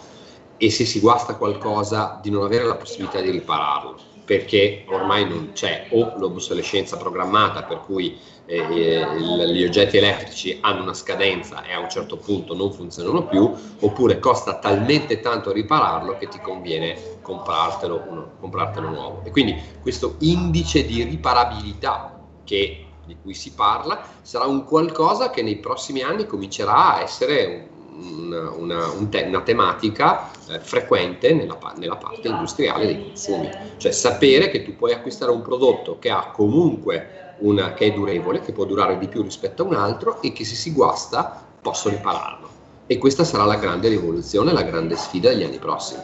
E 0.57 0.71
se 0.71 0.87
si 0.87 0.99
guasta 0.99 1.37
qualcosa 1.37 2.19
di 2.23 2.31
non 2.31 2.43
avere 2.43 2.65
la 2.65 2.77
possibilità 2.77 3.21
di 3.21 3.31
ripararlo 3.31 4.12
perché 4.25 4.85
ormai 4.89 5.29
non 5.29 5.51
c'è 5.53 5.89
o 5.91 6.15
l'obsolescenza 6.17 6.97
programmata 6.97 7.63
per 7.65 7.81
cui 7.81 8.19
eh, 8.47 9.53
gli 9.53 9.65
oggetti 9.65 9.97
elettrici 9.97 10.59
hanno 10.61 10.83
una 10.83 10.95
scadenza 10.95 11.65
e 11.65 11.73
a 11.73 11.79
un 11.79 11.89
certo 11.89 12.17
punto 12.17 12.55
non 12.55 12.73
funzionano 12.73 13.27
più, 13.27 13.53
oppure 13.81 14.19
costa 14.19 14.59
talmente 14.59 15.21
tanto 15.21 15.53
ripararlo 15.53 16.19
che 16.19 16.29
ti 16.29 16.41
conviene 16.41 17.21
comprartelo, 17.23 18.05
uno, 18.09 18.33
comprartelo 18.41 18.89
nuovo. 18.89 19.23
E 19.25 19.31
quindi 19.31 19.57
questo 19.81 20.17
indice 20.21 20.85
di 20.85 21.03
riparabilità 21.03 22.21
che, 22.45 22.87
di 23.07 23.17
cui 23.23 23.35
si 23.35 23.53
parla 23.53 24.05
sarà 24.23 24.45
un 24.45 24.65
qualcosa 24.65 25.31
che 25.31 25.43
nei 25.43 25.57
prossimi 25.57 26.03
anni 26.03 26.27
comincerà 26.27 26.97
a 26.97 27.03
essere 27.03 27.71
un, 27.71 27.72
una, 27.95 28.51
una, 28.51 28.91
un 28.91 29.09
te- 29.09 29.23
una 29.23 29.43
tematica 29.43 30.31
eh, 30.49 30.59
frequente 30.61 31.33
nella, 31.35 31.59
nella, 31.77 31.97
parte 31.97 32.29
industriale 32.29 32.87
dei 32.87 33.03
consumi, 33.03 33.51
cioè 33.77 33.93
sapere 33.93 34.51
che 34.51 34.63
tu 34.63 34.77
puoi 34.77 34.93
acquistare 34.93 35.31
un 35.31 35.43
prodotto 35.43 35.99
che 35.99 36.11
ha 36.11 36.31
comunque 36.33 37.21
una, 37.39 37.75
che 37.75 37.87
è 37.87 37.93
durevole, 37.93 38.41
che 38.41 38.53
può 38.53 38.65
durare 38.65 38.99
di 38.99 39.09
più 39.09 39.23
rispetto 39.23 39.63
a 39.63 39.67
un 39.67 39.75
altro 39.75 40.23
e 40.23 40.33
che 40.33 40.45
se 40.45 40.55
si 40.55 40.73
guasta 40.73 41.45
posso 41.61 41.89
ripararlo. 41.89 42.51
E 42.87 42.99
questa 42.99 43.25
sarà 43.25 43.45
la 43.45 43.57
grande 43.57 43.89
rivoluzione, 43.89 44.53
la 44.53 44.63
grande 44.63 44.97
sfida 44.97 45.31
degli 45.31 45.45
anni 45.45 45.59
prossimi. 45.59 46.03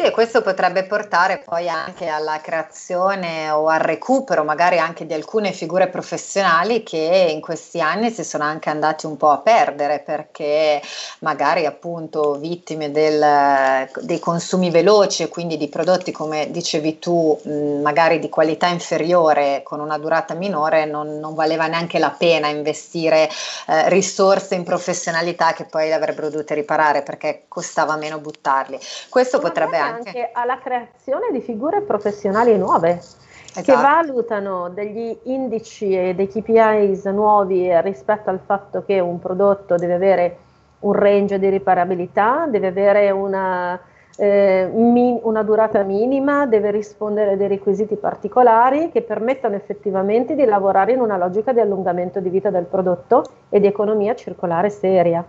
Sì, 0.00 0.06
e 0.06 0.12
questo 0.12 0.40
potrebbe 0.40 0.84
portare 0.84 1.42
poi 1.44 1.68
anche 1.68 2.06
alla 2.06 2.40
creazione 2.40 3.50
o 3.50 3.66
al 3.66 3.80
recupero 3.80 4.44
magari 4.44 4.78
anche 4.78 5.04
di 5.04 5.12
alcune 5.12 5.52
figure 5.52 5.88
professionali 5.88 6.82
che 6.82 7.28
in 7.30 7.42
questi 7.42 7.82
anni 7.82 8.10
si 8.10 8.24
sono 8.24 8.44
anche 8.44 8.70
andati 8.70 9.04
un 9.04 9.18
po' 9.18 9.28
a 9.28 9.40
perdere 9.40 9.98
perché 9.98 10.80
magari 11.18 11.66
appunto 11.66 12.32
vittime 12.36 12.90
del, 12.90 13.90
dei 14.00 14.18
consumi 14.18 14.70
veloci 14.70 15.24
e 15.24 15.28
quindi 15.28 15.58
di 15.58 15.68
prodotti 15.68 16.12
come 16.12 16.50
dicevi 16.50 16.98
tu 16.98 17.38
magari 17.82 18.20
di 18.20 18.30
qualità 18.30 18.68
inferiore 18.68 19.60
con 19.62 19.80
una 19.80 19.98
durata 19.98 20.32
minore 20.32 20.86
non, 20.86 21.18
non 21.18 21.34
valeva 21.34 21.66
neanche 21.66 21.98
la 21.98 22.14
pena 22.16 22.48
investire 22.48 23.28
eh, 23.66 23.90
risorse 23.90 24.54
in 24.54 24.64
professionalità 24.64 25.52
che 25.52 25.66
poi 25.66 25.92
avrebbero 25.92 26.30
dovuto 26.30 26.54
riparare 26.54 27.02
perché 27.02 27.42
costava 27.48 27.96
meno 27.96 28.16
buttarli. 28.18 28.78
Questo 29.10 29.40
potrebbe 29.40 29.76
anche 29.76 29.89
anche 29.94 30.30
alla 30.32 30.58
creazione 30.58 31.28
di 31.30 31.40
figure 31.40 31.82
professionali 31.82 32.56
nuove 32.56 32.90
esatto. 32.90 33.62
che 33.62 33.72
valutano 33.72 34.68
degli 34.70 35.16
indici 35.24 35.96
e 35.96 36.14
dei 36.14 36.28
KPIs 36.28 37.04
nuovi 37.06 37.68
rispetto 37.82 38.30
al 38.30 38.40
fatto 38.44 38.84
che 38.84 39.00
un 39.00 39.18
prodotto 39.18 39.76
deve 39.76 39.94
avere 39.94 40.36
un 40.80 40.92
range 40.92 41.38
di 41.38 41.48
riparabilità, 41.48 42.46
deve 42.48 42.68
avere 42.68 43.10
una, 43.10 43.78
eh, 44.16 44.70
min- 44.72 45.20
una 45.22 45.42
durata 45.42 45.82
minima, 45.82 46.46
deve 46.46 46.70
rispondere 46.70 47.32
a 47.32 47.36
dei 47.36 47.48
requisiti 47.48 47.96
particolari 47.96 48.90
che 48.90 49.02
permettano 49.02 49.56
effettivamente 49.56 50.34
di 50.34 50.44
lavorare 50.44 50.92
in 50.92 51.00
una 51.00 51.16
logica 51.16 51.52
di 51.52 51.60
allungamento 51.60 52.20
di 52.20 52.30
vita 52.30 52.50
del 52.50 52.64
prodotto 52.64 53.24
e 53.48 53.60
di 53.60 53.66
economia 53.66 54.14
circolare 54.14 54.70
seria. 54.70 55.24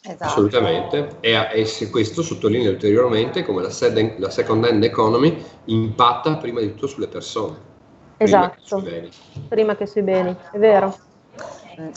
Esatto. 0.00 0.24
Assolutamente, 0.24 1.16
e, 1.20 1.32
e, 1.32 1.90
questo 1.90 2.22
sottolinea 2.22 2.70
ulteriormente 2.70 3.44
come 3.44 3.62
la, 3.62 3.68
la, 4.18 4.30
second 4.30 4.64
hand 4.64 4.84
economy 4.84 5.44
impatta 5.64 6.36
prima 6.36 6.60
di 6.60 6.70
tutto 6.70 6.86
sulle 6.86 7.08
persone. 7.08 7.66
Esatto, 8.16 8.52
prima 8.54 8.54
che 8.54 8.60
sui 8.62 8.82
beni, 8.82 9.10
prima 9.48 9.76
che 9.76 9.86
sui 9.86 10.02
beni 10.02 10.36
è 10.52 10.58
vero. 10.58 10.96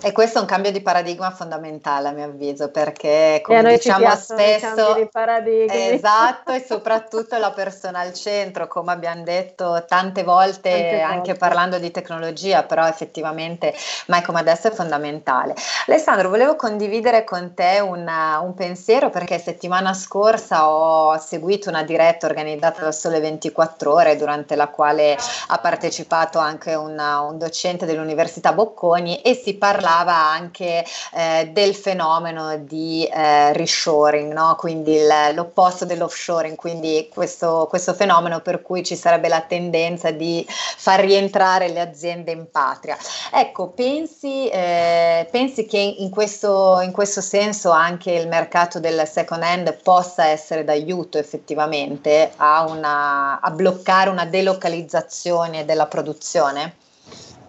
E 0.04 0.12
questo 0.12 0.38
è 0.38 0.42
un 0.42 0.48
cambio 0.48 0.72
di 0.72 0.82
paradigma 0.82 1.32
fondamentale 1.32 2.10
a 2.10 2.12
mio 2.12 2.26
avviso, 2.26 2.70
perché 2.70 3.42
come 3.44 3.64
diciamo 3.64 4.16
spesso, 4.16 4.96
esatto, 4.96 6.52
e 6.52 6.62
soprattutto 6.68 7.36
la 7.40 7.52
persona 7.52 8.02
al 8.02 8.14
centro, 8.14 8.68
come 8.68 8.92
abbiamo 8.92 9.24
detto 9.24 9.84
tante 9.88 10.22
volte, 10.22 10.70
tante 10.70 11.02
anche 11.02 11.32
volte. 11.32 11.34
parlando 11.34 11.80
di 11.80 11.90
tecnologia, 11.90 12.62
però 12.62 12.86
effettivamente 12.86 13.74
mai 14.08 14.22
come 14.22 14.40
adesso 14.40 14.68
è 14.68 14.72
fondamentale. 14.72 15.56
Alessandro, 15.88 16.30
volevo 16.30 16.56
condividere 16.56 17.24
con 17.24 17.56
te 17.56 17.80
una, 17.80 18.40
un 18.40 18.54
pensiero 18.54 19.10
perché 19.10 19.40
settimana 19.40 19.96
scorsa 19.96 20.70
ho 20.70 21.18
seguito 21.18 21.70
una 21.70 21.82
diretta 21.82 22.28
organizzata 22.28 22.84
da 22.84 22.92
Sole 22.92 23.20
24 23.20 23.92
Ore, 23.92 24.16
durante 24.16 24.56
la 24.56 24.68
quale 24.68 25.18
ha 25.48 25.58
partecipato 25.58 26.38
anche 26.38 26.76
una, 26.76 27.22
un 27.22 27.40
docente 27.40 27.88
dell'Università 27.88 28.54
Bocconi 28.54 29.22
e 29.22 29.34
si 29.34 29.56
parla 29.56 29.70
parlava 29.72 30.14
anche 30.14 30.84
eh, 31.14 31.50
del 31.54 31.74
fenomeno 31.74 32.58
di 32.58 33.06
eh, 33.06 33.54
reshoring, 33.54 34.34
no? 34.34 34.56
quindi 34.58 34.96
il, 34.96 35.08
l'opposto 35.34 35.86
dell'offshoring, 35.86 36.58
quindi 36.58 37.10
questo, 37.14 37.68
questo, 37.70 37.94
fenomeno 37.94 38.42
per 38.42 38.62
cui 38.62 38.84
ci 38.84 38.98
sarebbe 38.98 39.30
la 39.30 39.42
tendenza 39.42 40.12
di 40.12 40.46
far 40.50 41.00
rientrare 41.00 41.70
le 41.70 41.80
aziende 41.80 42.32
in 42.32 42.52
patria. 42.52 42.98
Ecco, 43.32 43.70
pensi, 43.70 44.50
eh, 44.50 45.28
pensi 45.32 45.66
che 45.66 45.78
in 45.78 46.10
questo, 46.10 46.82
in 46.82 46.92
questo 46.92 47.22
senso 47.22 47.70
anche 47.70 48.12
il 48.12 48.28
mercato 48.28 48.80
del 48.80 49.08
second 49.08 49.44
hand 49.44 49.78
possa 49.82 50.26
essere 50.26 50.66
d'aiuto 50.66 51.18
effettivamente 51.18 52.32
a, 52.36 52.66
una, 52.68 53.40
a 53.40 53.52
bloccare 53.52 54.10
una 54.10 54.26
delocalizzazione 54.26 55.64
della 55.64 55.86
produzione? 55.86 56.81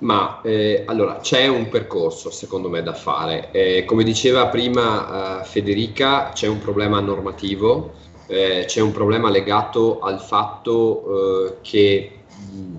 Ma 0.02 0.40
eh, 0.42 0.84
allora 0.86 1.18
c'è 1.20 1.46
un 1.48 1.68
percorso 1.68 2.30
secondo 2.30 2.68
me 2.68 2.82
da 2.82 2.94
fare. 2.94 3.50
Eh, 3.50 3.84
come 3.84 4.04
diceva 4.04 4.46
prima 4.48 5.40
eh, 5.40 5.44
Federica, 5.44 6.30
c'è 6.32 6.46
un 6.46 6.58
problema 6.58 7.00
normativo 7.00 8.00
eh, 8.32 8.64
c'è 8.66 8.80
un 8.80 8.92
problema 8.92 9.28
legato 9.28 10.00
al 10.00 10.18
fatto 10.18 11.04
eh, 11.04 11.56
che 11.60 12.20
mh, 12.50 12.76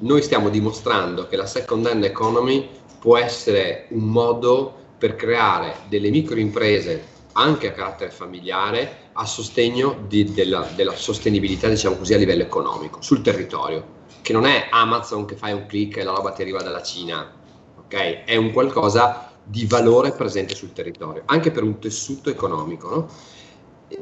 noi 0.00 0.22
stiamo 0.22 0.48
dimostrando 0.48 1.28
che 1.28 1.36
la 1.36 1.46
second 1.46 1.86
hand 1.86 2.02
economy 2.02 2.68
può 2.98 3.16
essere 3.16 3.86
un 3.90 4.04
modo 4.04 4.74
per 4.98 5.14
creare 5.14 5.76
delle 5.88 6.10
microimprese 6.10 7.10
anche 7.34 7.68
a 7.68 7.72
carattere 7.72 8.10
familiare 8.10 9.10
a 9.12 9.24
sostegno 9.24 10.04
di, 10.08 10.32
della, 10.32 10.68
della, 10.74 10.94
sostenibilità 10.96 11.68
diciamo 11.68 11.96
così 11.96 12.14
a 12.14 12.18
livello 12.18 12.42
economico 12.42 13.00
sul 13.02 13.22
territorio 13.22 14.00
che 14.22 14.32
non 14.32 14.46
è 14.46 14.68
Amazon 14.70 15.24
che 15.26 15.36
fai 15.36 15.52
un 15.52 15.66
clic 15.66 15.98
e 15.98 16.04
la 16.04 16.12
roba 16.12 16.32
ti 16.32 16.42
arriva 16.42 16.62
dalla 16.62 16.82
Cina 16.82 17.30
ok 17.78 18.24
è 18.24 18.36
un 18.36 18.52
qualcosa 18.52 19.30
di 19.44 19.66
valore 19.66 20.12
presente 20.12 20.54
sul 20.54 20.72
territorio 20.72 21.22
anche 21.26 21.50
per 21.50 21.62
un 21.62 21.78
tessuto 21.78 22.30
economico 22.30 22.88
no? 22.88 23.08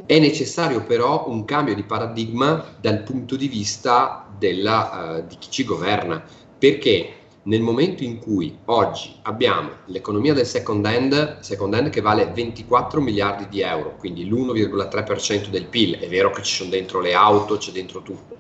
è 0.07 0.19
necessario 0.19 0.85
però 0.85 1.25
un 1.29 1.45
cambio 1.45 1.75
di 1.75 1.83
paradigma 1.83 2.65
dal 2.81 3.03
punto 3.03 3.35
di 3.37 3.49
vista 3.49 4.29
della, 4.39 5.19
uh, 5.19 5.27
di 5.27 5.37
chi 5.39 5.51
ci 5.51 5.65
governa 5.65 6.23
perché 6.59 7.15
nel 7.45 7.63
momento 7.63 8.05
in 8.05 8.19
cui 8.19 8.57
oggi 8.67 9.17
abbiamo 9.23 9.71
l'economia 9.87 10.35
del 10.35 10.45
second 10.45 10.85
hand, 10.85 11.41
second 11.41 11.73
hand 11.73 11.89
che 11.89 12.03
vale 12.03 12.27
24 12.27 13.01
miliardi 13.01 13.49
di 13.49 13.63
euro, 13.63 13.97
quindi 13.97 14.29
l'1,3% 14.29 15.49
del 15.49 15.65
PIL, 15.65 15.99
è 15.99 16.09
vero 16.09 16.31
che 16.31 16.43
ci 16.43 16.55
sono 16.55 16.69
dentro 16.69 17.01
le 17.01 17.15
auto, 17.15 17.57
c'è 17.57 17.73
dentro 17.73 18.03
tutto, 18.03 18.37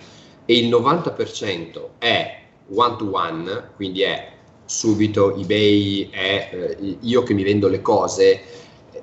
e 0.50 0.58
il 0.58 0.68
90% 0.68 1.90
è 1.98 2.40
one 2.74 2.96
to 2.96 3.08
one, 3.12 3.70
quindi 3.76 4.02
è 4.02 4.32
subito 4.64 5.36
eBay, 5.36 6.10
è 6.10 6.50
eh, 6.52 6.96
io 7.02 7.22
che 7.22 7.34
mi 7.34 7.44
vendo 7.44 7.68
le 7.68 7.80
cose, 7.80 8.40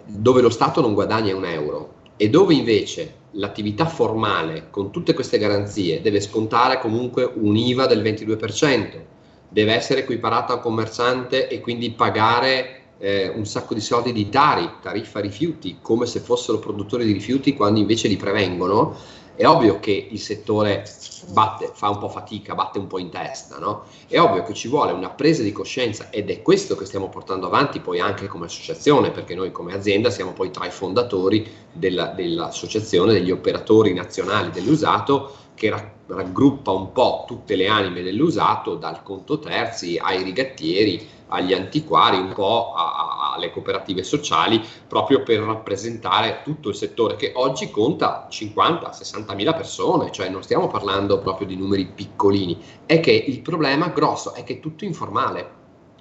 dove 0.03 0.41
lo 0.41 0.49
Stato 0.49 0.81
non 0.81 0.93
guadagna 0.93 1.33
un 1.33 1.45
euro. 1.45 1.93
E 2.17 2.29
dove 2.29 2.53
invece 2.53 3.13
l'attività 3.31 3.85
formale 3.85 4.67
con 4.71 4.91
tutte 4.91 5.13
queste 5.13 5.37
garanzie 5.37 6.01
deve 6.01 6.19
scontare 6.19 6.81
comunque 6.81 7.23
un 7.23 7.55
IVA 7.55 7.85
del 7.85 8.01
22%, 8.01 8.99
deve 9.47 9.73
essere 9.73 10.01
equiparato 10.01 10.51
a 10.51 10.59
commerciante 10.59 11.47
e 11.47 11.61
quindi 11.61 11.91
pagare 11.91 12.81
eh, 12.97 13.29
un 13.29 13.45
sacco 13.45 13.73
di 13.73 13.79
soldi 13.79 14.11
di 14.11 14.27
tari, 14.27 14.69
tariffa 14.81 15.21
rifiuti, 15.21 15.77
come 15.81 16.07
se 16.07 16.19
fossero 16.19 16.59
produttori 16.59 17.05
di 17.05 17.13
rifiuti 17.13 17.53
quando 17.53 17.79
invece 17.79 18.09
li 18.09 18.17
prevengono, 18.17 18.95
è 19.37 19.45
ovvio 19.45 19.79
che 19.79 20.07
il 20.09 20.19
settore 20.19 20.83
batte, 21.27 21.69
fa 21.71 21.89
un 21.89 21.99
po' 21.99 22.09
fatica, 22.09 22.55
batte 22.55 22.79
un 22.79 22.87
po' 22.87 22.97
in 22.97 23.11
testa, 23.11 23.59
no? 23.59 23.83
È 24.07 24.19
ovvio 24.19 24.41
che 24.41 24.55
ci 24.55 24.67
vuole 24.67 24.91
una 24.91 25.11
presa 25.11 25.43
di 25.43 25.51
coscienza 25.51 26.09
ed 26.09 26.31
è 26.31 26.41
questo 26.41 26.75
che 26.75 26.85
stiamo 26.85 27.07
portando 27.07 27.45
avanti 27.45 27.79
poi 27.79 27.99
anche 27.99 28.25
come 28.25 28.45
associazione, 28.45 29.11
perché 29.11 29.35
noi 29.35 29.51
come 29.51 29.75
azienda 29.75 30.09
siamo 30.09 30.33
poi 30.33 30.49
tra 30.49 30.65
i 30.65 30.71
fondatori 30.71 31.47
della, 31.71 32.07
dell'associazione 32.07 33.13
degli 33.13 33.29
operatori 33.29 33.93
nazionali 33.93 34.49
dell'usato 34.49 35.31
che 35.53 35.73
raggruppa 36.07 36.71
un 36.71 36.91
po' 36.91 37.25
tutte 37.27 37.55
le 37.55 37.67
anime 37.67 38.01
dell'usato, 38.01 38.75
dal 38.75 39.03
conto 39.03 39.37
terzi 39.37 39.99
ai 40.01 40.23
rigattieri, 40.23 41.07
agli 41.27 41.53
antiquari, 41.53 42.17
un 42.17 42.33
po' 42.33 42.73
a, 42.73 42.95
a, 42.95 43.06
alle 43.37 43.51
cooperative 43.51 44.03
sociali, 44.03 44.61
proprio 44.87 45.23
per 45.23 45.39
rappresentare 45.39 46.41
tutto 46.43 46.69
il 46.69 46.75
settore 46.75 47.15
che 47.15 47.31
oggi 47.35 47.71
conta 47.71 48.27
50-60 48.29 49.35
mila 49.35 49.53
persone, 49.53 50.11
cioè 50.11 50.29
non 50.29 50.43
stiamo 50.43 50.67
parlando 50.67 51.19
proprio 51.19 51.47
di 51.47 51.55
numeri 51.55 51.85
piccolini, 51.85 52.61
è 52.85 52.99
che 52.99 53.11
il 53.11 53.41
problema 53.41 53.87
grosso 53.87 54.33
è 54.33 54.43
che 54.43 54.55
è 54.55 54.59
tutto 54.59 54.83
informale, 54.83 55.49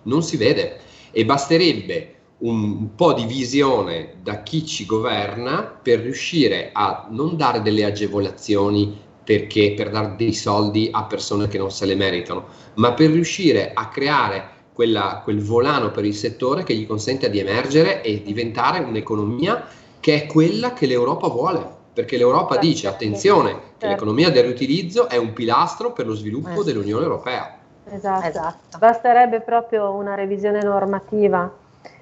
non 0.03 0.23
si 0.23 0.37
vede. 0.37 0.81
E 1.13 1.25
basterebbe 1.25 2.15
un 2.39 2.95
po' 2.95 3.15
di 3.15 3.25
visione 3.25 4.17
da 4.23 4.43
chi 4.43 4.67
ci 4.67 4.85
governa 4.85 5.63
per 5.63 6.01
riuscire 6.01 6.71
a 6.73 7.07
non 7.11 7.37
dare 7.37 7.63
delle 7.63 7.85
agevolazioni 7.85 9.05
perché 9.25 9.73
per 9.75 9.91
dare 9.91 10.15
dei 10.17 10.35
soldi 10.35 10.89
a 10.93 11.05
persone 11.05 11.49
che 11.49 11.59
non 11.59 11.71
se 11.71 11.87
le 11.87 11.97
meritano, 11.97 12.47
ma 12.75 12.93
per 12.93 13.11
riuscire 13.11 13.73
a 13.73 13.89
creare 13.89 14.51
quella, 14.77 15.23
quel 15.25 15.43
volano 15.43 15.91
per 15.91 16.05
il 16.05 16.15
settore 16.15 16.63
che 16.63 16.75
gli 16.75 16.87
consente 16.87 17.31
di 17.31 17.39
emergere 17.39 18.03
e 18.03 18.23
diventare 18.23 18.81
un'economia 18.81 19.65
che 19.99 20.23
è 20.23 20.27
quella 20.27 20.75
che 20.75 20.85
l'Europa 20.85 21.29
vuole. 21.29 21.75
Perché 21.95 22.19
l'Europa 22.19 22.53
certo. 22.57 22.67
dice, 22.69 22.87
attenzione, 22.87 23.51
certo. 23.53 23.77
che 23.79 23.87
l'economia 23.87 24.31
del 24.31 24.45
riutilizzo 24.45 25.09
è 25.09 25.17
un 25.17 25.33
pilastro 25.33 25.93
per 25.93 26.05
lo 26.07 26.13
sviluppo 26.13 26.61
eh. 26.61 26.65
dell'Unione 26.65 27.05
Europea. 27.05 27.57
Esatto. 27.89 28.27
esatto. 28.27 28.79
basterebbe 28.79 29.41
proprio 29.41 29.93
una 29.93 30.15
revisione 30.15 30.63
normativa 30.63 31.51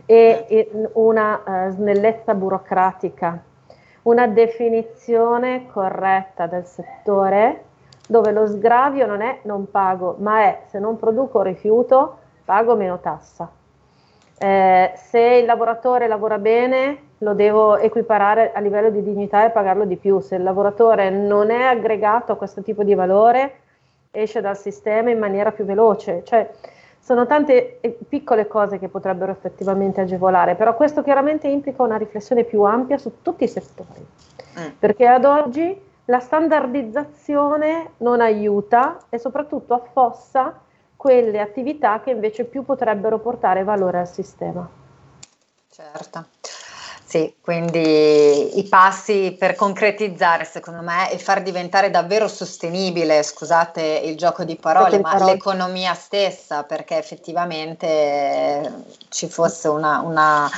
e, 0.05 0.45
e 0.49 0.71
una 0.95 1.69
uh, 1.69 1.71
snellezza 1.71 2.35
burocratica 2.35 3.41
una 4.05 4.27
definizione 4.27 5.67
corretta 5.73 6.47
del 6.47 6.67
settore 6.67 7.65
dove 8.07 8.33
lo 8.33 8.47
sgravio 8.47 9.07
non 9.07 9.23
è 9.23 9.41
non 9.45 9.71
pago, 9.71 10.17
ma 10.19 10.41
è 10.41 10.63
se 10.69 10.79
non 10.79 10.99
produco 10.99 11.41
rifiuto 11.43 12.19
pago 12.45 12.77
meno 12.77 12.99
tassa. 13.01 13.51
Eh, 14.37 14.93
se 14.97 15.21
il 15.21 15.45
lavoratore 15.45 16.09
lavora 16.09 16.39
bene 16.39 17.13
lo 17.19 17.35
devo 17.35 17.77
equiparare 17.77 18.53
a 18.53 18.61
livello 18.61 18.91
di 18.91 19.03
dignità 19.03 19.45
e 19.45 19.51
pagarlo 19.51 19.85
di 19.85 19.97
più. 19.97 20.21
Se 20.21 20.35
il 20.35 20.43
lavoratore 20.43 21.11
non 21.11 21.51
è 21.51 21.63
aggregato 21.63 22.33
a 22.33 22.37
questo 22.37 22.63
tipo 22.63 22.83
di 22.83 22.95
valore 22.95 23.61
esce 24.11 24.41
dal 24.41 24.57
sistema 24.57 25.11
in 25.11 25.19
maniera 25.19 25.53
più 25.53 25.65
veloce. 25.65 26.23
Cioè, 26.25 26.51
sono 27.01 27.27
tante 27.27 27.81
eh, 27.81 27.99
piccole 28.09 28.47
cose 28.47 28.79
che 28.79 28.89
potrebbero 28.89 29.31
effettivamente 29.31 30.01
agevolare, 30.01 30.55
però 30.55 30.75
questo 30.75 31.03
chiaramente 31.03 31.49
implica 31.49 31.83
una 31.83 31.97
riflessione 31.97 32.45
più 32.45 32.63
ampia 32.63 32.97
su 32.97 33.21
tutti 33.21 33.45
i 33.45 33.49
settori, 33.49 34.01
mm. 34.01 34.67
perché 34.79 35.07
ad 35.07 35.25
oggi 35.25 35.79
la 36.07 36.21
standardizzazione 36.21 37.93
non 37.99 38.21
aiuta 38.21 38.99
e 39.11 39.19
soprattutto 39.19 39.75
affossa 39.75 40.61
quelle 41.05 41.39
attività 41.39 42.01
che 42.01 42.13
invece 42.13 42.45
più 42.45 42.65
potrebbero 42.65 43.19
portare 43.19 43.63
valore 43.63 43.99
al 43.99 44.09
sistema. 44.09 44.67
Certo. 45.71 46.29
Sì, 47.05 47.35
quindi 47.43 48.59
i 48.59 48.67
passi 48.67 49.37
per 49.39 49.55
concretizzare, 49.55 50.47
secondo 50.47 50.81
me, 50.81 51.13
e 51.13 51.19
far 51.19 51.43
diventare 51.43 51.91
davvero 51.91 52.27
sostenibile, 52.27 53.23
scusate 53.23 53.83
il 53.83 54.17
gioco 54.17 54.45
di 54.45 54.57
parole, 54.57 54.99
ma 54.99 55.11
parole. 55.11 55.33
l'economia 55.33 55.93
stessa, 55.93 56.63
perché 56.63 56.97
effettivamente 56.97 58.85
ci 59.11 59.29
fosse 59.29 59.69
una, 59.69 60.01
una 60.01 60.49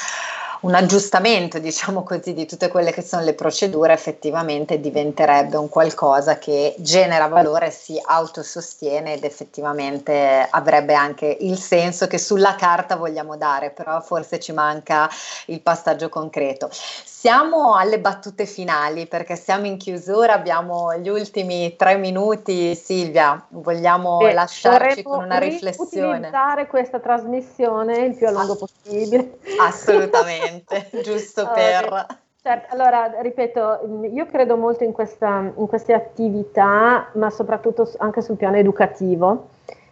un 0.60 0.74
aggiustamento, 0.74 1.58
diciamo 1.60 2.02
così, 2.02 2.32
di 2.32 2.46
tutte 2.46 2.68
quelle 2.68 2.92
che 2.92 3.02
sono 3.02 3.22
le 3.22 3.34
procedure, 3.34 3.92
effettivamente 3.92 4.80
diventerebbe 4.80 5.56
un 5.56 5.68
qualcosa 5.68 6.38
che 6.38 6.74
genera 6.78 7.26
valore, 7.28 7.70
si 7.70 8.00
autosostiene 8.02 9.14
ed 9.14 9.24
effettivamente 9.24 10.46
avrebbe 10.50 10.94
anche 10.94 11.36
il 11.40 11.58
senso 11.58 12.06
che 12.06 12.18
sulla 12.18 12.54
carta 12.54 12.96
vogliamo 12.96 13.36
dare, 13.36 13.70
però 13.70 14.00
forse 14.00 14.40
ci 14.40 14.52
manca 14.52 15.08
il 15.46 15.60
passaggio 15.60 16.08
concreto. 16.08 16.68
Siamo 16.72 17.74
alle 17.74 17.98
battute 17.98 18.46
finali 18.46 19.06
perché 19.06 19.34
siamo 19.34 19.66
in 19.66 19.78
chiusura, 19.78 20.34
abbiamo 20.34 20.94
gli 20.96 21.08
ultimi 21.08 21.74
tre 21.74 21.96
minuti. 21.96 22.74
Silvia, 22.76 23.44
vogliamo 23.48 24.18
Beh, 24.18 24.32
lasciarci 24.32 25.02
con 25.02 25.24
una 25.24 25.38
riflessione? 25.38 26.18
utilizzare 26.18 26.66
questa 26.68 27.00
trasmissione 27.00 28.04
il 28.04 28.14
più 28.14 28.28
a 28.28 28.30
lungo 28.30 28.54
possibile. 28.56 29.38
Assolutamente, 29.58 30.45
giusto 31.02 31.50
per... 31.54 32.06
Certo, 32.40 32.72
allora 32.72 33.12
ripeto, 33.20 34.08
io 34.12 34.26
credo 34.26 34.56
molto 34.56 34.84
in, 34.84 34.92
questa, 34.92 35.52
in 35.56 35.66
queste 35.66 35.92
attività, 35.92 37.08
ma 37.14 37.28
soprattutto 37.28 37.90
anche 37.98 38.22
sul 38.22 38.36
piano 38.36 38.56
educativo 38.56 39.48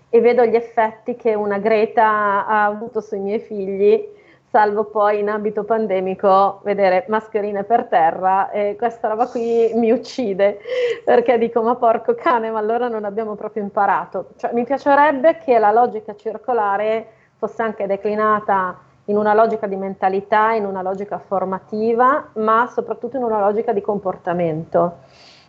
e 0.09 0.21
vedo 0.21 0.45
gli 0.45 0.55
effetti 0.55 1.17
che 1.17 1.35
una 1.35 1.59
Greta 1.59 2.47
ha 2.47 2.65
avuto 2.65 3.01
sui 3.01 3.19
miei 3.19 3.41
figli 3.41 4.13
salvo 4.55 4.85
poi 4.85 5.19
in 5.19 5.29
ambito 5.29 5.65
pandemico 5.65 6.61
vedere 6.63 7.07
mascherine 7.09 7.65
per 7.65 7.87
terra 7.87 8.53
e 8.53 8.77
questa 8.79 9.09
roba 9.09 9.27
qui 9.27 9.73
mi 9.75 9.91
uccide 9.91 10.61
perché 11.05 11.37
dico 11.39 11.61
ma 11.61 11.75
porco 11.75 12.15
cane 12.15 12.53
ma 12.53 12.61
allora 12.61 12.87
non 12.87 13.05
abbiamo 13.05 13.35
proprio 13.35 13.65
imparato. 13.65 14.29
Cioè, 14.37 14.53
mi 14.53 14.63
piacerebbe 14.63 15.39
che 15.39 15.59
la 15.59 15.73
logica 15.73 16.15
circolare 16.15 17.05
fosse 17.37 17.63
anche 17.63 17.89
declinata 17.89 18.79
in 19.07 19.17
una 19.17 19.35
logica 19.35 19.67
di 19.67 19.77
mentalità, 19.77 20.53
in 20.53 20.65
una 20.65 20.83
logica 20.83 21.19
formativa 21.19 22.31
ma 22.35 22.69
soprattutto 22.73 23.17
in 23.17 23.23
una 23.23 23.41
logica 23.41 23.73
di 23.73 23.81
comportamento. 23.81 24.99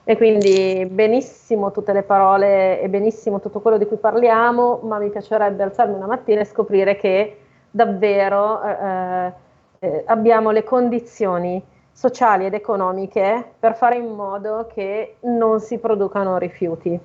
E 0.04 0.18
quindi 0.18 0.86
benissimo 0.90 1.72
tutte 1.72 1.92
le 1.92 2.04
parole 2.04 2.80
e 2.80 2.90
benissimo 2.90 3.40
tutto 3.40 3.60
quello 3.60 3.78
di 3.78 3.86
cui 3.86 3.98
parliamo 3.98 4.82
ma 4.84 5.00
mi 5.00 5.10
piacerebbe 5.10 5.64
alzarmi 5.64 5.96
una 5.96 6.06
mattina 6.06 6.42
e 6.42 6.46
scoprire 6.46 6.96
che 6.96 7.40
davvero 7.72 8.62
eh, 8.62 9.34
eh, 9.80 10.04
abbiamo 10.06 10.52
le 10.52 10.64
condizioni 10.64 11.64
sociali 11.92 12.46
ed 12.46 12.54
economiche 12.54 13.54
per 13.58 13.76
fare 13.76 13.96
in 13.96 14.14
modo 14.14 14.68
che 14.72 15.16
non 15.22 15.60
si 15.60 15.78
producano 15.78 16.38
rifiuti, 16.38 17.00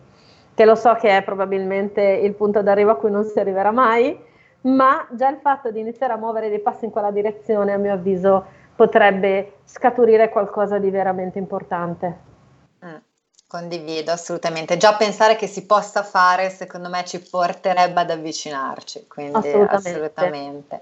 che 0.53 0.65
lo 0.65 0.75
so 0.75 0.95
che 0.95 1.17
è 1.17 1.23
probabilmente 1.23 2.03
il 2.03 2.35
punto 2.35 2.61
d'arrivo 2.61 2.91
a 2.91 2.97
cui 2.97 3.11
non 3.11 3.25
si 3.25 3.39
arriverà 3.39 3.71
mai, 3.71 4.19
ma 4.63 5.07
già 5.13 5.29
il 5.29 5.39
fatto 5.39 5.71
di 5.71 5.81
iniziare 5.81 6.13
a 6.13 6.17
muovere 6.17 6.49
dei 6.49 6.61
passi 6.61 6.85
in 6.85 6.91
quella 6.91 7.11
direzione, 7.11 7.73
a 7.73 7.79
mio 7.79 7.93
avviso, 7.93 8.45
potrebbe 8.75 9.59
scaturire 9.65 10.29
qualcosa 10.31 10.79
di 10.79 10.91
veramente 10.91 11.39
importante. 11.39 12.30
Condivido 13.51 14.13
assolutamente. 14.13 14.77
Già 14.77 14.95
pensare 14.95 15.35
che 15.35 15.49
si 15.49 15.67
possa 15.67 16.05
fare, 16.05 16.51
secondo 16.51 16.89
me, 16.89 17.05
ci 17.05 17.19
porterebbe 17.19 17.99
ad 17.99 18.11
avvicinarci. 18.13 19.07
Quindi 19.09 19.39
assolutamente. 19.39 19.89
assolutamente. 19.89 20.81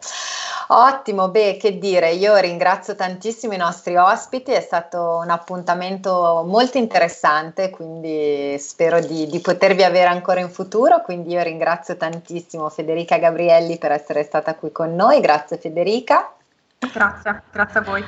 Ottimo, 0.66 1.30
beh, 1.30 1.56
che 1.58 1.78
dire, 1.78 2.10
io 2.10 2.36
ringrazio 2.36 2.94
tantissimo 2.94 3.54
i 3.54 3.56
nostri 3.56 3.96
ospiti, 3.96 4.50
è 4.50 4.60
stato 4.60 5.18
un 5.22 5.30
appuntamento 5.30 6.44
molto 6.46 6.76
interessante, 6.76 7.70
quindi 7.70 8.58
spero 8.58 9.00
di, 9.00 9.26
di 9.28 9.40
potervi 9.40 9.82
avere 9.82 10.10
ancora 10.10 10.40
in 10.40 10.50
futuro. 10.50 11.00
Quindi 11.00 11.30
io 11.32 11.42
ringrazio 11.42 11.96
tantissimo 11.96 12.68
Federica 12.68 13.16
Gabrielli 13.16 13.78
per 13.78 13.92
essere 13.92 14.22
stata 14.24 14.54
qui 14.54 14.70
con 14.72 14.94
noi. 14.94 15.22
Grazie 15.22 15.56
Federica. 15.56 16.34
Grazie, 16.92 17.42
grazie 17.50 17.80
a 17.80 17.82
voi. 17.82 18.04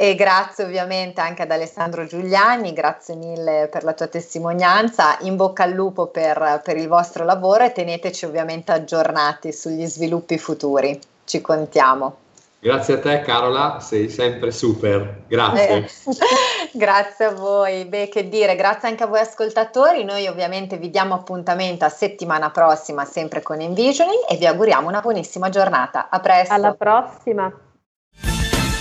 E 0.00 0.14
grazie 0.14 0.62
ovviamente 0.62 1.20
anche 1.20 1.42
ad 1.42 1.50
Alessandro 1.50 2.06
Giuliani, 2.06 2.72
grazie 2.72 3.16
mille 3.16 3.66
per 3.68 3.82
la 3.82 3.94
tua 3.94 4.06
testimonianza, 4.06 5.16
in 5.22 5.34
bocca 5.34 5.64
al 5.64 5.72
lupo 5.72 6.06
per, 6.06 6.60
per 6.62 6.76
il 6.76 6.86
vostro 6.86 7.24
lavoro 7.24 7.64
e 7.64 7.72
teneteci 7.72 8.24
ovviamente 8.24 8.70
aggiornati 8.70 9.52
sugli 9.52 9.84
sviluppi 9.86 10.38
futuri, 10.38 10.96
ci 11.24 11.40
contiamo. 11.40 12.16
Grazie 12.60 12.94
a 12.94 13.00
te 13.00 13.22
Carola, 13.22 13.80
sei 13.80 14.08
sempre 14.08 14.52
super, 14.52 15.22
grazie. 15.26 15.68
Eh, 15.68 15.88
grazie 16.74 17.24
a 17.24 17.32
voi, 17.32 17.84
beh 17.84 18.08
che 18.08 18.28
dire, 18.28 18.54
grazie 18.54 18.88
anche 18.88 19.02
a 19.02 19.06
voi 19.08 19.18
ascoltatori, 19.18 20.04
noi 20.04 20.28
ovviamente 20.28 20.76
vi 20.76 20.90
diamo 20.90 21.14
appuntamento 21.14 21.84
a 21.84 21.88
settimana 21.88 22.50
prossima 22.52 23.04
sempre 23.04 23.42
con 23.42 23.60
Envisioning 23.60 24.26
e 24.28 24.36
vi 24.36 24.46
auguriamo 24.46 24.86
una 24.86 25.00
buonissima 25.00 25.48
giornata, 25.48 26.06
a 26.08 26.20
presto. 26.20 26.54
Alla 26.54 26.74
prossima. 26.74 27.52